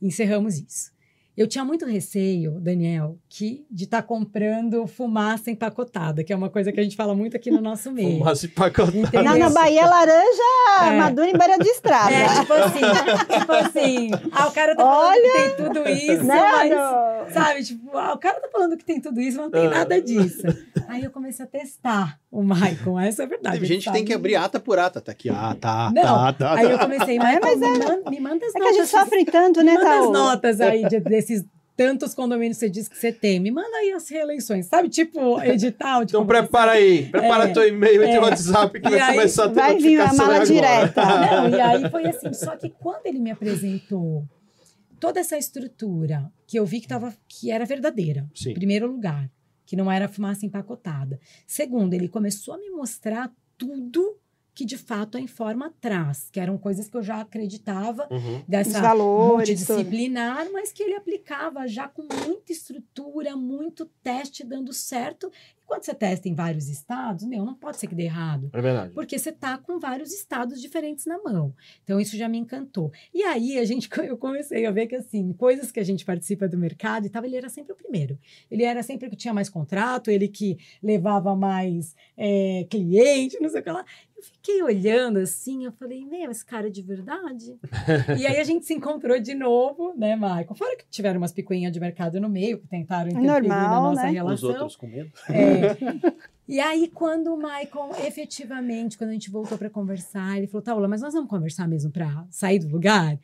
[0.00, 0.92] Encerramos isso.
[1.36, 6.70] Eu tinha muito receio, Daniel, que de estar comprando fumaça empacotada, que é uma coisa
[6.70, 8.18] que a gente fala muito aqui no nosso meio.
[8.18, 8.98] Fumaça empacotada.
[8.98, 9.22] Entendeu?
[9.24, 10.42] Na, na Bahia, laranja
[10.84, 10.96] É.
[10.98, 12.12] madura em beira de estrada.
[12.12, 12.80] É, tipo assim,
[13.38, 17.96] tipo assim, ah, o cara tá falando que tem tudo isso, né, mas, sabe, tipo,
[17.96, 19.70] ah, o cara tá falando que tem tudo isso, mas não tem Ah.
[19.70, 20.42] nada disso.
[20.88, 23.54] Aí eu comecei a testar o Maicon, essa é a verdade.
[23.54, 25.00] Teve ele gente que tem que abrir ata por ata.
[25.00, 26.54] Tá aqui, ah, tá, Não, tá, tá.
[26.54, 26.72] Aí tá.
[26.72, 28.90] eu comecei, É, mas me, manda, me manda as É que a gente notas.
[28.90, 31.44] sofre tanto, me né, manda as notas aí de- desses
[31.74, 33.40] tantos condomínios você diz que você tem?
[33.40, 34.88] Me manda aí as reeleições, sabe?
[34.88, 36.04] Tipo, edital.
[36.04, 37.52] De Então prepara aí, prepara É.
[37.52, 38.12] teu e-mail e É.
[38.12, 40.46] teu WhatsApp que E vai aí começar a ter vai vir a mala agora.
[40.46, 41.02] direta.
[41.04, 42.32] Não, e aí foi assim.
[42.34, 44.24] Só que quando ele me apresentou
[45.00, 48.50] toda essa estrutura, que eu vi que, tava, que era verdadeira, Sim.
[48.50, 49.28] em primeiro lugar,
[49.64, 51.18] que não era fumaça empacotada.
[51.46, 54.16] Segundo, ele começou a me mostrar tudo
[54.54, 58.36] que de fato a Informa traz, que eram coisas que eu já acreditava Uhum.
[58.38, 59.76] Os dessa valores, tudo.
[59.76, 65.30] multidisciplinar, mas que ele aplicava já com muita estrutura, muito teste dando certo.
[65.66, 68.50] Quando você testa em vários estados, meu, não pode ser que dê errado.
[68.52, 68.92] É verdade.
[68.92, 71.54] Porque você tá com vários estados diferentes na mão.
[71.82, 72.92] Então, isso já me encantou.
[73.12, 76.46] E aí, a gente, eu comecei a ver que, assim, coisas que a gente participa
[76.46, 78.18] do mercado e tal, ele era sempre o primeiro.
[78.50, 83.48] Ele era sempre o que tinha mais contrato, ele que levava mais é, cliente, não
[83.48, 83.84] sei o que lá.
[84.16, 87.58] Eu fiquei olhando assim, eu falei, meu, esse cara é de verdade?
[88.20, 90.54] e aí a gente se encontrou de novo, né, Michael?
[90.54, 94.02] Fora que tiveram umas picuinhas de mercado no meio, que tentaram interferir na Normal, nossa
[94.02, 94.08] né?
[94.08, 94.48] Os relação.
[94.50, 95.10] outros com medo.
[95.28, 95.51] É.
[96.48, 100.88] E aí, quando o Michael, efetivamente, quando a gente voltou para conversar, ele falou: Taula,
[100.88, 103.18] mas nós vamos conversar mesmo para sair do lugar?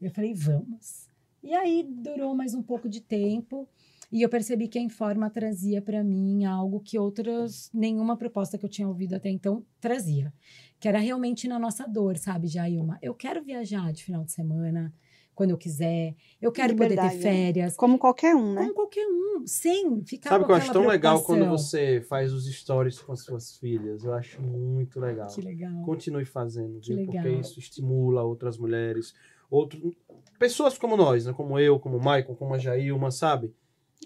[0.00, 1.08] Eu falei: vamos.
[1.42, 3.68] E aí, durou mais um pouco de tempo.
[4.12, 8.64] E eu percebi que a Informa trazia para mim algo que outras, nenhuma proposta que
[8.64, 10.32] eu tinha ouvido até então trazia.
[10.80, 12.98] Que era realmente na nossa dor, sabe, Jailma?
[13.00, 14.92] Eu quero viajar de final de semana,
[15.40, 16.14] quando eu quiser.
[16.38, 17.30] Eu quero poder Liberdade, ter né?
[17.32, 17.74] férias.
[17.74, 18.60] Como qualquer um, né?
[18.60, 22.30] Como qualquer um, sem ficar Sabe o que eu acho tão legal quando você faz
[22.30, 24.04] os stories com as suas filhas?
[24.04, 25.28] Eu acho muito legal.
[25.28, 25.82] Que legal.
[25.82, 27.06] Continue fazendo, Que viu?
[27.06, 27.22] legal.
[27.22, 29.14] Porque isso estimula outras mulheres,
[29.50, 29.96] outro,
[30.38, 31.32] pessoas como nós, né?
[31.32, 33.50] Como eu, como o Michael, como a Jailma, sabe?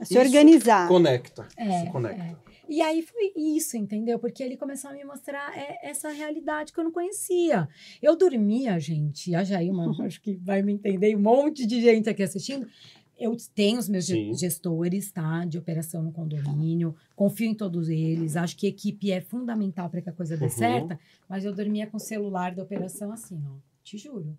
[0.05, 0.87] Se Isso organizar.
[0.87, 1.49] Conecta.
[1.57, 2.39] É, Isso conecta.
[2.69, 4.19] E aí foi isso, entendeu?
[4.19, 7.69] Porque ele começou a me mostrar é, essa realidade que eu não conhecia.
[8.01, 12.09] Eu dormia, gente, a Jailma, acho que vai me entender, e um monte de gente
[12.09, 12.67] aqui assistindo.
[13.17, 14.33] Eu tenho os meus Sim.
[14.33, 15.45] ge- gestores, tá?
[15.45, 20.09] De operação no condomínio, confio em todos eles, acho que equipe é fundamental para que
[20.11, 20.51] a coisa dê Uhum.
[20.51, 20.99] certa,
[21.29, 23.55] mas eu dormia com o celular da operação assim, ó,
[23.85, 24.37] te juro.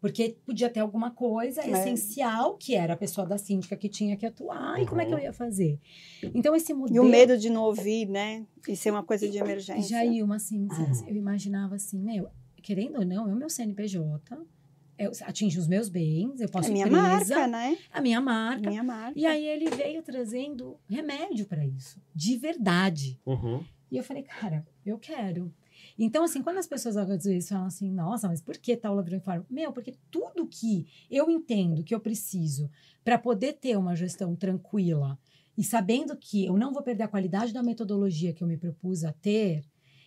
[0.00, 1.70] Porque podia ter alguma coisa É.
[1.70, 5.12] essencial, que era a pessoa da síndica que tinha que atuar, e como é que
[5.12, 5.24] eu Uhum.
[5.24, 5.78] ia fazer?
[6.34, 7.04] Então, esse E modelo.
[7.04, 8.46] o medo de não ouvir, né?
[8.68, 9.88] E ser uma coisa de E emergência.
[9.88, 11.06] já ia uma assim, Uhum.
[11.08, 12.28] eu imaginava assim, meu,
[12.62, 14.36] querendo ou não, é o meu CNPJ,
[14.98, 17.76] eu, atinge os meus bens, eu posso É ir minha presa, marca, né?
[17.92, 18.68] a minha marca.
[18.68, 19.18] Minha marca.
[19.18, 23.18] E aí ele veio trazendo remédio para isso, de verdade.
[23.26, 23.62] Uhum.
[23.90, 25.52] E eu falei, cara, eu quero.
[25.98, 29.44] Então, assim, quando as pessoas às vezes falam assim, nossa, mas por que tal informe?
[29.48, 32.70] Meu, porque tudo que eu entendo que eu preciso
[33.02, 35.18] para poder ter uma gestão tranquila
[35.56, 39.04] e sabendo que eu não vou perder a qualidade da metodologia que eu me propus
[39.04, 39.64] a ter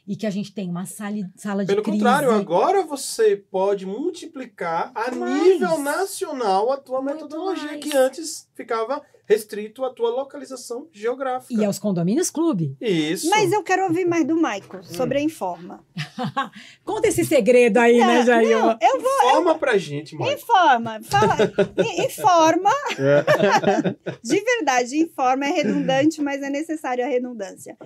[0.09, 1.99] e que a gente tem uma sala, sala de Pelo crise.
[1.99, 5.43] contrário, agora você pode multiplicar a Mais.
[5.43, 7.79] nível nacional a tua Muito metodologia, mais.
[7.83, 11.53] que antes ficava restrito à tua localização geográfica.
[11.53, 12.75] E aos condomínios clube.
[12.81, 13.29] Isso.
[13.29, 15.85] Mas eu quero ouvir mais do Michael sobre a Informa.
[16.83, 18.49] Conta esse segredo aí, né, Não, Jair?
[18.49, 19.29] não, eu vou.
[19.29, 20.33] Informa pra gente, Mike.
[20.33, 21.35] Informa, fala,
[22.03, 22.71] informa,
[24.23, 27.77] de verdade, informa é redundante, mas é necessário a redundância.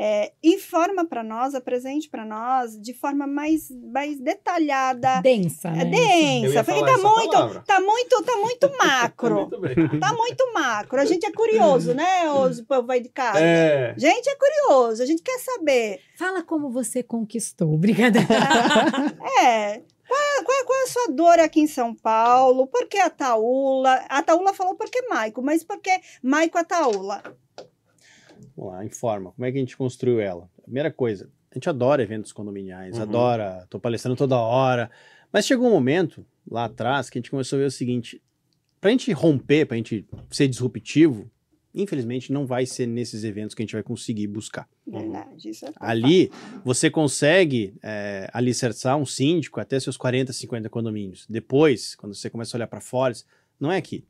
[0.00, 5.90] É, informa para nós, apresente para nós de forma mais, mais detalhada, Densa, é né?
[5.90, 7.64] Densa, porque tá essa muito, palavra.
[7.66, 11.00] tá muito, tá muito macro, Muito tá muito macro.
[11.00, 13.40] A gente é curioso, né, os povo aí de casa.
[13.40, 13.92] É.
[13.98, 16.00] Gente é curioso, a gente quer saber.
[16.16, 17.76] Fala como você conquistou.
[17.76, 18.28] Brincadeira.
[19.42, 19.80] É.
[20.08, 22.66] Qual, qual- qual é a sua dor aqui em São Paulo?
[22.66, 23.94] Por que a Taula?
[24.08, 25.90] A Taula falou por que Maico, mas por que
[26.22, 27.22] Maico a Taula?
[28.58, 29.30] Vamos lá, informa.
[29.32, 30.50] Como é que a gente construiu ela?
[30.64, 33.02] Primeira coisa, a gente adora eventos condominiais, Uhum.
[33.02, 34.90] adora, tô palestrando toda hora.
[35.32, 38.20] Mas chegou um momento, lá atrás, que a gente começou a ver o seguinte:
[38.80, 41.30] pra gente romper, pra gente ser disruptivo,
[41.72, 44.68] infelizmente não vai ser nesses eventos que a gente vai conseguir buscar.
[44.84, 46.32] Verdade, isso é Ali,
[46.64, 51.26] você consegue é, alicerçar um síndico até seus 40, 50 condomínios.
[51.28, 53.14] Depois, quando você começa a olhar para fora,
[53.60, 54.04] não é aqui.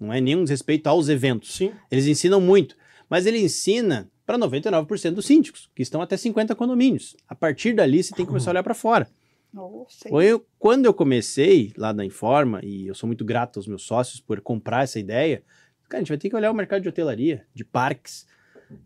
[0.00, 1.54] Não é nenhum desrespeito aos eventos.
[1.54, 1.72] Sim.
[1.90, 2.76] Eles ensinam muito,
[3.12, 7.14] mas ele ensina para 99% dos síndicos, que estão até 50 condomínios.
[7.28, 9.06] A partir dali, você tem que começar a olhar para fora.
[10.10, 13.82] Ou eu- quando eu comecei lá na Informa, e eu sou muito grato aos meus
[13.82, 15.42] sócios por comprar essa ideia,
[15.90, 18.26] cara, a gente vai ter que olhar o mercado de hotelaria, de parques.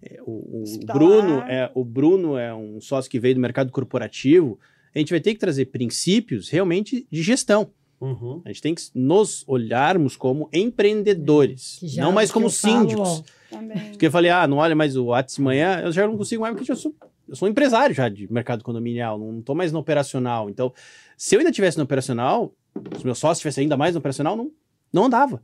[0.03, 0.87] É, o, o.
[0.87, 4.59] Bruno é, o Bruno é um sócio que veio do mercado corporativo.
[4.93, 7.70] A gente vai ter que trazer princípios realmente de gestão.
[8.01, 8.43] Uhum.
[8.45, 13.09] A gente tem que nos olharmos como empreendedores, não mais como falo, síndicos.
[13.20, 13.36] ó.
[13.51, 13.90] Também.
[13.90, 16.55] Porque eu falei, ah, não olha mais o Whats amanhã, eu já não consigo mais,
[16.55, 16.94] porque eu sou,
[17.28, 20.51] eu sou um empresário já de mercado condominial, não estou mais no operacional.
[20.51, 20.72] Então,
[21.16, 22.55] se eu ainda tivesse no operacional,
[22.99, 24.51] se meus sócios estivessem ainda mais no operacional, não,
[24.92, 25.42] não andava.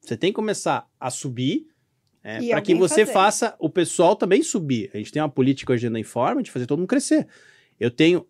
[0.00, 1.66] Você tem que começar a subir
[2.22, 3.12] é, para que você fazer.
[3.12, 4.90] faça o pessoal também subir.
[4.92, 7.26] A gente tem uma política hoje na Informa de fazer todo mundo crescer.
[7.78, 8.26] Eu tenho,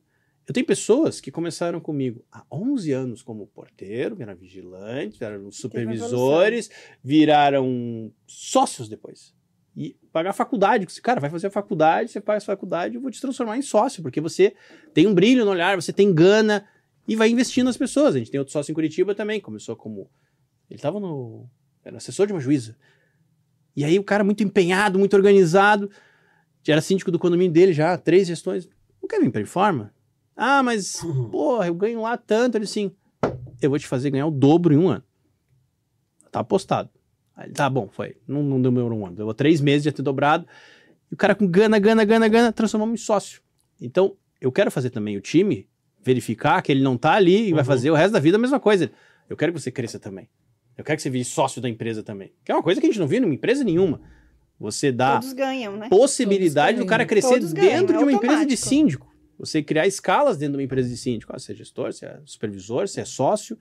[0.46, 6.70] eu tenho pessoas que começaram comigo há 11 anos como porteiro, viraram vigilantes, viraram supervisores,
[7.02, 9.34] viraram sócios depois.
[9.76, 10.86] E pagar faculdade.
[11.02, 14.02] Cara, vai fazer a faculdade, você paga a faculdade, eu vou te transformar em sócio,
[14.02, 14.54] porque você
[14.94, 16.64] tem um brilho no olhar, você tem gana
[17.08, 18.14] e vai investindo nas pessoas.
[18.14, 20.08] A gente tem outro sócio em Curitiba também, começou como.
[20.70, 21.50] Ele estava no.
[21.84, 22.76] Era assessor de uma juíza.
[23.74, 25.90] E aí o cara muito empenhado, muito organizado,
[26.62, 28.68] já era síndico do condomínio dele já, três gestões.
[29.02, 29.92] Não quer vir para Informa?
[30.36, 32.56] Ah, mas, porra, eu ganho lá tanto.
[32.58, 32.92] Ele assim,
[33.62, 35.02] eu vou te fazer ganhar o dobro em um ano.
[36.30, 36.90] Tá apostado.
[37.34, 38.16] Aí, tá bom, foi.
[38.26, 39.16] Não, não demorou um ano.
[39.16, 40.46] Deu três meses de ter dobrado.
[41.10, 43.40] E o cara com gana, gana, gana, gana, transformamos em sócio.
[43.80, 45.68] Então, eu quero fazer também o time
[46.02, 47.66] verificar que ele não tá ali e vai Uhum.
[47.66, 48.90] fazer o resto da vida a mesma coisa.
[49.28, 50.28] Eu quero que você cresça também.
[50.76, 52.32] Eu quero que você vire sócio da empresa também.
[52.44, 54.00] Que é uma coisa que a gente não viu em empresa nenhuma.
[54.58, 55.88] Você dá ganham, né?
[55.88, 58.68] possibilidade do cara crescer dentro é de uma empresa de automático.
[58.68, 59.05] síndico.
[59.38, 61.32] Você criar escalas dentro de uma empresa de síndico.
[61.34, 63.58] Ah, você é gestor, você é supervisor, você é sócio.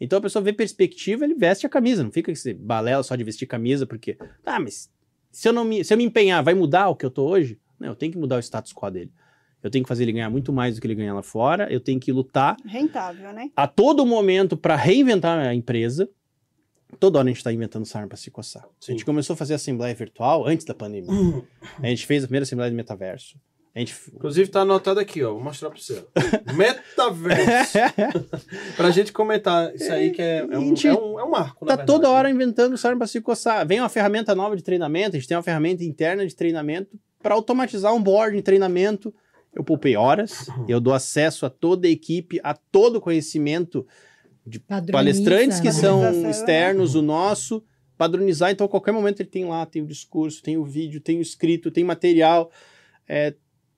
[0.00, 2.02] Então a pessoa vê perspectiva, ele veste a camisa.
[2.02, 4.18] Não fica esse balela só de vestir camisa, porque.
[4.44, 4.90] Ah, mas
[5.30, 7.58] se eu, não me, se eu me empenhar, vai mudar o que eu tô hoje?
[7.78, 9.12] Não, eu tenho que mudar o status quo dele.
[9.62, 11.70] Eu tenho que fazer ele ganhar muito mais do que ele ganha lá fora.
[11.72, 13.50] Eu tenho que lutar Rentável, né?
[13.56, 16.08] a todo momento para reinventar a empresa.
[17.00, 18.62] Toda hora a gente está inventando sarna para se coçar.
[18.62, 18.92] A Sim.
[18.92, 21.42] gente começou a fazer assembleia virtual antes da pandemia.
[21.82, 23.38] A gente fez a primeira assembleia de metaverso.
[23.76, 25.34] Gente Inclusive tá anotado aqui, ó.
[25.34, 26.02] Vou mostrar pra você.
[26.56, 27.78] Metaverso.
[28.74, 31.64] pra gente comentar isso aí, que é, é, um, Gente, é, um, é um marco,
[31.66, 31.86] na tá verdade.
[31.86, 33.66] toda hora inventando sarna para se coçar.
[33.66, 37.34] Vem uma ferramenta nova de treinamento, a gente tem uma ferramenta interna de treinamento para
[37.34, 39.14] automatizar um board de treinamento.
[39.54, 43.86] Eu poupei horas, eu dou acesso a toda a equipe, a todo o conhecimento
[44.66, 45.72] Padroniza, palestrantes que né?
[45.72, 47.64] são Padronização, externos, o nosso,
[47.98, 48.50] padronizar.
[48.50, 51.22] Então, a qualquer momento ele tem lá, tem o discurso, tem o vídeo, tem o
[51.22, 52.50] escrito, tem material.
[53.08, 53.34] É,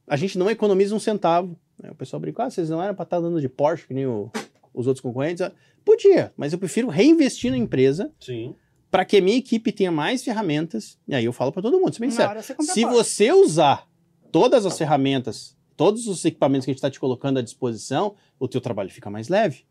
[0.09, 1.57] a gente não economiza um centavo.
[1.83, 1.91] né?
[1.91, 4.31] O pessoal brinca, ah, vocês não eram para estar dando de Porsche, que nem o-
[4.75, 5.43] os outros concorrentes.
[5.43, 5.53] Ah,
[5.85, 8.55] Podia, mas eu prefiro reinvestir na empresa Sim.
[8.91, 10.99] para que a minha equipe tenha mais ferramentas.
[11.09, 13.87] E aí eu falo para todo mundo, se bem compra se você usar
[14.31, 18.47] todas as ferramentas, todos os equipamentos que a gente está te colocando à disposição, o
[18.47, 19.65] teu trabalho fica mais leve.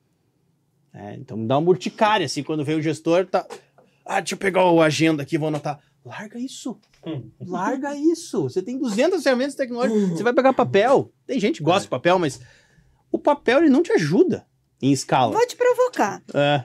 [0.93, 3.45] É, então dá uma urticária, assim, quando vem o gestor, tá...
[4.05, 5.79] Ah, deixa eu pegar o agenda aqui, vou anotar.
[6.07, 6.79] Larga isso.
[7.05, 7.29] Hum.
[7.45, 8.43] Larga isso.
[8.43, 11.11] Você tem 200 ferramentas tecnológicas, você vai pegar papel.
[11.25, 12.39] Tem gente que gosta de papel, mas
[13.11, 14.47] o papel ele não te ajuda
[14.81, 15.33] em escala.
[15.33, 16.23] Vou te provocar.
[16.33, 16.63] É.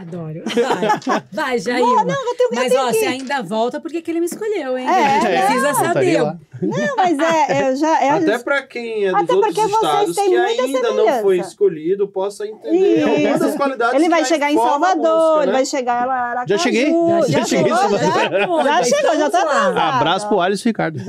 [0.00, 0.42] Adoro.
[1.32, 1.80] Vai, vai.
[1.80, 4.78] Não, vou ter eu Mas, ó, que- você ainda volta porque que ele me escolheu,
[4.78, 4.86] hein?
[4.86, 5.46] É, a gente não.
[5.46, 6.38] precisa Voltaria saber.
[6.60, 8.02] Não, mas é, eu já.
[8.02, 11.22] É, Até pra quem é dos Até outros porque vocês estados têm que ainda não
[11.22, 13.08] foi escolhido, possa entender Isso.
[13.08, 15.52] algumas das qualidades ele vai chegar em Salvador, ele né?
[15.52, 16.48] vai chegar lá em Aracaju.
[16.48, 16.84] Já cheguei,
[17.28, 17.98] já cheguei em chegou, Salvador.
[18.00, 18.46] já, já
[18.78, 19.50] mas chegou, já tá lá.
[19.68, 19.78] atrasado.
[19.96, 21.00] Abraço pro Alisson e Ricardo.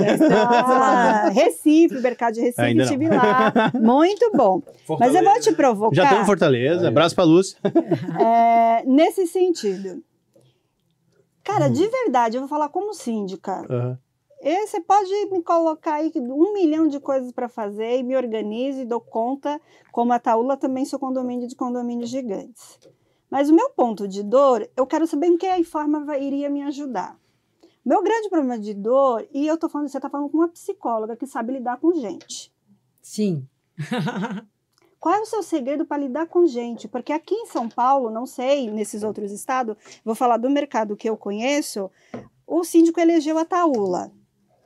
[0.52, 2.92] Ah, Recife, mercado de Recife, Ainda não.
[2.92, 3.52] estive lá.
[3.74, 4.62] Muito bom.
[4.64, 5.18] Mas Fortaleza.
[5.18, 5.96] eu vou te provocar.
[5.96, 6.88] Já estamos em Fortaleza.
[6.88, 7.56] Abraço pra Luz.
[7.64, 10.02] é, nesse sentido.
[11.44, 13.64] Cara, de verdade, eu vou falar como síndica.
[14.42, 18.84] E você pode me colocar aí um milhão de coisas para fazer e me organize,
[18.86, 19.60] dou conta.
[19.92, 22.78] Como a Taula, também sou condomínio de condomínios gigantes.
[23.30, 26.48] Mas o meu ponto de dor, eu quero saber em que a Informa vai- iria
[26.50, 27.18] me ajudar.
[27.84, 31.16] Meu grande problema de dor, e eu tô falando, você está falando com uma psicóloga
[31.16, 32.52] que sabe lidar com gente.
[33.00, 33.46] Sim.
[35.00, 36.86] Qual é o seu segredo para lidar com gente?
[36.86, 39.74] Porque aqui em São Paulo, não sei, nesses outros estados,
[40.04, 41.90] vou falar do mercado que eu conheço,
[42.46, 44.12] o síndico elegeu a Taula.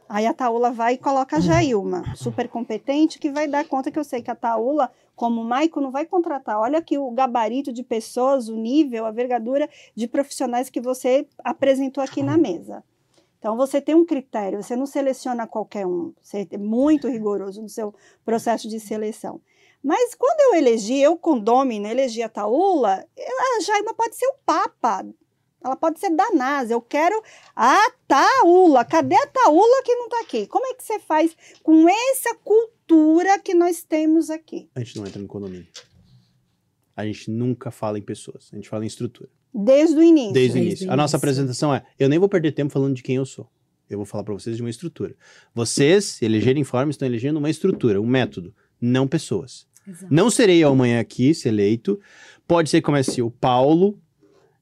[0.09, 3.99] Aí a Taula vai e coloca a Jailma, super competente, que vai dar conta que
[3.99, 6.59] eu sei que a Taula, como o Maico, não vai contratar.
[6.59, 12.03] Olha aqui o gabarito de pessoas, o nível, a vergadura de profissionais que você apresentou
[12.03, 12.83] aqui na mesa.
[13.39, 17.69] Então você tem um critério, você não seleciona qualquer um, você é muito rigoroso no
[17.69, 19.41] seu processo de seleção.
[19.85, 24.35] Mas quando eu elegi, eu com Domina, elegi a Taula, a Jaima pode ser o
[24.47, 25.05] Papa.
[25.63, 26.73] Ela pode ser da NASA.
[26.73, 27.23] Eu quero
[27.55, 28.83] a Taula.
[28.85, 30.47] Cadê a Taula que não está aqui?
[30.47, 34.71] Como é que você faz com essa cultura que nós temos aqui?
[34.75, 35.67] A gente não entra no condomínio.
[36.97, 38.49] A gente nunca fala em pessoas.
[38.53, 39.29] A gente fala em estrutura.
[39.53, 40.33] Desde o início.
[40.33, 40.91] Desde o início.
[40.91, 43.51] A nossa apresentação é: eu nem vou perder tempo falando de quem eu sou.
[43.89, 45.15] Eu vou falar para vocês de uma estrutura.
[45.55, 49.67] Vocês, elegerem informe, estão elegendo uma estrutura, um método, não pessoas.
[49.87, 50.13] Exato.
[50.13, 52.01] Não serei eu amanhã aqui, se eleito.
[52.47, 53.99] Pode ser que comece o Paulo,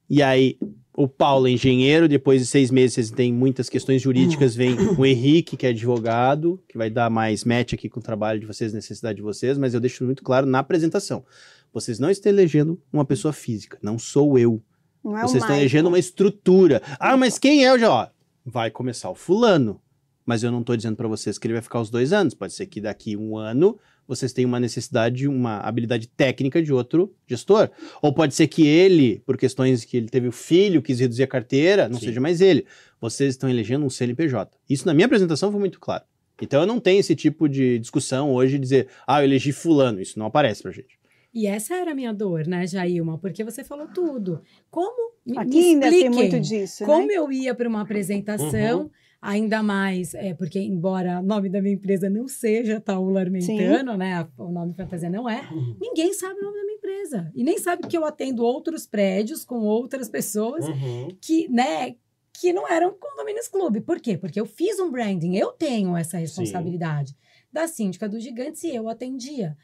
[0.09, 0.57] e aí
[0.95, 5.05] o Paulo é engenheiro, depois de seis meses vocês têm muitas questões jurídicas, vem o
[5.05, 8.73] Henrique, que é advogado, que vai dar mais match aqui com o trabalho de vocês,
[8.73, 11.25] necessidade de vocês, mas eu deixo muito claro na apresentação.
[11.73, 14.61] Vocês não estão elegendo uma pessoa física, não sou eu.
[15.03, 16.81] Não é Vocês estão elegendo uma estrutura.
[16.99, 18.11] Ah, mas quem é o já?
[18.45, 19.81] Vai começar o fulano.
[20.25, 22.33] Mas eu não estou dizendo para vocês que ele vai ficar os dois anos.
[22.33, 27.13] Pode ser que daqui um ano vocês tenham uma necessidade, uma habilidade técnica de outro
[27.27, 27.69] gestor.
[28.01, 31.27] Ou pode ser que ele, por questões que ele teve o filho, quis reduzir a
[31.27, 32.07] carteira, não Sim.
[32.07, 32.65] seja mais ele.
[32.99, 34.57] Vocês estão elegendo um CNPJ.
[34.69, 36.03] Isso na minha apresentação foi muito claro.
[36.41, 40.01] Então eu não tenho esse tipo de discussão hoje de dizer, ah, eu elegi fulano.
[40.01, 40.97] Isso não aparece pra gente.
[41.33, 43.17] E essa era a minha dor, né, Jailma?
[43.17, 44.41] Porque você falou tudo.
[44.69, 45.13] Como.
[45.25, 47.13] me- me Aqui ainda tem expliquem muito disso, Como né?
[47.15, 48.89] eu ia para uma apresentação, Uhum.
[49.23, 54.13] Ainda mais, é, porque embora o nome da minha empresa não seja Taula Armentano, né?
[54.15, 55.47] a- O nome fantasia não é,
[55.81, 57.31] ninguém sabe o nome da minha empresa.
[57.33, 61.07] E nem sabe que eu atendo outros prédios com outras pessoas Uhum.
[61.21, 61.95] que, né,
[62.37, 63.79] que não eram condomínios clube.
[63.79, 64.17] Por quê?
[64.17, 67.15] Porque eu fiz um branding, eu tenho essa responsabilidade
[67.51, 69.55] da síndica dos gigantes e eu atendia.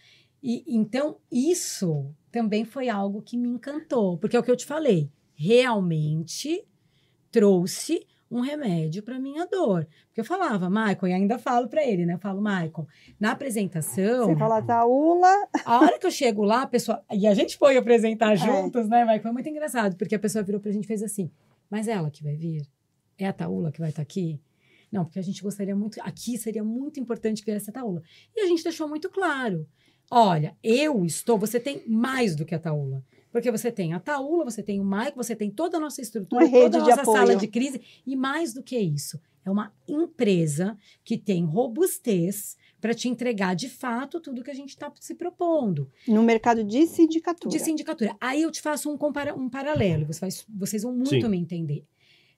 [0.42, 4.66] E então isso também foi algo que me encantou, porque é o que eu te
[4.66, 6.64] falei, realmente
[7.32, 9.88] trouxe um remédio para minha dor.
[10.08, 12.14] Porque eu falava, Michael, e ainda falo para ele, né?
[12.14, 12.88] Eu falo, Michael,
[13.20, 17.04] na apresentação, Você fala Taula, a hora que eu chego lá, a pessoa.
[17.12, 17.78] E a gente foi É.
[17.78, 19.24] apresentar juntos, né, Mike?
[19.24, 21.32] Foi muito engraçado, porque a pessoa virou pra gente e fez assim:
[21.70, 22.68] Mas ela que vai vir?
[23.18, 24.40] É a Taula que vai estar aqui?
[24.92, 26.00] Não, porque a gente gostaria muito.
[26.02, 28.02] Aqui seria muito importante que viesse a Taula.
[28.36, 29.68] E a gente deixou muito claro:
[30.10, 31.38] olha, eu estou.
[31.38, 33.04] Você tem mais do que a Taula.
[33.32, 36.44] Porque você tem a Taula, você tem o Mike, você tem toda a nossa estrutura,
[36.46, 37.18] Uma rede toda a nossa apoio.
[37.18, 37.82] sala de crise.
[38.06, 43.70] E mais do que isso, é uma empresa que tem robustez para te entregar de
[43.70, 47.52] fato tudo que a gente está se propondo no mercado de sindicatura.
[47.52, 48.16] de sindicatura.
[48.20, 51.28] Aí eu te faço um, compara- um paralelo, você vai- vocês vão muito Sim.
[51.28, 51.86] me entender.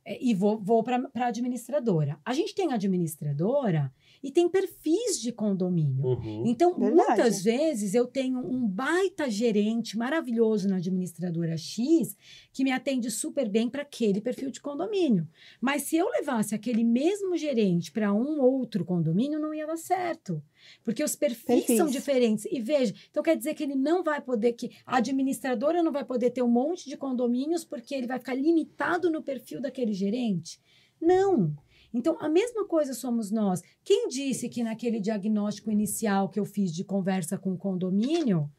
[0.03, 2.19] É, e vou, vou para a administradora.
[2.25, 3.93] A gente tem administradora
[4.23, 6.05] e tem perfis de condomínio.
[6.05, 6.43] Uhum.
[6.45, 7.07] Então, Verdade.
[7.07, 12.15] muitas vezes eu tenho um baita gerente maravilhoso na administradora X
[12.53, 15.27] que me atende super bem para aquele perfil de condomínio.
[15.59, 20.41] Mas se eu levasse aquele mesmo gerente para um outro condomínio, não ia dar certo.
[20.83, 21.77] Porque os perfis, Perfis.
[21.77, 22.45] são diferentes.
[22.45, 26.05] E veja, então quer dizer que ele não vai poder, que a administradora não vai
[26.05, 30.59] poder ter um monte de condomínios porque ele vai ficar limitado no perfil daquele gerente?
[31.01, 31.55] Não.
[31.93, 33.61] Então, a mesma coisa somos nós.
[33.83, 38.49] Quem disse que naquele diagnóstico inicial que eu fiz de conversa com o condomínio,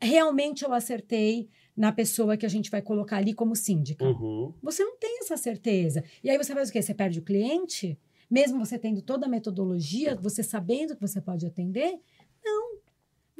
[0.00, 4.04] realmente eu acertei na pessoa que a gente vai colocar ali como síndica?
[4.04, 4.52] Uhum.
[4.62, 6.04] Você não tem essa certeza.
[6.22, 6.82] E aí você faz o quê?
[6.82, 7.98] Você perde o cliente?
[8.30, 11.98] Mesmo você tendo toda a metodologia, você sabendo que você pode atender?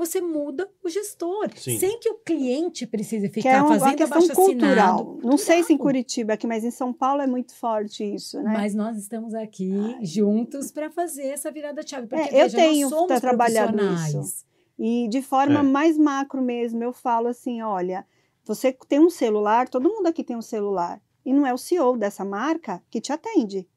[0.05, 1.49] Você muda o gestor.
[1.55, 1.79] Sim.
[1.79, 4.59] Sem que o cliente precise Que é ficar uma, uma fazendo questão abaixo assinado.
[4.59, 5.19] cultural.
[5.23, 5.79] Não sei se em.
[5.79, 8.53] Curitiba aqui, mas em São Paulo é muito forte isso, né?
[8.53, 9.71] Mas nós estamos aqui
[10.03, 12.07] juntos para fazer essa virada de chave.
[12.09, 14.45] Porque, É, eu veja, tenho nós somos trabalhado profissionais.
[14.79, 15.63] E de forma É.
[15.63, 18.05] mais macro mesmo, eu falo assim: olha,
[18.45, 21.01] você tem um celular, todo mundo aqui tem um celular.
[21.25, 23.69] E não é o CEO dessa marca que te atende.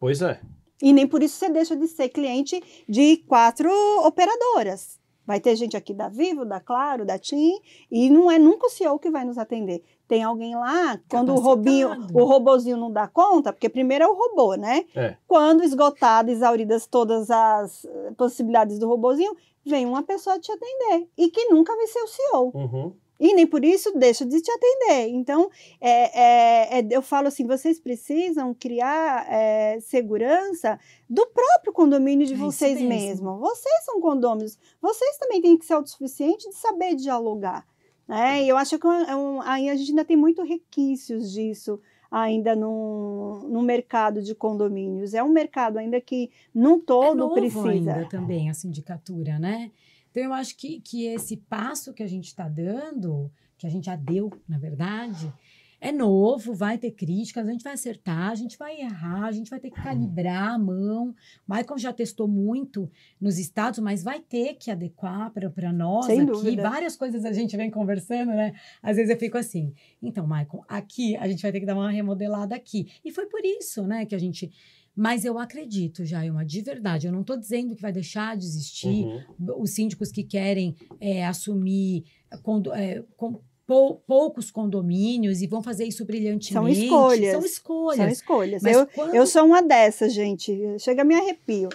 [0.00, 0.40] Pois é.
[0.82, 3.70] E nem por isso você deixa de ser cliente de quatro
[4.04, 4.98] operadoras.
[5.26, 7.58] Vai ter gente aqui da Vivo, da Claro, da TIM,
[7.90, 9.82] e não é nunca o CEO que vai nos atender.
[10.06, 14.14] Tem alguém lá, quando o robinho, o robozinho não dá conta, porque primeiro é o
[14.14, 14.84] robô, né?
[14.94, 15.16] É.
[15.26, 19.34] Quando esgotado, exauridas todas as eh, possibilidades do robozinho,
[19.64, 21.08] vem uma pessoa te atender.
[21.16, 22.52] E que nunca vai ser o CEO.
[22.54, 22.92] Uhum.
[23.18, 25.08] E nem por isso deixa de te atender.
[25.10, 25.48] Então,
[25.80, 30.78] é, é, é, eu falo assim: vocês precisam criar é, segurança
[31.08, 32.88] do próprio condomínio de É vocês mesmo.
[32.88, 33.40] mesmos.
[33.40, 34.58] Vocês são condôminos.
[34.82, 37.64] Vocês também têm que ser autossuficientes de saber dialogar.
[38.06, 38.42] Né?
[38.42, 41.80] E eu acho que é um- aí a gente ainda tem muito requisitos disso
[42.10, 45.14] ainda no, no mercado de condomínios.
[45.14, 47.70] É um mercado ainda que não todo é novo precisa.
[47.70, 49.70] ainda também a sindicatura, né?
[50.14, 53.28] Então eu acho que, que esse passo que a gente está dando,
[53.58, 55.32] que a gente já deu, na verdade,
[55.80, 59.50] é novo, vai ter críticas, a gente vai acertar, a gente vai errar, a gente
[59.50, 61.12] vai ter que calibrar a mão.
[61.48, 62.88] Michael já testou muito
[63.20, 66.30] nos estados, mas vai ter que adequar para nós Sem aqui.
[66.30, 66.62] dúvida.
[66.62, 68.54] Várias coisas a gente vem conversando, né?
[68.80, 71.90] Às vezes eu fico assim, então, Michael, aqui a gente vai ter que dar uma
[71.90, 72.86] remodelada aqui.
[73.04, 74.52] E foi por isso, né, que a gente.
[74.96, 77.06] Mas eu acredito, Jailma, de verdade.
[77.06, 79.04] Eu não estou dizendo que vai deixar de existir
[79.38, 79.60] Uhum.
[79.60, 82.04] os síndicos que querem é, assumir
[82.42, 86.52] condo- é, com pou- poucos condomínios e vão fazer isso brilhantemente.
[86.52, 87.30] São escolhas.
[87.32, 88.12] São São escolhas.
[88.12, 88.62] escolhas.
[88.62, 90.56] Mas Eu, quando- eu sou uma dessas, gente.
[90.78, 91.68] Chega a me arrepio.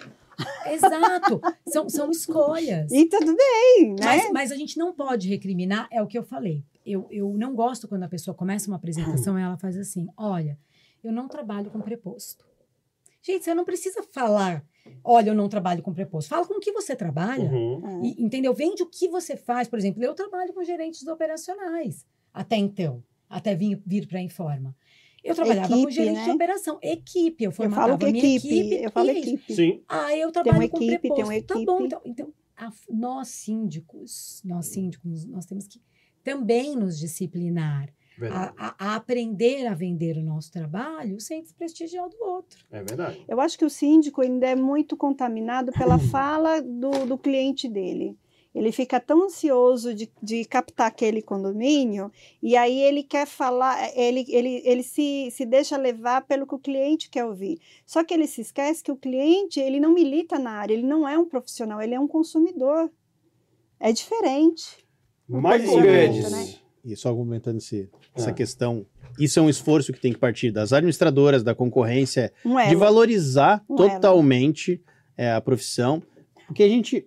[0.68, 1.41] Exato.
[1.68, 2.91] são, são escolhas.
[2.91, 4.06] E tudo bem, né?
[4.06, 6.64] Mas, mas a gente não pode recriminar, é o que eu falei.
[6.86, 10.58] Eu, eu não gosto quando a pessoa começa uma apresentação e ela faz assim: olha,
[11.04, 12.46] eu não trabalho com preposto.
[13.22, 14.66] Gente, você não precisa falar,
[15.04, 16.30] olha, eu não trabalho com preposto.
[16.30, 17.44] Fala com o que você trabalha.
[17.52, 18.04] Uhum.
[18.04, 18.08] É.
[18.08, 18.54] E, entendeu?
[18.54, 19.68] Vende o que você faz.
[19.68, 23.04] Por exemplo, eu trabalho com gerentes operacionais até então.
[23.30, 24.76] até vir, vir para a Informa.
[25.22, 26.24] Eu trabalhava com Equipe, gerente né?
[26.26, 27.44] de operação, equipe.
[27.44, 28.84] Eu Eu formatava falo que minha equipe, equipe.
[28.84, 29.54] eu falo equipe.
[29.54, 29.84] Sim.
[29.88, 31.24] Ah, eu uma trabalho com equipe, tem preposto.
[31.24, 31.66] uma Tá equipe.
[31.66, 35.82] bom, então, então a- nós síndicos, nós síndicos, nós temos que
[36.24, 37.90] também nos disciplinar.
[38.32, 42.66] A, a- a aprender a vender o nosso trabalho sem desprestigiar o do outro.
[42.72, 43.24] É verdade.
[43.28, 48.18] Eu acho que o síndico ainda é muito contaminado pela fala do, do cliente dele.
[48.54, 54.26] Ele fica tão ansioso de, de captar aquele condomínio e aí ele quer falar, ele,
[54.28, 57.60] ele, ele se, se deixa levar pelo que o cliente quer ouvir.
[57.86, 61.08] Só que ele se esquece que o cliente ele não milita na área, ele não
[61.08, 62.91] é um profissional, ele é um consumidor.
[63.80, 64.84] É diferente.
[65.30, 66.32] Posicionamento, Guedes.
[66.32, 66.54] né?
[66.84, 68.34] E só complementando esse- essa Ah.
[68.34, 68.86] questão,
[69.20, 73.64] isso é um esforço que tem que partir das administradoras, da concorrência, Um de valorizar
[73.70, 74.82] Um totalmente
[75.18, 76.02] é, a profissão,
[76.48, 77.06] porque a gente,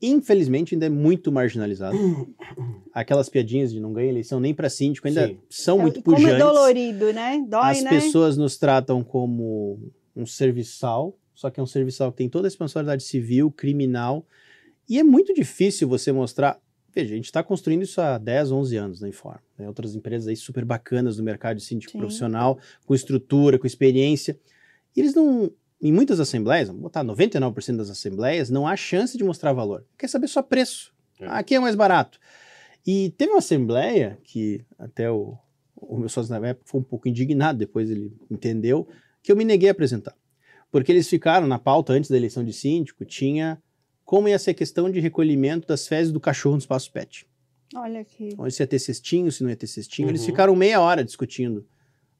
[0.00, 1.96] infelizmente, ainda é muito marginalizado.
[2.92, 5.38] Aquelas piadinhas de não ganha eleição nem para síndico ainda Sim.
[5.48, 6.44] são É, muito Como é pujantes.
[6.44, 7.44] dolorido, né?
[7.48, 7.90] Dói, As né?
[7.90, 9.78] pessoas nos tratam como
[10.16, 14.26] um serviçal, só que é um serviçal que tem toda a responsabilidade civil, criminal,
[14.88, 16.60] e é muito difícil você mostrar.
[16.94, 19.42] Veja, a gente está construindo isso há 10, 11 anos na Informa.
[19.56, 21.98] Tem outras empresas aí super bacanas no mercado de síndico Sim.
[21.98, 24.38] profissional, com estrutura, com experiência.
[24.94, 25.50] E eles não.
[25.80, 29.84] Em muitas assembleias, vamos botar 99% das assembleias, não há chance de mostrar valor.
[29.98, 30.94] Quer saber só preço.
[31.18, 31.26] É.
[31.26, 32.20] Aqui é mais barato.
[32.86, 35.36] E teve uma assembleia que até o,
[35.76, 38.86] o meu sócio na época foi um pouco indignado, depois ele entendeu,
[39.22, 40.14] que eu me neguei a apresentar.
[40.70, 43.60] Porque eles ficaram na pauta antes da eleição de síndico, tinha
[44.12, 47.26] como ia ser a questão de recolhimento das fezes do cachorro no espaço pet.
[47.74, 48.34] Olha aqui.
[48.36, 50.06] Onde se ia ter cestinho, se não ia ter cestinho.
[50.10, 50.26] Eles Uhum.
[50.26, 51.66] ficaram meia hora discutindo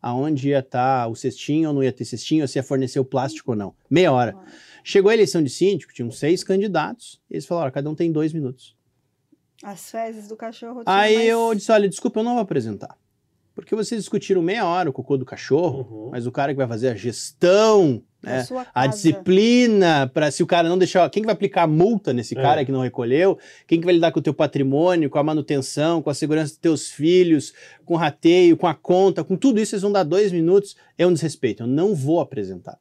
[0.00, 3.04] aonde ia estar o cestinho ou não ia ter cestinho, ou se ia fornecer o
[3.04, 3.74] plástico ou não.
[3.90, 4.34] Meia hora.
[4.82, 8.32] Chegou a eleição de síndico, tinham seis candidatos, eles falaram, "Ó, cada um tem dois
[8.32, 8.74] minutos.
[9.62, 10.82] As fezes do cachorro.
[10.86, 12.96] Aí mais- eu disse, olha, desculpa, eu não vou apresentar.
[13.54, 16.10] Porque vocês discutiram meia hora o cocô do cachorro, Uhum.
[16.10, 20.46] mas o cara que vai fazer a gestão, né, sua a disciplina, para se o
[20.46, 21.08] cara não deixar.
[21.10, 22.40] Quem que vai aplicar a multa nesse É.
[22.40, 23.38] cara que não recolheu?
[23.66, 26.58] Quem que vai lidar com o teu patrimônio, com a manutenção, com a segurança dos
[26.58, 27.52] teus filhos,
[27.84, 30.74] com o rateio, com a conta, com tudo isso, vocês vão dar dois minutos.
[30.96, 31.62] É um desrespeito.
[31.64, 32.78] Eu não vou apresentar.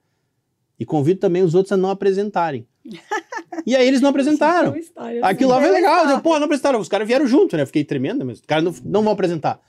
[0.79, 2.65] E convido também os outros a não apresentarem.
[3.67, 4.73] e aí eles não apresentaram.
[5.21, 6.09] Aquilo lá foi legal.
[6.09, 6.79] Eu, pô, não apresentaram.
[6.79, 7.65] Os caras vieram junto, né?
[7.65, 9.59] Fiquei tremendo, mas os caras não, não vão apresentar.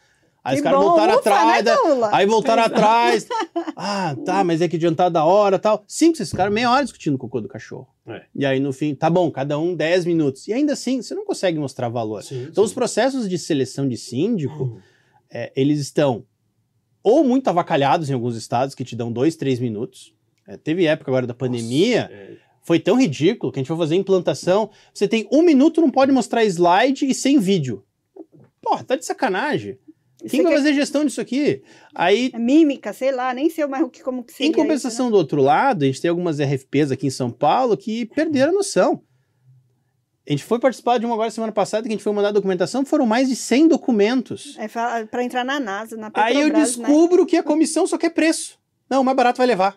[0.45, 1.65] Aí Que os caras voltaram ufa, atrás.
[1.65, 1.73] né?
[2.13, 3.27] Aí voltaram atrás.
[3.77, 5.83] Ah, tá, mas é que adiantar da hora tal.
[5.89, 7.89] Sim, esses ficaram meia hora discutindo o cocô do cachorro.
[8.07, 8.23] É.
[8.35, 10.47] E aí, no fim, tá bom, cada um 10 minutos.
[10.47, 12.23] E ainda assim, você não consegue mostrar valor.
[12.23, 12.75] Sim, Então, os sim.
[12.75, 14.79] processos de seleção de síndico, Uhum.
[15.31, 16.25] é, eles estão
[17.03, 20.15] ou muito avacalhados em alguns estados, que te dão dois, três minutos.
[20.47, 22.37] É, teve época agora da pandemia, Nossa, é.
[22.63, 24.71] foi tão ridículo que a gente foi fazer implantação.
[24.93, 27.83] Você tem um minuto, não pode mostrar slide e sem vídeo.
[28.61, 29.79] Porra, tá de sacanagem.
[30.25, 31.63] Isso Quem vai é- fazer gestão disso aqui?
[31.95, 35.11] Aí, É mímica, sei lá, nem sei mais o que, como que seria em compensação
[35.11, 38.55] do outro lado, a gente tem algumas RFPs aqui em São Paulo que perderam a
[38.55, 39.03] noção.
[40.27, 42.85] A gente foi participar de uma agora semana passada que a gente foi mandar documentação,
[42.85, 44.47] foram mais de 100 documentos.
[44.47, 44.67] isso, né?
[45.01, 46.61] É para entrar na NASA, na Petrobras, Aí eu né?
[46.61, 48.57] descubro que a comissão só quer preço.
[48.89, 49.77] Não, o mais barato vai levar.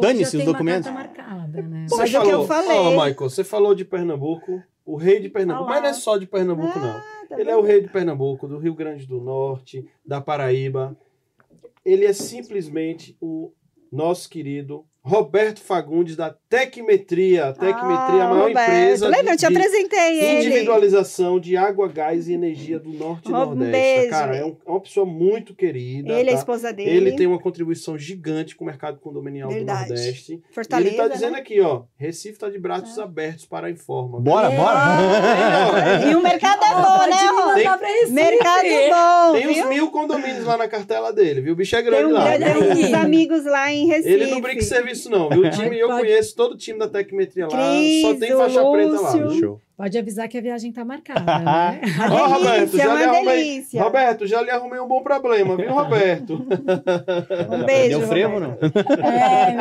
[0.00, 0.90] Dane-se os documentos.
[0.90, 1.86] marcada, né?
[1.90, 2.78] Mas é o que eu falei.
[2.78, 5.68] Ó, Michael, você falou de Pernambuco, o rei de Pernambuco.
[5.68, 5.80] Ah lá.
[5.80, 6.90] Mas não é só de Pernambuco, não.
[6.90, 10.96] Ah, tá Ele é o rei de Pernambuco, do Rio Grande do Norte, da Paraíba.
[11.84, 13.52] Ele é simplesmente o
[13.90, 17.46] nosso querido Roberto Fagundes, da Tecmetria.
[17.46, 18.68] A Tecmetria é a Ah, maior Roberto.
[18.70, 20.46] empresa Lembra, eu te de apresentei ele.
[20.46, 23.72] individualização de água, gás e energia do Norte e Um Nordeste.
[23.72, 24.10] beijo.
[24.10, 26.12] Cara, é um- é uma pessoa muito querida.
[26.12, 26.38] Ele, a tá?
[26.38, 26.90] esposa dele.
[26.90, 29.88] Ele tem uma contribuição gigante com o mercado condominial Verdade.
[29.88, 30.34] do Nordeste.
[30.48, 31.38] E Fortaleza, ele tá dizendo né?
[31.40, 34.20] aqui, ó, Recife tá de braços abertos para a Informa.
[34.20, 34.56] Bora, É.
[34.56, 36.10] bora!
[36.10, 37.54] E o mercado é bom, né, Rô?
[37.54, 39.68] Tem- Mercado bom, Tem uns viu?
[39.68, 41.54] mil condomínios lá na cartela dele, viu?
[41.54, 42.24] O bicho é Tem, grande um, lá.
[42.38, 44.08] tem uns amigos lá em Recife.
[44.08, 44.62] Ele não brinca em
[44.94, 45.42] serviço, não, viu?
[45.42, 47.50] O time, eu Pode- conheço todo o time da Tecmetria lá.
[47.50, 49.12] Cris, só tem faixa preta lá.
[49.14, 49.40] Lúcio.
[49.40, 49.60] Show.
[49.74, 51.80] Pode avisar que a viagem tá marcada, né?
[52.08, 53.36] Ó, Uma Roberto, já lhe uma arrumei.
[53.36, 53.82] delícia.
[53.82, 56.34] Roberto, já lhe arrumei um bom problema, viu, Roberto?
[57.50, 58.60] Um beijo, Deu frevo, Roberto.
[58.62, 59.04] não?
[59.10, 59.54] é,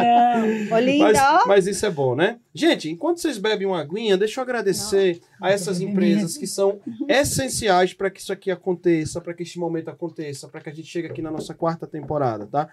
[0.70, 0.76] não.
[0.78, 1.48] Ô, linda, Mas, ó.
[1.48, 2.38] mas isso é bom, né?
[2.54, 7.94] Gente, enquanto vocês bebem uma aguinha, deixa eu agradecer a essas empresas que são essenciais
[7.94, 11.08] para que isso aqui aconteça, para que este momento aconteça, para que a gente chegue
[11.08, 12.70] aqui na nossa quarta temporada, tá?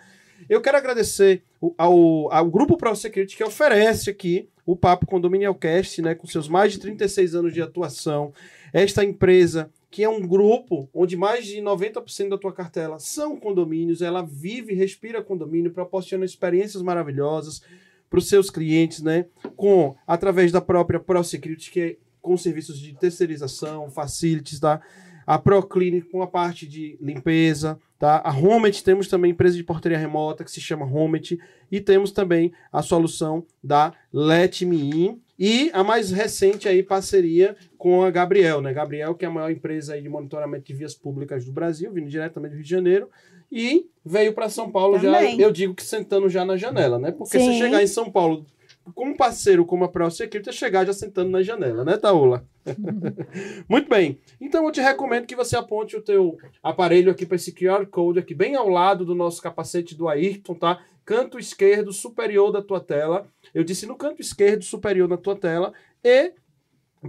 [0.48, 1.42] Eu quero agradecer
[1.76, 6.48] ao, ao Grupo Pro Security que oferece aqui o Papo Condominial Cast, né, com seus
[6.48, 8.32] mais de 36 anos de atuação.
[8.72, 14.02] Esta empresa que é um grupo onde mais de 90% da tua cartela são condomínios,
[14.02, 17.62] ela vive e respira condomínio, proporciona experiências maravilhosas
[18.10, 19.26] para os seus clientes, né?
[19.56, 24.80] Com através da própria ProSecurity, que é com serviços de terceirização, facilities, tá?
[25.26, 28.22] A ProClinic com a parte de limpeza, Tá?
[28.24, 31.38] A Homet, temos também empresa de portaria remota que se chama Homet
[31.70, 37.56] e temos também a solução da Let Me In e a mais recente aí parceria
[37.76, 38.72] com a Gabriel, né?
[38.72, 42.08] Gabriel que é a maior empresa aí de monitoramento de vias públicas do Brasil, vindo
[42.08, 43.08] diretamente do Rio de Janeiro
[43.50, 45.36] e veio para São Paulo Também.
[45.36, 47.10] já, eu digo que sentando já na janela, né?
[47.10, 47.58] Porque se Sim.
[47.58, 48.46] chegar em São Paulo
[48.94, 52.46] como parceiro como a Pro Security é chegar já sentando na janela, né, Taula?
[53.68, 54.18] Muito bem.
[54.40, 58.18] Então eu te recomendo que você aponte o teu aparelho aqui para esse QR Code
[58.18, 60.82] aqui bem ao lado do nosso capacete do Ayrton, tá?
[61.04, 63.26] Canto esquerdo superior da tua tela.
[63.54, 65.72] Eu disse no canto esquerdo superior da tua tela
[66.04, 66.32] e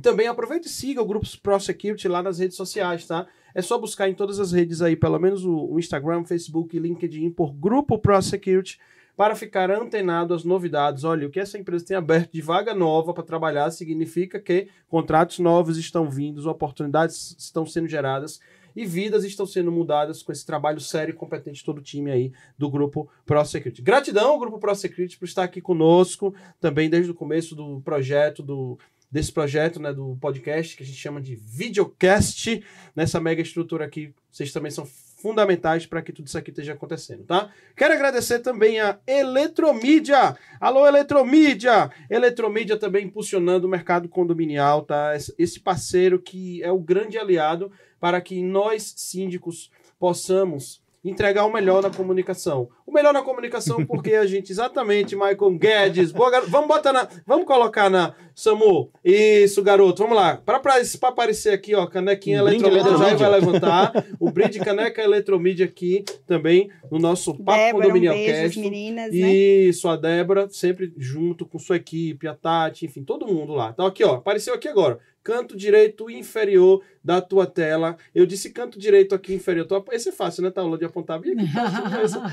[0.02, 3.28] também aproveite e siga o Grupo Pro Security lá nas redes sociais, tá?
[3.54, 7.32] É só buscar em todas as redes aí, pelo menos o, Instagram, Facebook e LinkedIn
[7.32, 8.80] por Grupo Pro Security
[9.20, 11.04] para ficar antenado às novidades.
[11.04, 15.40] Olha, o que essa empresa tem aberto de vaga nova para trabalhar significa que contratos
[15.40, 18.40] novos estão vindo, oportunidades estão sendo geradas
[18.74, 22.32] e vidas estão sendo mudadas com esse trabalho sério e competente todo o time aí
[22.58, 23.82] do Grupo Pro Security.
[23.82, 28.80] Gratidão, Grupo Pro Security, por estar aqui conosco, também desde o começo do projeto, do,
[29.12, 32.64] desse projeto, né, do podcast, que a gente chama de videocast,
[32.96, 34.14] nessa mega estrutura aqui.
[34.32, 34.88] Vocês também são
[35.22, 37.52] fundamentais para que tudo isso aqui esteja acontecendo, tá?
[37.76, 40.36] Quero agradecer também a Eletromídia.
[40.60, 41.90] Alô, Eletromídia!
[42.10, 45.16] Eletromídia também impulsionando o mercado condominial, tá?
[45.16, 49.70] Esse- parceiro que é o grande aliado para que nós, síndicos,
[50.00, 52.70] possamos entregar o melhor na comunicação.
[52.86, 56.52] O melhor na comunicação porque a gente, exatamente, Michael Guedes, boa, garoto.
[56.52, 60.62] vamos botar na, vamos colocar na, Samu, isso, garoto, vamos lá, para
[61.02, 66.70] aparecer aqui, ó, canequinha Um eletromídia, já vai levantar, o brinde caneca eletromídia aqui também,
[66.90, 68.60] no nosso Papo Débora, um Condominial as Cast.
[68.60, 69.18] meninas, né?
[69.30, 73.72] Isso, a Débora, sempre junto com sua equipe, a Tati, enfim, todo mundo lá.
[73.74, 75.00] Então aqui, ó, apareceu aqui agora.
[75.30, 77.96] Canto direito inferior da tua tela.
[78.16, 79.68] Eu disse canto direito aqui inferior.
[79.68, 81.20] Tô- Esse é fácil, né, Taula, de apontar.
[81.20, 81.36] Aqui.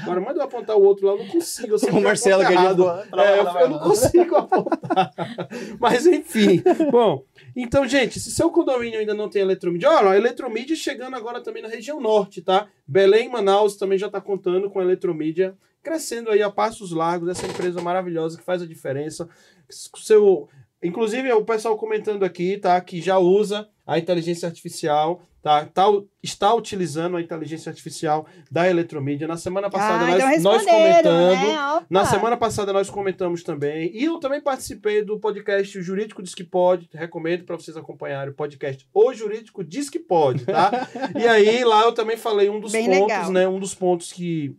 [0.02, 1.74] Agora manda eu apontar o outro lá, eu não consigo.
[1.74, 5.12] Eu O Marcelo que É, eu, eu não consigo apontar.
[5.78, 6.62] Mas enfim.
[6.90, 7.22] Bom,
[7.54, 11.62] então, gente, se seu condomínio ainda não tem eletromídia, olha, a eletromídia chegando agora também
[11.62, 12.66] na região norte, tá?
[12.86, 17.46] Belém, Manaus também já está contando com a eletromídia, crescendo aí a passos largos, essa
[17.46, 19.28] empresa maravilhosa que faz a diferença.
[19.68, 20.48] Seu,
[20.86, 22.80] inclusive, o pessoal comentando aqui, tá?
[22.80, 25.64] Que já usa a inteligência artificial, tá?
[25.66, 25.84] tá
[26.22, 29.28] está utilizando a inteligência artificial da eletromídia.
[29.28, 31.30] Na semana passada, Ah, nós, então nós comentando.
[31.36, 31.86] né?
[31.88, 36.34] Na semana passada nós comentamos também, e eu também participei do podcast O Jurídico Diz
[36.34, 40.88] Que Pode, recomendo para vocês acompanharem o podcast O Jurídico Diz Que Pode, tá?
[41.16, 43.30] e aí lá eu também falei um dos Bem pontos, legal.
[43.30, 44.56] né, um dos pontos que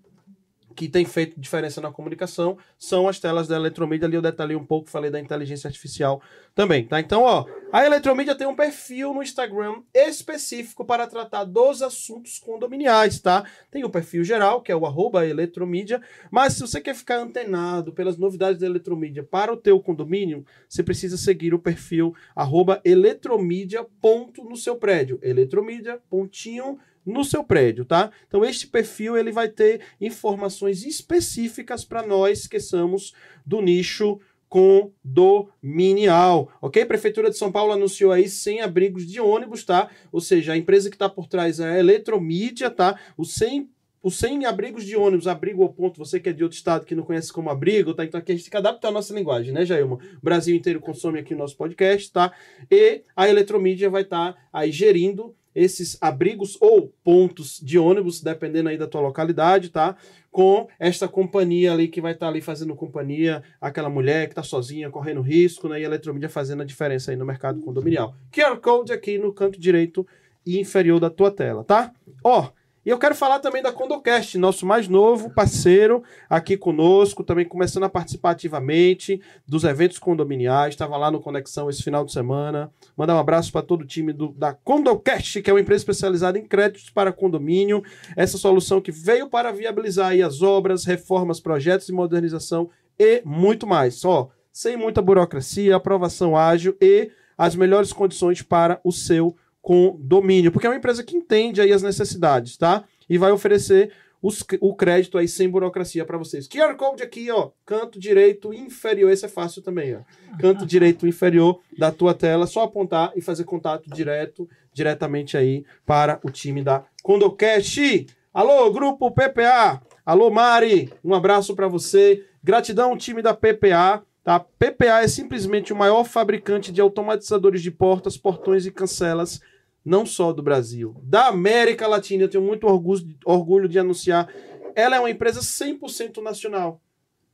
[0.77, 4.05] que tem feito diferença na comunicação são as telas da eletromídia.
[4.05, 6.21] Ali eu detalhei um pouco, falei da inteligência artificial
[6.53, 6.99] também, tá?
[6.99, 13.19] Então, ó, a eletromídia tem um perfil no Instagram específico para tratar dos assuntos condominiais,
[13.19, 13.43] tá?
[13.71, 15.99] Tem o perfil geral, que é o arroba eletromídia,
[16.29, 20.83] mas se você quer ficar antenado pelas novidades da eletromídia para o teu condomínio, você
[20.83, 25.17] precisa seguir o perfil arroba eletromídia ponto no seu prédio.
[25.23, 28.11] Eletromídia, pontinho no seu prédio, tá?
[28.27, 33.13] Então este perfil ele vai ter informações específicas para nós que somos
[33.45, 34.19] do nicho
[34.49, 36.85] condominial, ok?
[36.85, 39.89] Prefeitura de São Paulo anunciou aí 100 abrigos de ônibus, tá?
[40.11, 42.99] Ou seja, a empresa que está por trás é a Eletromídia, tá?
[43.17, 43.69] Os 100
[44.03, 46.95] os 100 abrigos de ônibus, abrigo ao ponto, você que é de outro estado que
[46.95, 48.05] não conhece como abrigo, tá?
[48.05, 49.95] Então aqui a gente tem que adaptar a nossa linguagem, né, Jailma?
[49.95, 52.31] O Brasil inteiro consome aqui o nosso podcast, tá?
[52.71, 58.77] E a Eletromídia vai estar aí gerindo esses abrigos ou pontos de ônibus, dependendo aí
[58.77, 59.95] da tua localidade, tá?
[60.29, 64.91] Com esta companhia ali que vai estar ali fazendo companhia, aquela mulher que está sozinha,
[64.91, 65.79] correndo risco, né?
[65.81, 68.15] E a Eletromídia fazendo a diferença aí no mercado condominial.
[68.31, 70.05] QR Code aqui no canto direito
[70.45, 71.91] e inferior da tua tela, tá?
[72.23, 72.51] Ó,
[72.87, 77.83] e eu quero falar também da Condocast, nosso mais novo parceiro aqui conosco, também começando
[77.83, 80.73] a participar ativamente dos eventos condominiais.
[80.73, 82.71] Estava lá no Conexão esse final de semana.
[82.95, 86.39] Mandar um abraço para todo o time do, da Condocast, que é uma empresa especializada
[86.39, 87.83] em créditos para condomínio.
[88.15, 93.95] Essa solução que veio para viabilizar as obras, reformas, projetos de modernização e muito mais.
[93.95, 99.35] Só sem muita burocracia, aprovação ágil e as melhores condições para o seu
[99.67, 102.85] condomínio, porque é uma empresa que entende aí as necessidades, tá?
[103.09, 103.91] E vai oferecer
[104.21, 106.47] os- o crédito aí sem burocracia para vocês.
[106.47, 109.99] QR Code aqui, ó, canto direito inferior, esse é fácil também, ó.
[110.39, 116.17] Canto direito inferior da tua tela, só apontar e fazer contato direto, diretamente aí para
[116.23, 118.07] o time da Condocast.
[118.33, 119.81] Alô, grupo PPA.
[120.05, 122.23] Alô, Mari, um abraço para você.
[122.41, 124.01] Gratidão, time da PPA.
[124.23, 124.39] Tá?
[124.39, 129.41] PPA é simplesmente o maior fabricante de automatizadores de portas, portões e cancelas
[129.87, 132.23] não só do Brasil, da América Latina.
[132.23, 134.27] Eu tenho muito orgulho, orgulho de anunciar.
[134.75, 136.81] Ela é uma empresa 100% nacional.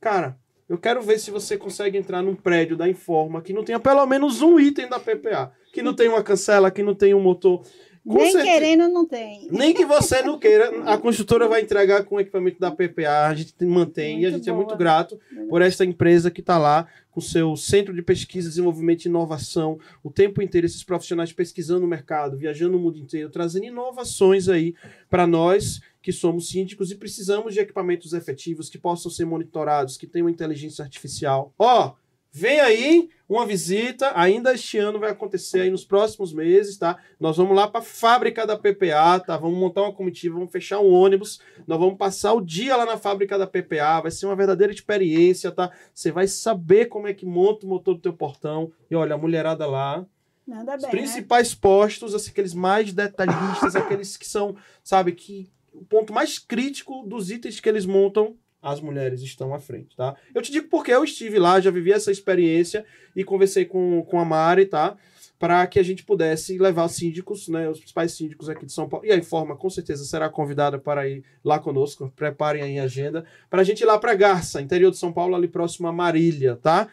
[0.00, 3.80] Cara, eu quero ver se você consegue entrar num prédio da Informa que não tenha
[3.80, 7.20] pelo menos um item da PPA, que não tem uma cancela, que não tem um
[7.20, 7.66] motor.
[8.06, 9.48] Com Nem certeza- querendo, não tem.
[9.50, 13.34] nem que você não queira, a construtora vai entregar com o equipamento da PPA, a
[13.34, 14.64] gente mantém e a Muito gente é boa.
[14.66, 15.18] muito grato
[15.48, 20.10] por esta empresa que está lá com seu centro de pesquisa, desenvolvimento e inovação, o
[20.10, 24.74] tempo inteiro esses profissionais pesquisando o mercado, viajando o mundo inteiro, trazendo inovações aí
[25.08, 30.06] para nós que somos síndicos e precisamos de equipamentos efetivos que possam ser monitorados, que
[30.06, 31.54] tenham inteligência artificial.
[31.58, 31.94] Ó,
[32.36, 36.98] vem aí uma visita, ainda este ano vai acontecer aí nos próximos meses, tá?
[37.18, 39.36] Nós vamos lá para a fábrica da PPA, tá?
[39.36, 42.98] Vamos montar uma comitiva, vamos fechar um ônibus, nós vamos passar o dia lá na
[42.98, 45.70] fábrica da PPA, vai ser uma verdadeira experiência, tá?
[45.94, 48.72] Você vai saber como é que monta o motor do teu portão.
[48.90, 50.04] E olha, a mulherada lá,
[50.44, 50.98] Nada os bem, né?
[50.98, 57.04] principais postos, assim, aqueles mais detalhistas, aqueles que são, sabe, que o ponto mais crítico
[57.06, 60.16] dos itens que eles montam, as mulheres estão à frente, tá?
[60.34, 62.84] Eu te digo porque eu estive lá, já vivi essa experiência
[63.14, 64.96] e conversei com, com a Mari, tá?
[65.38, 68.88] Para que a gente pudesse levar os síndicos, né, os principais síndicos aqui de São
[68.88, 69.04] Paulo.
[69.04, 72.10] E a Informa, com certeza, será convidada para ir lá conosco.
[72.16, 73.26] Preparem aí a agenda.
[73.50, 76.56] Para a gente ir lá para Garça, interior de São Paulo, ali próximo a Marília,
[76.56, 76.88] tá?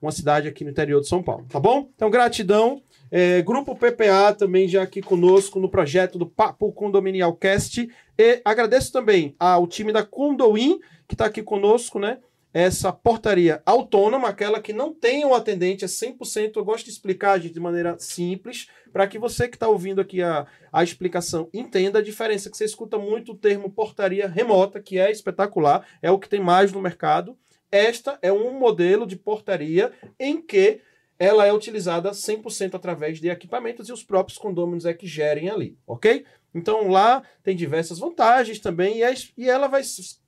[0.00, 1.90] Uma cidade aqui no interior de São Paulo, tá bom?
[1.96, 2.80] Então, gratidão.
[3.10, 7.88] É, Grupo PPA também já aqui conosco no projeto do Papo Condominial Cast.
[8.18, 12.18] E agradeço também ao time da Condoin, que está aqui conosco, né?
[12.52, 16.52] Essa portaria autônoma, aquela que não tem um atendente, é 100%.
[16.56, 20.22] Eu gosto de explicar, gente, de maneira simples, para que você que está ouvindo aqui
[20.22, 22.50] a, a explicação entenda a diferença.
[22.50, 26.40] Que você escuta muito o termo portaria remota, que é espetacular, é o que tem
[26.40, 27.36] mais no mercado.
[27.70, 30.80] Esta é um modelo de portaria em que
[31.18, 35.76] ela é utilizada 100% através de equipamentos e os próprios condôminos é que gerem ali,
[35.86, 36.24] ok?
[36.54, 39.82] Então lá tem diversas vantagens também e, é- e ela vai,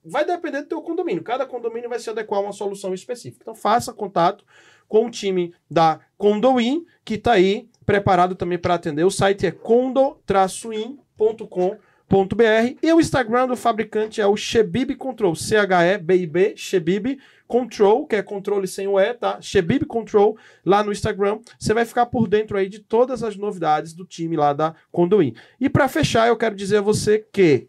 [0.05, 1.23] vai depender do teu condomínio.
[1.23, 3.43] Cada condomínio vai se adequar a uma solução específica.
[3.43, 4.45] Então faça contato
[4.87, 9.05] com o time da Condoin, que está aí preparado também para atender.
[9.05, 11.88] O site é condo-in.com.br
[12.83, 18.67] e o Instagram do fabricante é o Shebib Control, C-H-E-B-I-B, Shebib Control, que é controle
[18.67, 19.41] sem o E, tá?
[19.43, 21.41] Shebib Control, lá no Instagram.
[21.59, 25.35] Você vai ficar por dentro aí de todas as novidades do time lá da Condoin.
[25.61, 27.69] E para fechar, eu quero dizer a você que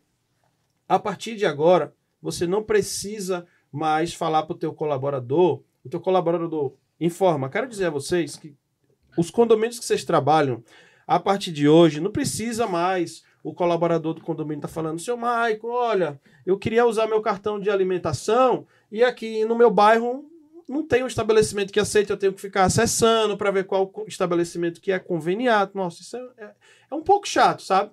[0.88, 6.00] a partir de agora, você não precisa mais falar para o teu colaborador, o teu
[6.00, 7.50] colaborador informa.
[7.50, 8.56] Quero dizer a vocês que
[9.18, 10.64] os condomínios que vocês trabalham,
[11.06, 15.68] a partir de hoje, não precisa mais o colaborador do condomínio tá falando, seu Maico,
[15.68, 20.30] olha, eu queria usar meu cartão de alimentação e aqui no meu bairro
[20.68, 24.80] não tem um estabelecimento que aceita, eu tenho que ficar acessando para ver qual estabelecimento
[24.80, 25.72] que é conveniado.
[25.74, 26.52] Nossa, isso é, é,
[26.92, 27.92] é um pouco chato, sabe?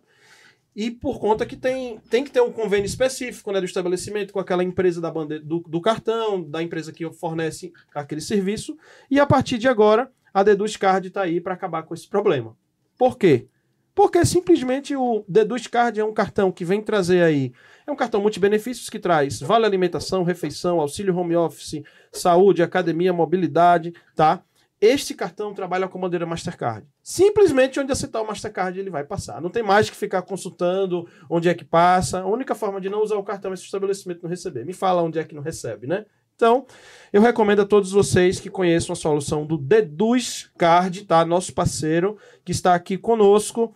[0.76, 4.38] E por conta que tem, tem que ter um convênio específico né, do estabelecimento com
[4.38, 8.76] aquela empresa da bandeira, do, do cartão, da empresa que fornece aquele serviço.
[9.10, 12.54] E a partir de agora, a Deduz Card está aí para acabar com esse problema.
[12.98, 13.48] Por quê?
[13.96, 17.50] Porque simplesmente o Deduz Card é um cartão que vem trazer aí.
[17.86, 21.82] É um cartão multibenefícios que traz vale alimentação, refeição, auxílio home office,
[22.12, 24.42] saúde, academia, mobilidade, tá?
[24.78, 26.86] Este cartão trabalha com a bandeira Mastercard.
[27.02, 29.40] Simplesmente onde aceitar o Mastercard ele vai passar.
[29.40, 32.20] Não tem mais que ficar consultando onde é que passa.
[32.20, 34.66] A única forma de não usar o cartão é se o estabelecimento não receber.
[34.66, 36.04] Me fala onde é que não recebe, né?
[36.36, 36.66] Então,
[37.12, 41.24] eu recomendo a todos vocês que conheçam a solução do Deduz Card, tá?
[41.24, 43.72] Nosso parceiro que está aqui conosco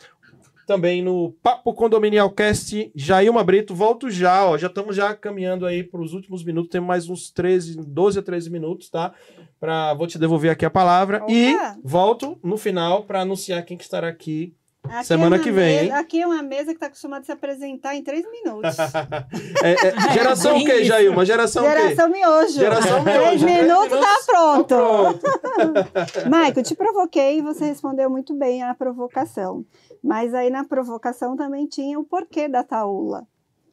[0.66, 5.82] também no Papo Condominial Cast, Jailma Brito, volto já, ó, já estamos já caminhando aí
[5.82, 9.12] para os últimos minutos, temos mais uns 13, 12 a 13 minutos, tá?
[9.58, 11.32] Pra, vou te devolver aqui a palavra Opa!
[11.32, 14.54] e volto no final para anunciar quem que estará aqui.
[14.82, 15.92] Aqui Semana é que vem, mesa- hein?
[15.92, 18.76] Aqui é uma mesa que está acostumada a se apresentar em três minutos.
[19.62, 20.84] É, é, geração o quê.
[20.84, 21.24] Jailma?
[21.26, 21.76] Geração o quê?
[21.80, 22.52] Geração miojo.
[22.54, 23.44] Geração Três miojo.
[23.44, 24.74] Três minutos tá pronto.
[24.74, 26.28] pronto.
[26.30, 29.64] Maico, te provoquei e você respondeu muito bem à provocação.
[30.02, 33.26] Mas aí na provocação também tinha o porquê da taula.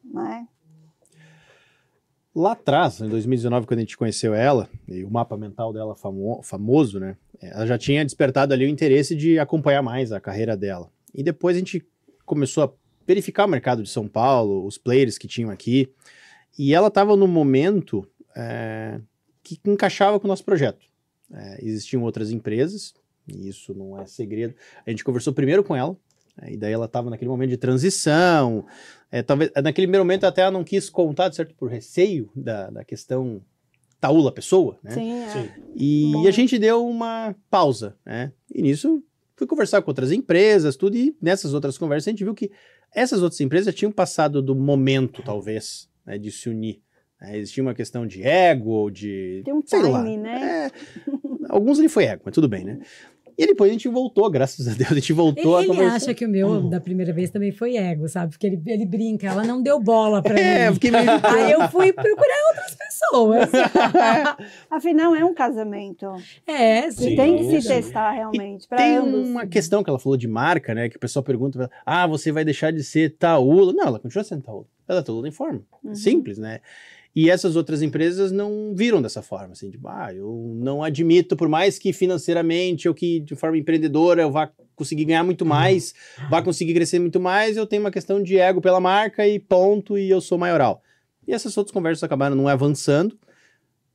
[0.04, 0.46] Né?
[2.36, 6.40] Lá atrás, em 2019, quando a gente conheceu ela, e o mapa mental dela famo-
[6.42, 7.16] famoso, né?
[7.40, 10.90] Ela já tinha despertado ali o interesse de acompanhar mais a carreira dela.
[11.14, 11.86] E depois a gente
[12.24, 12.72] começou a
[13.06, 15.90] verificar o mercado de São Paulo, os players que tinham aqui.
[16.58, 18.06] E ela estava num momento
[18.36, 19.00] é,
[19.42, 20.86] que encaixava com o nosso projeto.
[21.32, 22.94] É, existiam outras empresas,
[23.26, 24.54] e isso não é segredo.
[24.86, 25.96] A gente conversou primeiro com ela,
[26.40, 28.66] é, e daí ela estava naquele momento de transição,
[29.10, 32.84] é, talvez naquele primeiro momento até ela não quis contar, certo, por receio da, da
[32.84, 33.42] questão
[34.00, 34.92] taula pessoa, né?
[34.92, 35.28] Sim, é.
[35.30, 35.48] Sim.
[35.74, 36.28] E Bom.
[36.28, 38.32] a gente deu uma pausa, né?
[38.54, 39.02] E nisso
[39.38, 42.50] Fui conversar com outras empresas, tudo, e nessas outras conversas a gente viu que
[42.92, 46.82] essas outras empresas tinham passado do momento, talvez, né, de se unir.
[47.20, 47.38] né?
[47.38, 49.42] existia uma questão de ego, ou de.
[49.44, 50.02] Tem um sei lá.
[50.02, 50.66] time, né?
[50.66, 50.72] É,
[51.48, 52.80] alguns ali foi ego, mas tudo bem, né?
[53.38, 55.96] E depois a gente voltou, graças a Deus, a gente voltou a Ele, ele conversar.
[55.96, 58.32] acha que o meu, da primeira vez, também foi ego, sabe?
[58.32, 60.74] Porque ele, ele brinca, ela não deu bola pra É, eu mim.
[60.74, 61.08] fiquei meio.
[61.22, 63.48] Aí eu fui procurar outras pessoas.
[64.70, 66.06] Afinal, é um casamento.
[66.46, 67.14] É, Sim.
[67.16, 67.68] Tem que se sim.
[67.68, 68.66] testar realmente.
[68.66, 69.28] pra Tem ambos.
[69.28, 70.88] uma questão que ela falou de marca, né?
[70.88, 73.72] Que o pessoal pergunta, ah, você vai deixar de ser Taúla.
[73.72, 74.64] Não, ela continua sendo Taúla.
[74.88, 75.62] Ela é Taúla em forma.
[75.84, 75.94] Uhum.
[75.94, 76.60] Simples, né?
[77.20, 81.48] E essas outras empresas não viram dessa forma, assim, tipo, ah, eu não admito, por
[81.48, 85.94] mais que financeiramente ou que de forma empreendedora eu vá conseguir ganhar muito mais,
[86.30, 89.98] vá conseguir crescer muito mais, eu tenho uma questão de ego pela marca e ponto,
[89.98, 90.80] e eu sou maioral.
[91.26, 93.18] E essas outras conversas acabaram não avançando.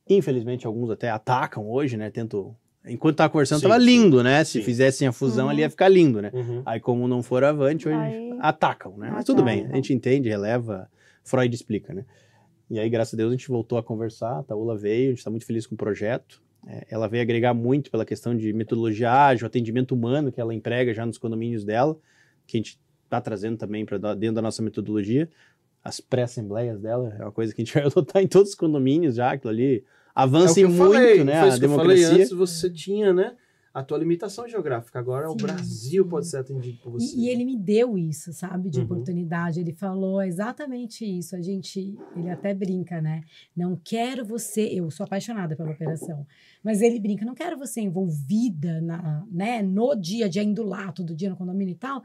[0.06, 2.10] Infelizmente, alguns até atacam hoje, né?
[2.10, 2.54] Tento.
[2.86, 3.86] Enquanto tava conversando, Sim, tava sim.
[3.86, 4.44] lindo, né?
[4.44, 4.62] Se Sim.
[4.64, 5.50] fizessem a fusão Uhum.
[5.50, 6.30] ali ia ficar lindo, né?
[6.34, 6.60] Uhum.
[6.66, 9.08] Aí, como não for avante, hoje Aí- atacam, né?
[9.10, 10.90] Mas tudo bem, a gente entende, releva,
[11.22, 12.04] Freud explica, né?
[12.70, 15.18] E aí, graças a Deus, a gente voltou a conversar, a Taula veio, a gente
[15.18, 16.42] está muito feliz com o projeto.
[16.66, 20.94] É, ela veio agregar muito pela questão de metodologia ágil, atendimento humano que ela emprega
[20.94, 21.98] já nos condomínios dela,
[22.46, 25.28] que a gente está trazendo também para dentro da nossa metodologia.
[25.82, 29.16] As pré-assembleias dela é uma coisa que a gente vai adotar em todos os condomínios
[29.16, 29.84] já, aquilo ali
[30.14, 31.40] avança É muito, falei, né?
[31.40, 32.08] A democracia.
[32.08, 33.34] antes, você tinha, né?
[33.74, 35.00] A tua limitação geográfica.
[35.00, 36.08] Agora o Sim, Brasil sim.
[36.08, 37.16] pode ser atendido por você.
[37.16, 38.84] E, e ele me deu isso, sabe, de Uhum.
[38.84, 39.58] oportunidade.
[39.58, 41.34] Ele falou exatamente isso.
[41.34, 43.22] A gente, ele até brinca, né?
[43.56, 44.62] Não quero você.
[44.62, 46.24] Eu sou apaixonada pela operação,
[46.62, 47.24] mas ele brinca.
[47.26, 51.36] Não quero você envolvida na, né, no dia a dia, indo lá todo dia no
[51.36, 52.00] condomínio e tal,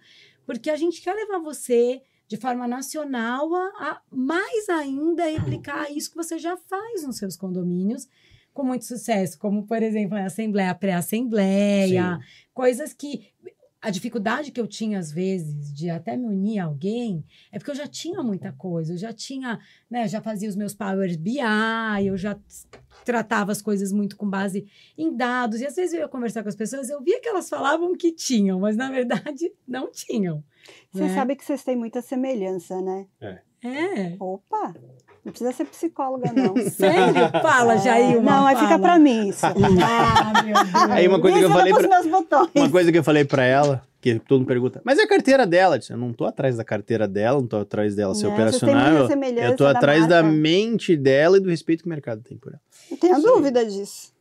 [0.47, 3.59] porque a gente quer levar você de forma nacional a,
[3.91, 8.07] a mais ainda replicar isso que você já faz nos seus condomínios
[8.59, 12.19] com muito sucesso, como por exemplo a assembleia, a pré-assembleia,
[12.53, 13.31] coisas que
[13.81, 17.23] a dificuldade que eu tinha às vezes de até me unir a alguém
[17.53, 19.57] é porque eu já tinha muita coisa, eu já tinha,
[19.89, 21.39] né, já fazia os meus Power BI,
[22.05, 22.37] eu já
[23.05, 24.67] tratava as coisas muito com base
[24.97, 27.47] em dados, e às vezes eu ia conversar com as pessoas, eu via que elas
[27.47, 30.43] falavam que tinham, mas na verdade não tinham.
[30.91, 31.15] Você né?
[31.15, 33.07] sabe que vocês têm muita semelhança, né?
[33.63, 34.17] É.
[34.19, 34.73] Opa!
[35.23, 36.55] Não precisa ser psicóloga, não.
[36.69, 37.13] Sério?
[37.41, 38.21] Fala, Jair.
[38.21, 39.45] Não, aí fica pra mim isso.
[39.81, 40.91] Ah, meu Deus.
[40.91, 42.49] Aí uma coisa que eu falei pra, meus botões.
[42.55, 45.45] Uma coisa que eu falei pra ela, que todo mundo pergunta, mas é a carteira
[45.45, 45.75] dela?
[45.75, 48.33] Eu, disse, eu não tô atrás da carteira dela, não tô atrás dela ser têm
[48.33, 48.75] operacional.
[48.91, 50.37] muita Eu, semelhança eu tô da atrás da marca.
[50.37, 52.61] mente dela e do respeito que o mercado tem por ela.
[52.89, 54.11] Não tenho dúvida disso.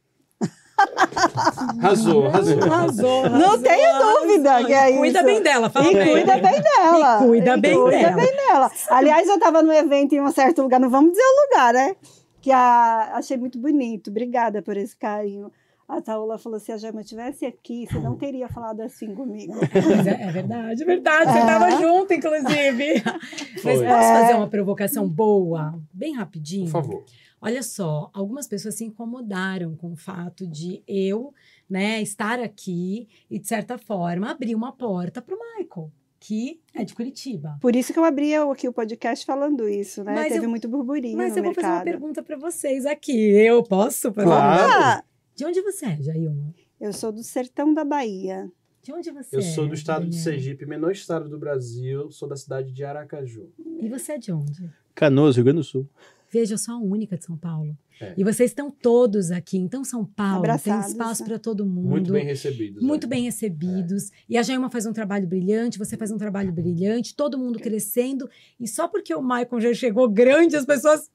[1.82, 2.62] Arrasou, arrasou.
[2.62, 5.26] Arrasou, Não tenho dúvida que é E Cuida isso.
[5.26, 7.20] bem dela, fala E pra cuida bem dela.
[7.22, 8.16] E cuida bem cuida dela.
[8.16, 8.70] bem dela.
[8.90, 11.96] Aliás, eu estava no evento em um certo lugar, não vamos dizer o lugar, né?
[12.40, 14.10] Que a, achei muito bonito.
[14.10, 15.50] Obrigada por esse carinho.
[15.88, 19.54] A Taula falou: se a Jama estivesse aqui, você não teria falado assim comigo.
[19.56, 21.32] Mas é, é verdade, é verdade.
[21.32, 21.40] Você É.
[21.40, 23.02] estava junto, inclusive.
[23.04, 23.72] Mas Foi.
[23.72, 24.20] posso É.
[24.20, 26.66] fazer uma provocação boa, bem rapidinho?
[26.66, 27.04] Por favor.
[27.40, 31.32] Olha só, algumas pessoas se incomodaram com o fato de eu,
[31.70, 36.84] né, estar aqui e, de certa forma, abrir uma porta para o Michael, que é
[36.84, 37.56] de Curitiba.
[37.60, 40.14] Por isso que eu abri aqui o podcast falando isso, né?
[40.14, 41.92] Mas Teve eu- muito burburinho Mas no eu vou fazer uma mercado.
[41.92, 43.16] pergunta para vocês aqui.
[43.16, 44.26] Eu posso fazer?
[44.26, 44.72] Claro.
[44.72, 45.04] Ah,
[45.36, 46.52] De onde você é, Jailma?
[46.80, 48.50] eu sou do sertão da Bahia.
[48.82, 49.42] De onde você Eu é?
[49.42, 50.22] sou do estado de Daniel?
[50.24, 53.48] Sergipe, menor estado do Brasil, sou da cidade de Aracaju.
[53.80, 54.72] E você é de onde?
[54.94, 55.88] Canoas, Rio Grande do Sul.
[56.30, 57.76] Veja, eu sou a única de São Paulo.
[58.00, 58.14] É.
[58.16, 59.58] E vocês estão todos aqui.
[59.58, 61.28] Então, São Paulo Abraçados, tem espaço né?
[61.28, 61.88] para todo mundo.
[61.88, 62.82] Muito bem recebidos.
[62.82, 63.10] Muito né?
[63.10, 64.10] bem recebidos.
[64.28, 68.28] E a Jailma faz um trabalho brilhante, você faz um trabalho brilhante, todo mundo crescendo.
[68.60, 71.10] E só porque o Michael já chegou grande, as pessoas.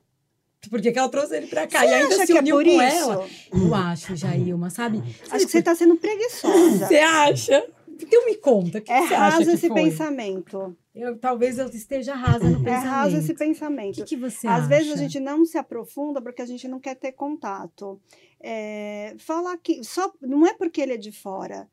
[0.70, 1.80] Por que ela trouxe ele pra cá?
[1.80, 2.82] Você e ainda acha se que é uniu por com isso?
[2.82, 3.28] ela.
[3.52, 5.04] Eu acho, Jailma, sabe?
[5.30, 6.88] Acho que você está sendo preguiçosa.
[6.88, 7.64] Você acha?
[8.04, 9.84] Então me conta, o que É você acha raso que esse foi?
[9.84, 10.78] pensamento.
[10.94, 12.86] Eu, talvez eu esteja rasa no É pensamento.
[12.86, 13.96] raso esse O pensamento.
[13.96, 14.68] que, que você Às acha?
[14.68, 18.00] vezes a gente não se aprofunda porque a gente não quer ter contato.
[18.40, 21.68] É, falar que só não é porque ele é de fora,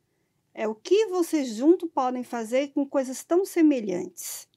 [0.55, 4.48] é o que vocês junto podem fazer com coisas tão semelhantes.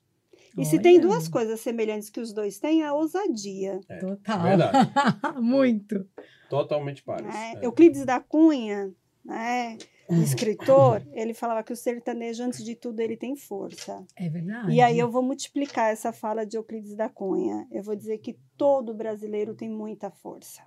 [0.55, 1.07] E se tem Olha.
[1.07, 3.79] duas coisas semelhantes que os dois têm, é a ousadia.
[3.99, 4.43] Total.
[4.43, 4.91] Verdade.
[5.41, 6.07] Muito.
[6.47, 7.25] Totalmente pares.
[7.25, 7.53] Né?
[7.59, 7.65] É.
[7.65, 8.93] Euclides da Cunha,
[9.25, 9.77] né, o
[10.09, 14.05] escritor, ele falava que o sertanejo, antes de tudo, ele tem força.
[14.15, 14.71] É verdade.
[14.71, 17.67] E aí eu vou multiplicar essa fala de Euclides da Cunha.
[17.71, 20.61] Eu vou dizer que todo brasileiro tem muita força.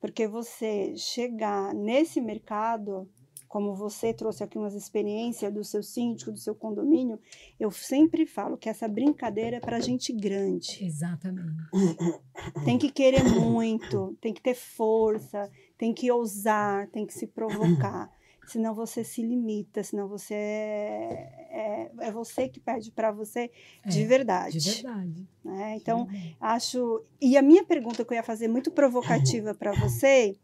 [0.00, 3.08] Porque você chegar nesse mercado,
[3.46, 7.18] como você trouxe aqui umas experiências do seu síndico, do seu condomínio,
[7.58, 10.84] eu sempre falo que essa brincadeira é para gente grande.
[10.84, 11.50] Exatamente.
[12.64, 18.10] Tem que querer muito, tem que ter força, tem que ousar, tem que se provocar.
[18.50, 23.50] Senão você se limita, senão você é, é, é você que perde para você
[23.86, 24.58] de É, verdade.
[24.58, 25.28] De verdade.
[25.44, 25.76] né?
[25.76, 26.36] Então, verdade.
[26.40, 27.02] acho.
[27.20, 30.36] E a minha pergunta que eu ia fazer muito provocativa para você,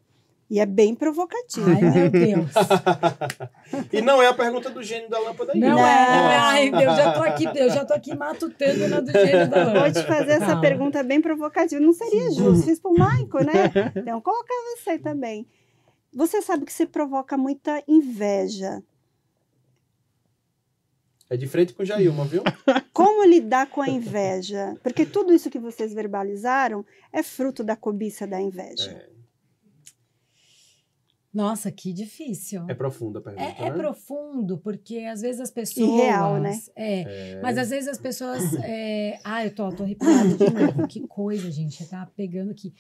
[0.48, 1.68] e é bem provocativa.
[1.68, 2.50] Ai, meu Deus.
[3.92, 5.58] E não é a pergunta do gênio da lâmpada aí.
[5.58, 5.78] Não, Não.
[5.78, 6.36] é, não é.
[6.36, 9.74] Ai, eu já tô aqui, eu já tô aqui matutando na do gênio da Vou
[9.74, 10.00] lâmpada.
[10.02, 10.60] te fazer essa Calma.
[10.60, 11.80] pergunta bem provocativa.
[11.80, 12.64] Não seria justo.
[12.64, 13.52] Fiz pro Maico, né?
[13.96, 15.48] Então, colocar você também.
[16.16, 18.82] Você sabe que você provoca muita inveja.
[21.28, 22.42] É de frente com o Jailma, viu?
[22.90, 24.74] Como lidar com a inveja?
[24.82, 28.92] Porque tudo isso que vocês verbalizaram é fruto da cobiça da inveja.
[28.92, 29.10] É,
[31.34, 32.64] Nossa, que difícil.
[32.66, 33.76] é profunda a pergunta, É, é né?
[33.76, 35.86] profundo, porque às vezes as pessoas.
[35.86, 36.58] Irreal, né?
[36.74, 37.00] É,
[37.34, 37.40] É.
[37.42, 38.54] Mas às vezes as pessoas.
[38.62, 39.20] É...
[39.22, 40.88] Ah, eu tô, tô arrepiada de novo.
[40.88, 41.84] Que coisa, gente.
[41.86, 42.72] Tá pegando aqui.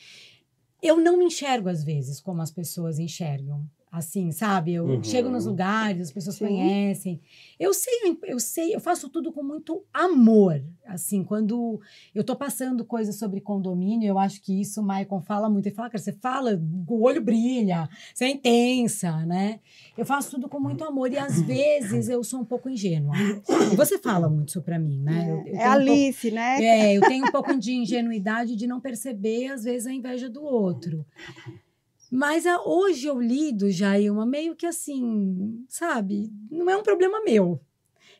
[0.82, 3.68] Eu não me enxergo, às vezes, como as pessoas enxergam.
[3.96, 4.74] Assim, sabe?
[4.74, 5.02] Eu Uhum.
[5.02, 6.44] chego nos lugares, as pessoas Sim.
[6.48, 7.18] conhecem.
[7.58, 10.62] Eu sei, eu sei, eu faço tudo com muito amor.
[10.86, 11.80] Assim, quando
[12.14, 15.64] eu tô passando coisas sobre condomínio, eu acho que isso o Maicon fala muito.
[15.66, 19.60] Ele fala, cara, você fala, o olho brilha, você é intensa, né?
[19.96, 23.14] Eu faço tudo com muito amor e às vezes eu sou um pouco ingênua.
[23.72, 25.26] E você fala muito isso pra mim, né?
[25.30, 26.62] Eu- eu É, é um pouco- Alice, né?
[26.62, 30.42] é, eu tenho um pouco de ingenuidade de não perceber, às vezes, a inveja do
[30.42, 31.02] outro.
[32.10, 36.30] Mas a- hoje eu lido, Jailma, meio que assim, sabe?
[36.50, 37.60] Não é um problema meu.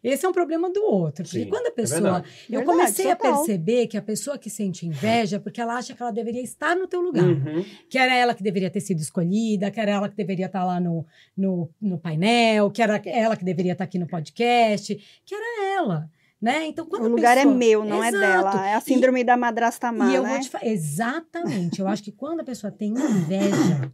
[0.05, 1.25] Esse é um problema do outro.
[1.25, 2.01] Porque Sim, quando a é pessoa.
[2.01, 2.29] verdade.
[2.49, 5.95] eu Verdade, comecei a perceber que a pessoa que sente inveja é porque ela acha
[5.95, 7.65] que ela deveria estar no teu lugar Uhum.
[7.89, 10.79] que era ela que deveria ter sido escolhida, que era ela que deveria estar lá
[10.79, 11.05] no,
[11.37, 14.95] no, no painel, que era ela que deveria estar aqui no podcast,
[15.25, 16.09] que era ela,
[16.41, 16.67] né?
[16.67, 18.17] Então, quando O lugar pessoa- é meu, não Exato.
[18.25, 18.69] é dela.
[18.69, 20.29] É a síndrome da madrasta má, E eu né?
[20.31, 21.81] vou te falar, exatamente.
[21.81, 23.93] Eu acho que quando a pessoa tem inveja,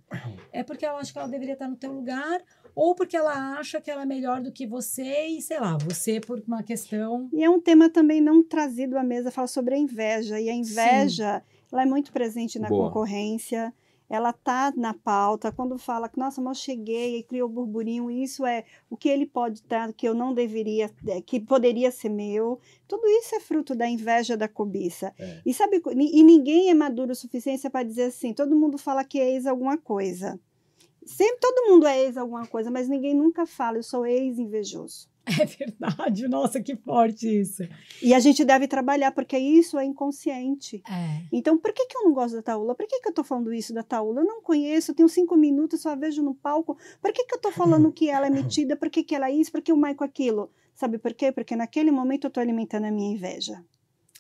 [0.52, 2.40] é porque ela acha que ela deveria estar no teu lugar,
[2.74, 6.20] ou porque ela acha que ela é melhor do que você, e sei lá, você
[6.20, 7.28] por uma questão.
[7.32, 10.40] E é um tema também não trazido à mesa, fala sobre a inveja.
[10.40, 12.89] E a inveja, ela é muito presente na Boa.
[12.89, 13.73] concorrência.
[14.13, 15.51] Ela tá na pauta.
[15.51, 19.61] Quando fala que, nossa, mal cheguei e criou burburinho, isso é o que ele pode
[19.61, 22.61] estar, que eu não deveria, é, que poderia ser meu.
[22.87, 25.15] Tudo isso é fruto da inveja, da cobiça.
[25.19, 25.41] É.
[25.47, 29.03] E sabe, e e ninguém é maduro o suficiente para dizer assim, todo mundo fala
[29.03, 30.39] que é ex alguma coisa.
[31.07, 35.09] Sempre todo mundo é ex alguma coisa, mas ninguém nunca fala, eu sou ex invejoso.
[35.40, 37.62] É verdade, nossa, que forte isso.
[38.03, 40.82] E a gente deve trabalhar, porque isso é inconsciente.
[40.89, 41.23] É.
[41.32, 42.74] Então, por que, que eu não gosto da Taula?
[42.74, 44.20] Por que, que eu tô falando isso da Taula?
[44.20, 46.77] Eu não conheço, eu tenho cinco minutos, só a vejo no palco.
[47.01, 48.77] Por que, que eu tô falando que ela é metida?
[48.77, 49.53] Por que, que ela é isso?
[49.53, 50.51] Por que o Maico aquilo?
[50.74, 51.31] Sabe por quê?
[51.31, 53.65] Porque naquele momento eu tô alimentando a minha inveja.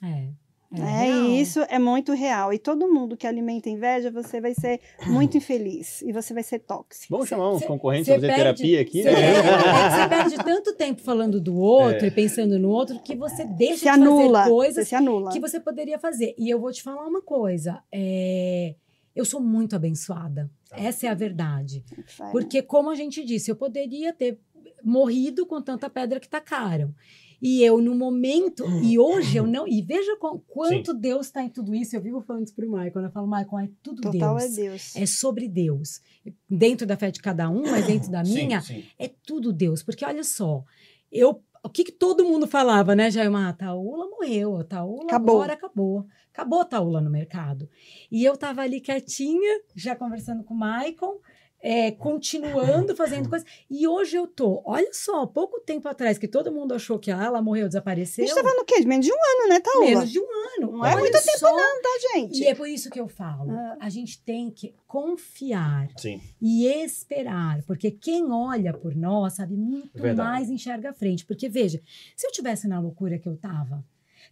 [0.02, 0.30] É.
[0.74, 1.24] É, É, real.
[1.26, 2.52] e isso é muito real.
[2.52, 6.00] E todo mundo que alimenta inveja, você vai ser muito infeliz.
[6.02, 7.06] E você vai ser tóxico.
[7.10, 9.12] Vamos chamar uns Cê- concorrentes cê pra fazer perde- terapia aqui, né?
[9.12, 12.08] perde- é você perde tanto tempo falando do outro É.
[12.08, 14.38] e pensando no outro que você deixa Se de anula.
[14.40, 15.30] fazer coisas se anula.
[15.32, 16.34] que você poderia fazer.
[16.38, 17.82] E eu vou te falar uma coisa.
[17.92, 18.74] é,
[19.14, 20.50] Eu sou muito abençoada.
[20.72, 21.84] Essa é a verdade.
[22.32, 24.38] Porque, como a gente disse, eu poderia ter
[24.82, 26.94] morrido com tanta pedra que tacaram.
[27.42, 29.66] E eu, no momento, e hoje eu não.
[29.66, 31.96] E veja com- quanto Deus está em tudo isso.
[31.96, 32.92] Eu vivo falando isso pro Michael.
[32.92, 34.52] Quando eu falo, Michael, é tudo Total Deus.
[34.58, 34.96] é Deus.
[34.96, 36.00] É sobre Deus.
[36.48, 38.84] Dentro da fé de cada um, mas dentro da minha, Sim, sim.
[38.96, 39.82] é tudo Deus.
[39.82, 40.62] Porque olha só,
[41.10, 41.42] eu.
[41.64, 43.48] O que, que todo mundo falava, né, Jailma?
[43.48, 45.36] A Taula morreu, a Taula Acabou.
[45.36, 46.06] agora acabou.
[46.32, 47.68] Acabou a Taula no mercado.
[48.10, 51.20] E eu tava ali quietinha, já conversando com o Maicon,
[51.62, 53.46] é, continuando fazendo coisas.
[53.70, 57.22] E hoje eu tô, olha só, pouco tempo atrás que todo mundo achou que ah,
[57.24, 58.26] ela morreu, A desapareceu.
[58.26, 58.80] gente tá falando o quê?
[58.80, 59.86] De menos de um ano, né, Taula?
[59.86, 60.24] Menos de um
[60.58, 60.72] ano.
[60.72, 61.50] Não é muito tempo só.
[61.56, 62.40] não, tá, gente?
[62.42, 63.76] E é por isso que eu falo, Ah.
[63.80, 66.20] a gente tem que confiar Sim.
[66.40, 70.28] e esperar, porque quem olha por nós sabe muito Verdade.
[70.28, 71.24] mais enxerga a frente.
[71.24, 71.80] Porque veja,
[72.16, 73.84] se eu tivesse na loucura que eu tava,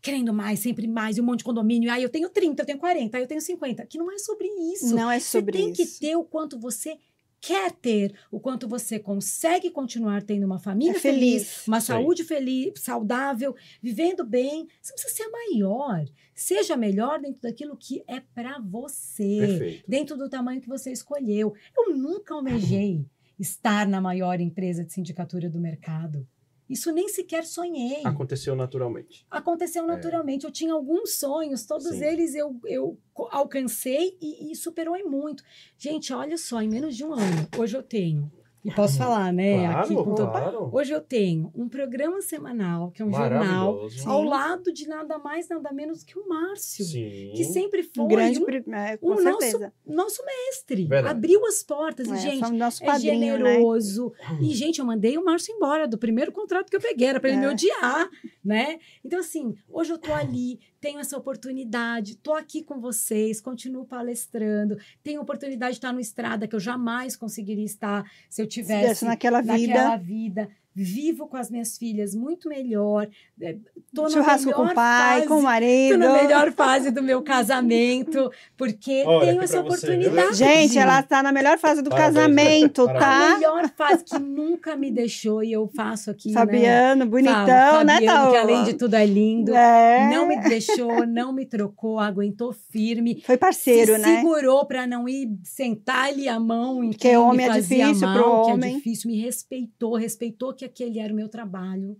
[0.02, 2.78] querendo mais, sempre mais, e um monte de condomínio, aí eu tenho 30, eu tenho
[2.78, 4.94] 40, aí eu tenho 50, que não é sobre isso.
[4.94, 6.00] Não é Você sobre tem que isso.
[6.00, 6.96] ter o quanto você
[7.40, 11.66] quer ter, o quanto você consegue continuar tendo uma família É feliz, feliz.
[11.66, 14.66] uma saúde feliz, saudável, vivendo bem.
[14.80, 16.04] Você precisa ser maior.
[16.34, 19.84] Seja melhor dentro daquilo que é para você Perfeito.
[19.88, 21.54] dentro do tamanho que você escolheu.
[21.76, 23.06] Eu nunca almejei
[23.38, 26.26] estar na maior empresa de sindicatura do mercado.
[26.70, 28.00] Isso nem sequer sonhei.
[28.04, 29.26] Aconteceu naturalmente.
[29.28, 30.44] Aconteceu naturalmente.
[30.44, 32.04] Eu tinha alguns sonhos, todos Sim.
[32.04, 32.96] eles eu, eu
[33.32, 35.42] alcancei e, e superou em muito.
[35.76, 38.30] Gente, olha só, em menos de um ano, hoje eu tenho
[38.76, 39.66] posso falar, né?
[39.66, 40.30] Claro, aqui com todo...
[40.30, 40.70] claro.
[40.72, 45.48] Hoje eu tenho um programa semanal, que é um jornal, ao lado de nada mais,
[45.48, 46.84] nada menos que o Márcio.
[46.84, 47.32] Sim.
[47.34, 50.84] Que sempre foi Um grande, um é, com o nosso- nosso mestre.
[50.86, 51.16] Verdade.
[51.16, 52.06] Abriu as portas.
[52.08, 53.54] E, É, gente, foi o nosso é padrinho, né?
[53.54, 54.12] generoso.
[54.40, 57.30] E, gente, eu mandei o Márcio embora do primeiro contrato que eu peguei, era para
[57.30, 57.40] ele É.
[57.40, 58.08] me odiar,
[58.44, 58.78] né?
[59.04, 64.78] Então, assim, hoje eu tô ali, tenho essa oportunidade, tô aqui com vocês, continuo palestrando,
[65.02, 68.88] tenho oportunidade de estar no estrada que eu jamais conseguiria estar se eu Se tivesse
[68.88, 69.74] desse naquela vida.
[69.74, 70.48] naquela vida.
[70.74, 73.08] Vivo com as minhas filhas muito melhor.
[73.42, 73.56] é,
[73.94, 75.92] Tô na Churrasco com melhor o pai, fase com o marido.
[75.92, 80.36] Tô na melhor fase do meu casamento, porque Olha tenho essa pra você, oportunidade.
[80.36, 83.04] Gente, ela está na melhor fase do Parabéns, casamento, parabéns.
[83.04, 83.34] A tá?
[83.34, 86.34] melhor fase que nunca me deixou e eu faço aqui, né?
[86.34, 88.30] Fabiano, bonitão, Fala, né, Taola?
[88.30, 89.52] que além de tudo é lindo.
[89.54, 90.08] É.
[90.10, 93.22] Não me deixou, não me trocou, aguentou firme.
[93.26, 94.16] Foi parceiro, se né?
[94.18, 98.06] segurou para não ir sentar ali a mão em Porque quem homem me é difícil
[98.06, 98.72] mal, pro que homem.
[98.72, 101.96] é difícil, me respeitou, respeitou que aquele era o meu trabalho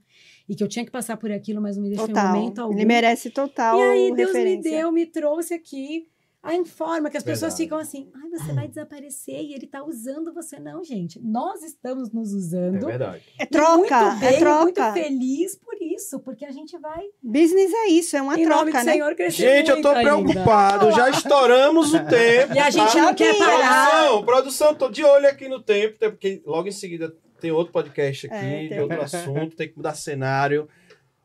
[0.49, 2.35] e que eu tinha que passar por aquilo, mas não me deixou em Total.
[2.35, 2.75] momento algum.
[2.75, 4.71] Ele merece total E aí Deus me referência.
[4.71, 6.07] deu, me trouxe aqui
[6.43, 7.63] a informa que as pessoas Verdade.
[7.65, 10.59] ficam assim, ai, você vai desaparecer e ele tá usando você.
[10.59, 12.77] Não, gente, nós estamos nos usando.
[12.77, 13.23] É verdade.
[13.39, 14.63] É troca, muito bem, é troca.
[14.63, 18.71] muito feliz por isso, porque a gente vai, Business é isso, é uma em nome
[18.73, 18.93] troca, do né?
[18.93, 20.03] Senhor, Gente, eu tô ainda.
[20.03, 20.91] preocupado.
[20.93, 22.55] Já estouramos o tempo.
[22.55, 23.03] E a gente tá?
[23.03, 23.91] não quer parar.
[23.91, 27.73] Produção, produção, tô de olho aqui no tempo, até porque logo em seguida tem outro
[27.73, 30.69] podcast aqui, É, de outro assunto, tem que mudar cenário.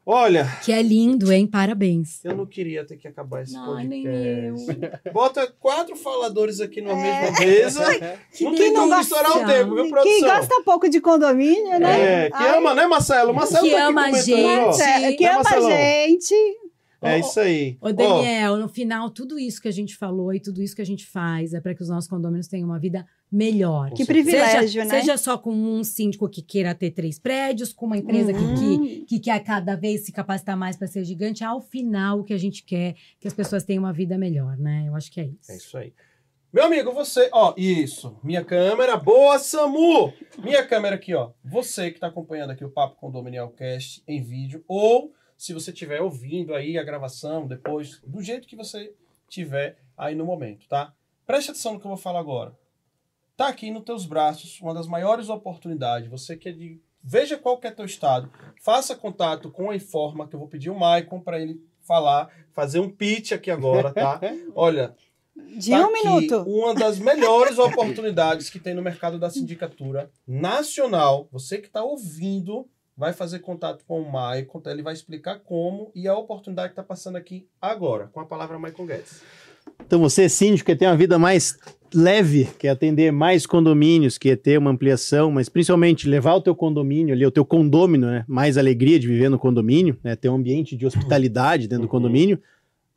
[0.08, 1.48] Olha, Que é lindo, hein?
[1.48, 2.24] Parabéns.
[2.24, 3.88] eu não queria ter que acabar esse Não, podcast.
[3.90, 4.56] nem eu.
[5.12, 7.22] Bota quatro faladores aqui numa É.
[7.32, 7.84] mesma mesa.
[8.32, 10.28] Que não tem como estourar o tempo, viu, produção?
[10.28, 12.26] gasta pouco de condomínio, né?
[12.26, 13.34] É, que Ai, ama, né, Marcelo?
[13.34, 14.82] Marcelo Que tá aqui ama a comentando, gente.
[14.82, 14.84] ó.
[14.84, 16.36] é, Que Né, ama a gente.
[17.02, 17.78] É isso aí.
[17.82, 20.86] Ô, Daniel, no final, tudo isso que a gente falou e tudo isso que a
[20.86, 23.06] gente faz é para que os nossos condôminos tenham uma vida
[23.36, 23.92] melhor.
[23.92, 24.90] Que privilégio, seja, né?
[25.02, 28.56] seja só com um síndico que queira ter três prédios, com uma empresa que- Uhum.
[28.86, 32.34] que, que quer cada vez se capacitar mais para ser gigante, ao final o que
[32.34, 34.86] a gente quer é que as pessoas tenham uma vida melhor, né?
[34.88, 35.52] Eu acho que é isso.
[35.52, 35.94] É isso aí.
[36.54, 38.18] Meu amigo, você, ó, isso.
[38.24, 40.14] Minha câmera, boa, Samu!
[40.42, 41.32] Minha câmera aqui, ó.
[41.44, 46.02] Você que tá acompanhando aqui o Papo Condominial Cast em vídeo, ou se você estiver
[46.02, 48.94] ouvindo aí a gravação depois, do jeito que você
[49.28, 50.94] tiver aí no momento, tá?
[51.28, 52.56] Preste atenção no que eu vou falar agora.
[53.38, 56.10] Tá aqui nos teus braços uma das maiores oportunidades.
[56.10, 56.82] Você que é de.
[57.04, 58.32] Veja qual que é teu estado.
[58.62, 62.80] Faça contato com a Informa, que eu vou pedir o Maicon para ele falar, fazer
[62.80, 64.20] um pitch aqui agora, tá?
[64.56, 64.96] Olha,
[65.36, 66.44] De Tá um aqui minuto.
[66.48, 71.28] Uma das melhores oportunidades que tem no mercado da sindicatura nacional.
[71.32, 72.68] Você que está ouvindo
[72.98, 74.72] vai fazer contato com o Maicon, tá?
[74.72, 78.58] ele vai explicar como e a oportunidade que está passando aqui agora, com a palavra
[78.58, 79.22] Maicon Guedes.
[79.86, 81.58] Então você, síndico, quer ter uma vida mais
[81.94, 87.14] leve, quer atender mais condomínios, quer ter uma ampliação, mas principalmente levar o teu condomínio
[87.14, 88.26] ali, o teu condômino, né?
[88.28, 90.16] Mais alegria de viver no condomínio, né?
[90.16, 91.90] Ter um ambiente de hospitalidade dentro do Uhum.
[91.90, 92.40] condomínio.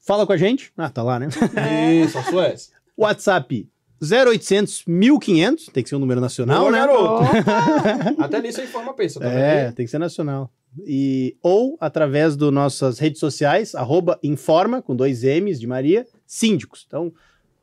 [0.00, 0.72] Fala com a gente.
[0.76, 1.28] Ah, tá lá, né?
[2.04, 2.74] Isso, a Suécia.
[2.96, 3.68] WhatsApp
[4.00, 6.78] 0800 1500, tem que ser um número nacional, Boa, né?
[6.78, 7.24] garoto.
[8.18, 9.74] Até nisso a informa pensa, tá É, vendo?
[9.74, 10.50] tem que ser nacional.
[10.86, 16.84] E, ou através das nossas redes sociais, arroba informa, com dois M's de Maria, síndicos.
[16.86, 17.12] Então,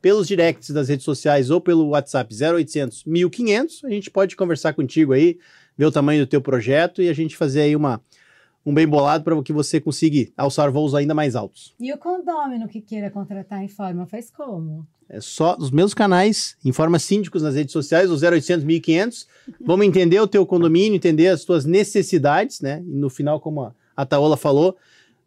[0.02, 5.12] pelos directs das redes sociais ou pelo WhatsApp 0800 1500, a gente pode conversar contigo
[5.12, 5.38] aí,
[5.78, 8.02] ver o tamanho do teu projeto e a gente fazer aí uma,
[8.64, 11.74] um bem bolado para que você consiga alçar voos ainda mais altos.
[11.80, 14.86] E o condômino que queira contratar em forma faz como?
[15.08, 19.28] É só os meus canais, informa síndicos nas redes sociais, o 0800 1500.
[19.60, 22.82] Vamos entender o teu condomínio, entender as tuas necessidades, né?
[22.84, 24.76] E no final, como a, a Taola falou,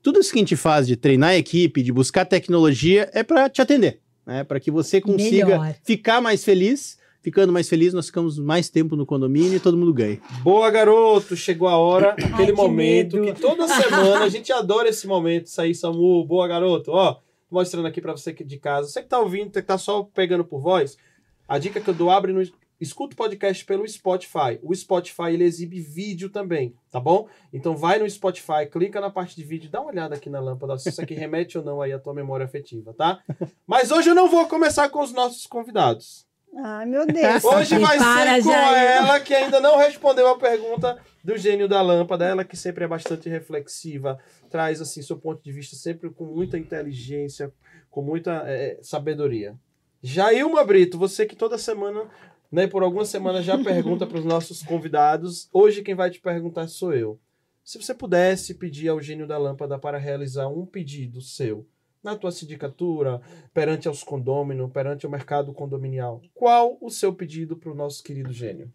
[0.01, 3.49] tudo isso que a gente faz de treinar a equipe, de buscar tecnologia, é para
[3.49, 4.43] te atender, né?
[4.43, 5.75] Para que você consiga Melhor.
[5.83, 6.97] ficar mais feliz.
[7.21, 10.21] Ficando mais feliz, nós ficamos mais tempo no condomínio e todo mundo ganha.
[10.41, 11.35] Boa, garoto.
[11.35, 13.33] Chegou a hora, aquele que momento medo.
[13.33, 15.47] que toda semana a gente adora esse momento.
[15.47, 16.25] Isso aí, Samu.
[16.25, 16.91] Boa, garoto.
[16.91, 17.17] Ó,
[17.51, 18.87] mostrando aqui pra você que é de casa.
[18.87, 20.97] Você que tá ouvindo, que tá só pegando por voz,
[21.45, 22.41] a dica que eu dou, abre no...
[22.79, 24.59] Escuta o podcast pelo Spotify.
[24.63, 27.27] O Spotify, ele exibe vídeo também, tá bom?
[27.51, 30.77] Então vai no Spotify, clica na parte de vídeo, dá uma olhada aqui na lâmpada,
[30.77, 33.21] se isso aqui remete ou não aí à tua memória afetiva, tá?
[33.67, 36.27] Mas hoje eu não vou começar com os nossos convidados.
[36.55, 37.43] Ai, meu Deus.
[37.43, 38.91] Hoje vai ser com Jair.
[38.97, 42.25] ela que ainda não respondeu a pergunta do gênio da lâmpada.
[42.25, 44.17] Ela que sempre é bastante reflexiva,
[44.49, 47.53] traz assim seu ponto de vista sempre com muita inteligência,
[47.89, 49.55] com muita eh, sabedoria.
[50.01, 52.05] Jailma Brito, você que toda semana,
[52.51, 55.47] né, por algumas semanas já pergunta para os nossos convidados.
[55.53, 57.19] Hoje quem vai te perguntar sou eu.
[57.63, 61.67] Se você pudesse pedir ao gênio da lâmpada para realizar um pedido seu
[62.01, 63.21] na tua sindicatura,
[63.53, 68.31] perante aos condôminos, perante o mercado condominial, qual o seu pedido para o nosso querido
[68.31, 68.71] gênio?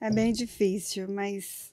[0.00, 1.72] É bem difícil, mas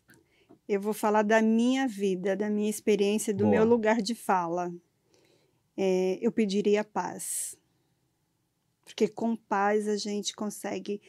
[0.69, 3.51] eu vou falar da minha vida, da minha experiência, do Boa.
[3.51, 4.71] meu lugar de fala.
[5.75, 7.57] É, eu pediria paz.
[8.85, 11.01] Porque com paz a gente consegue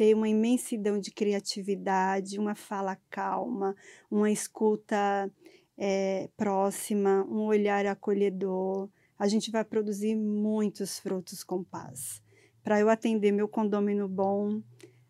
[0.00, 3.76] ter uma imensidão de criatividade, uma fala calma,
[4.10, 5.30] uma escuta
[5.76, 8.88] é, próxima, um olhar acolhedor.
[9.18, 12.22] A gente vai produzir muitos frutos com paz.
[12.64, 14.62] Para eu atender meu condômino bom,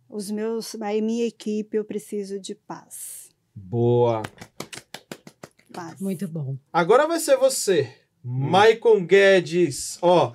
[0.09, 3.29] os meus, a minha equipe, eu preciso de paz.
[3.55, 4.25] Boa.
[5.73, 6.01] Paz.
[6.01, 6.57] Muito bom.
[6.73, 10.01] Agora vai ser você, Michael Guedes.
[10.03, 10.35] Ó,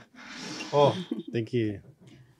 [0.72, 0.94] ó.
[1.34, 1.82] Tem que,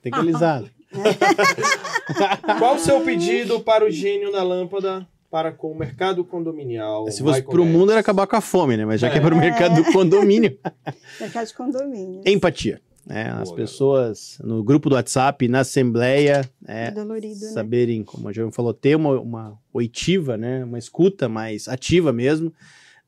[0.00, 0.64] tem que alisar.
[2.58, 7.10] Qual o seu pedido para o gênio na lâmpada para com o mercado condominial?
[7.10, 7.72] Se fosse pro Guedes?
[7.78, 8.84] mundo, era acabar com a fome, né?
[8.84, 9.38] Mas já que é pro É.
[9.40, 10.58] mercado do condomínio,
[11.20, 12.22] Mercado de condomínio.
[12.26, 12.80] empatia.
[13.04, 13.30] Né?
[13.38, 17.52] As Boa, pessoas no grupo do WhatsApp, na assembleia, é, Dolorido, né?
[17.52, 20.64] saberem, como a João falou, ter uma, uma oitiva, né?
[20.64, 22.52] Uma escuta mais ativa mesmo.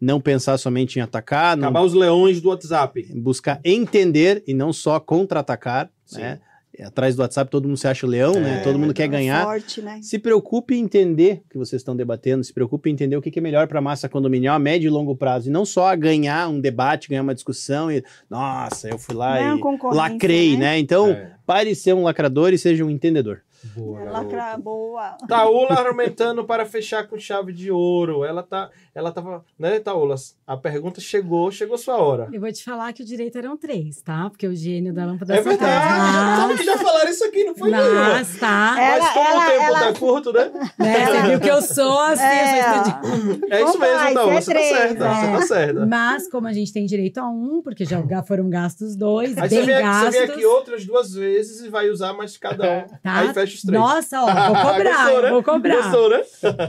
[0.01, 3.03] Não pensar somente em atacar, não Acabar os leões do WhatsApp.
[3.17, 6.39] buscar entender e não só contra-atacar, né?
[6.85, 8.61] Atrás do WhatsApp todo mundo se acha leão, né?
[8.61, 9.45] É, Todo mundo quer É ganhar.
[9.45, 9.99] Forte, né?
[10.03, 13.37] Se preocupe em entender o que vocês estão debatendo, se preocupe em entender o que
[13.39, 16.49] é melhor para a massa condominial a médio e longo prazo, e não só ganhar
[16.49, 20.79] um debate, ganhar uma discussão e, nossa, eu fui lá Não é e lacrei, né?
[20.79, 21.33] Então, É.
[21.45, 23.43] pare de ser um lacrador e seja um entendedor.
[23.75, 25.17] Boa, É lacra boa.
[25.27, 28.25] Taula argumentando para fechar com chave de ouro.
[28.25, 30.38] Ela tá, ela tava, né, Taolas?
[30.49, 32.27] A pergunta chegou, chegou sua hora.
[32.33, 34.31] Eu vou te falar que o direito eram três, tá?
[34.31, 36.55] Porque o gênio da lâmpada É verdade.
[36.55, 38.09] Mas, Já falaram isso aqui, não foi nenhuma.
[38.09, 38.73] mas tá.
[38.75, 40.51] Mas Ela- como ela- o tempo ela- tá curto, né?
[40.79, 41.07] Né?
[41.07, 43.39] Você viu que eu sou assim, eu sou estudiosa.
[43.51, 44.33] É isso Opa, mesmo, Taola.
[44.33, 45.15] é Você tá três, certa, é.
[45.15, 45.87] você tá certa.
[45.87, 49.57] Mas, como a gente tem direito a um, porque já foram gastos dois, Aí você
[49.57, 50.15] bem vem, aqui, gastos.
[50.15, 52.83] você vem aqui outras duas vezes e vai usar mais cada um.
[53.03, 53.19] Tá?
[53.21, 53.79] Aí fecha os três.
[53.79, 55.31] Nossa, ó, vou cobrar, Gostou, né?
[55.31, 55.77] vou cobrar.
[55.83, 56.23] Gostou, né?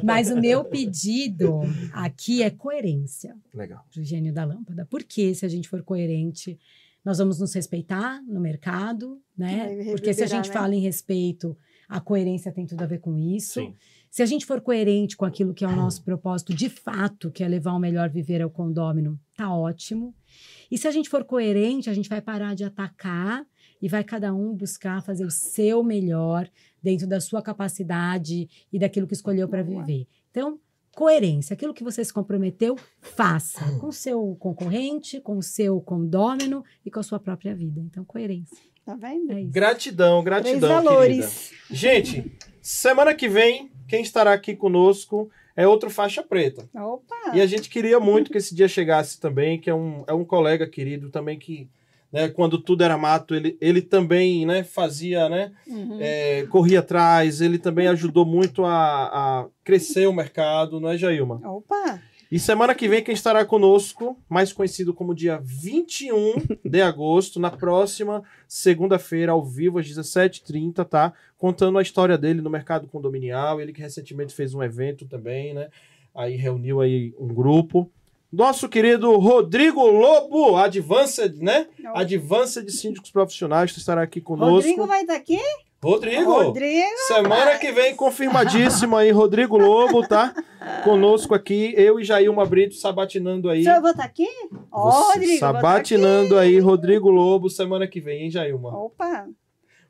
[0.04, 1.62] Mas o meu pedido
[1.94, 3.69] aqui é coerência Legal.
[3.92, 4.86] Pro gênio da lâmpada.
[4.90, 6.60] Porque se a gente for coerente,
[7.04, 9.84] nós vamos nos respeitar no mercado, né?
[9.92, 10.54] Porque se a gente né?
[10.54, 13.60] fala em respeito, a coerência tem tudo a ver com isso.
[13.60, 13.74] Sim.
[14.12, 17.44] Se a gente for coerente com aquilo que é o nosso propósito de fato, que
[17.44, 20.14] é levar o melhor viver ao condômino, tá ótimo.
[20.70, 23.46] E se a gente for coerente, a gente vai parar de atacar
[23.82, 26.50] e vai cada um buscar fazer o seu melhor
[26.82, 30.08] dentro da sua capacidade e daquilo que escolheu para viver.
[30.32, 30.60] Então,
[30.96, 36.64] coerência, aquilo que você se comprometeu, faça com o seu concorrente, com o seu condômino
[36.86, 37.80] e com a sua própria vida.
[37.80, 38.58] Então, coerência.
[38.86, 39.32] Tá vendo?
[39.32, 39.52] É isso.
[39.52, 40.68] Gratidão, Três gratidão, querida.
[40.68, 41.52] valores.
[41.70, 46.68] Gente, semana que vem, quem estará aqui conosco é outro faixa preta.
[46.74, 47.36] Opa!
[47.36, 50.26] E a gente queria muito que esse dia chegasse também, que é um, é um
[50.26, 51.70] colega querido também que,
[52.12, 55.98] né, quando tudo era mato, ele, ele também, né, fazia, né, Uhum.
[56.00, 61.40] é, corria atrás, ele também ajudou muito a, a crescer o mercado, não é, Jailma?
[61.44, 62.02] Opa!
[62.32, 67.50] E semana que vem quem estará conosco, mais conhecido como dia 21 de agosto, na
[67.50, 71.12] próxima segunda-feira, ao vivo, às 17h30, tá?
[71.40, 75.70] Contando a história dele no mercado condominial, ele que recentemente fez um evento também, né?
[76.14, 77.90] Aí reuniu aí um grupo.
[78.32, 81.68] Nosso querido Rodrigo Lobo, Advanced, né?
[81.96, 84.56] Advanced Síndicos Profissionais, estará aqui conosco.
[84.56, 85.40] Rodrigo vai estar aqui?
[85.82, 86.32] Rodrigo!
[86.32, 86.86] Rodrigo!
[87.08, 90.36] Semana que vem, confirmadíssimo aí, Rodrigo Lobo, tá?
[90.84, 93.64] Conosco aqui, eu e Jailma Brito sabatinando aí.
[93.64, 94.28] Senhor vai estar aqui?
[94.72, 95.40] Ó, Você Rodrigo.
[95.40, 98.30] tá sabatinando aí, Rodrigo Lobo, semana que vem, hein.
[98.32, 98.78] Jailma?
[98.78, 99.28] Opa!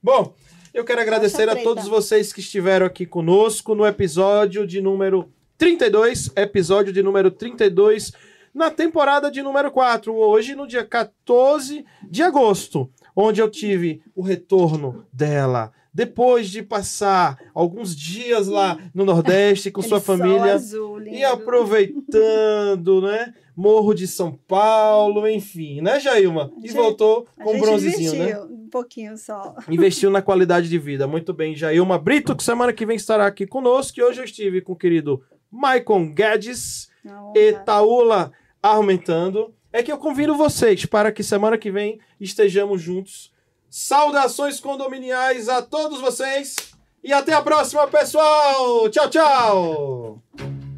[0.02, 0.34] Bom,
[0.74, 1.64] eu quero agradecer a preta.
[1.68, 8.14] todos vocês que estiveram aqui conosco no episódio de número 32, episódio de número 32,
[8.60, 14.22] na temporada de número 4, hoje no dia 14 de agosto, onde eu tive o
[14.22, 15.72] retorno dela.
[15.94, 23.34] Depois de passar alguns dias lá no Nordeste com sua família, azul, e aproveitando, né?
[23.56, 26.52] Morro de São Paulo, enfim, né, Jailma?
[26.62, 28.26] E voltou com um bronzezinho, né?
[28.26, 29.56] investiu Um pouquinho só.
[29.72, 31.08] Investiu na qualidade de vida.
[31.08, 34.00] Muito bem, Jailma Brito, que semana que vem estará aqui conosco.
[34.00, 36.90] E hoje eu estive com o querido Maicon Guedes
[37.34, 38.32] Uma
[38.62, 39.54] Argumentando.
[39.72, 43.32] É que eu convido vocês para que semana que vem estejamos juntos.
[43.70, 46.56] Saudações condominiais a todos vocês.
[47.04, 48.90] E até a próxima, pessoal!
[48.90, 50.69] Tchau, tchau!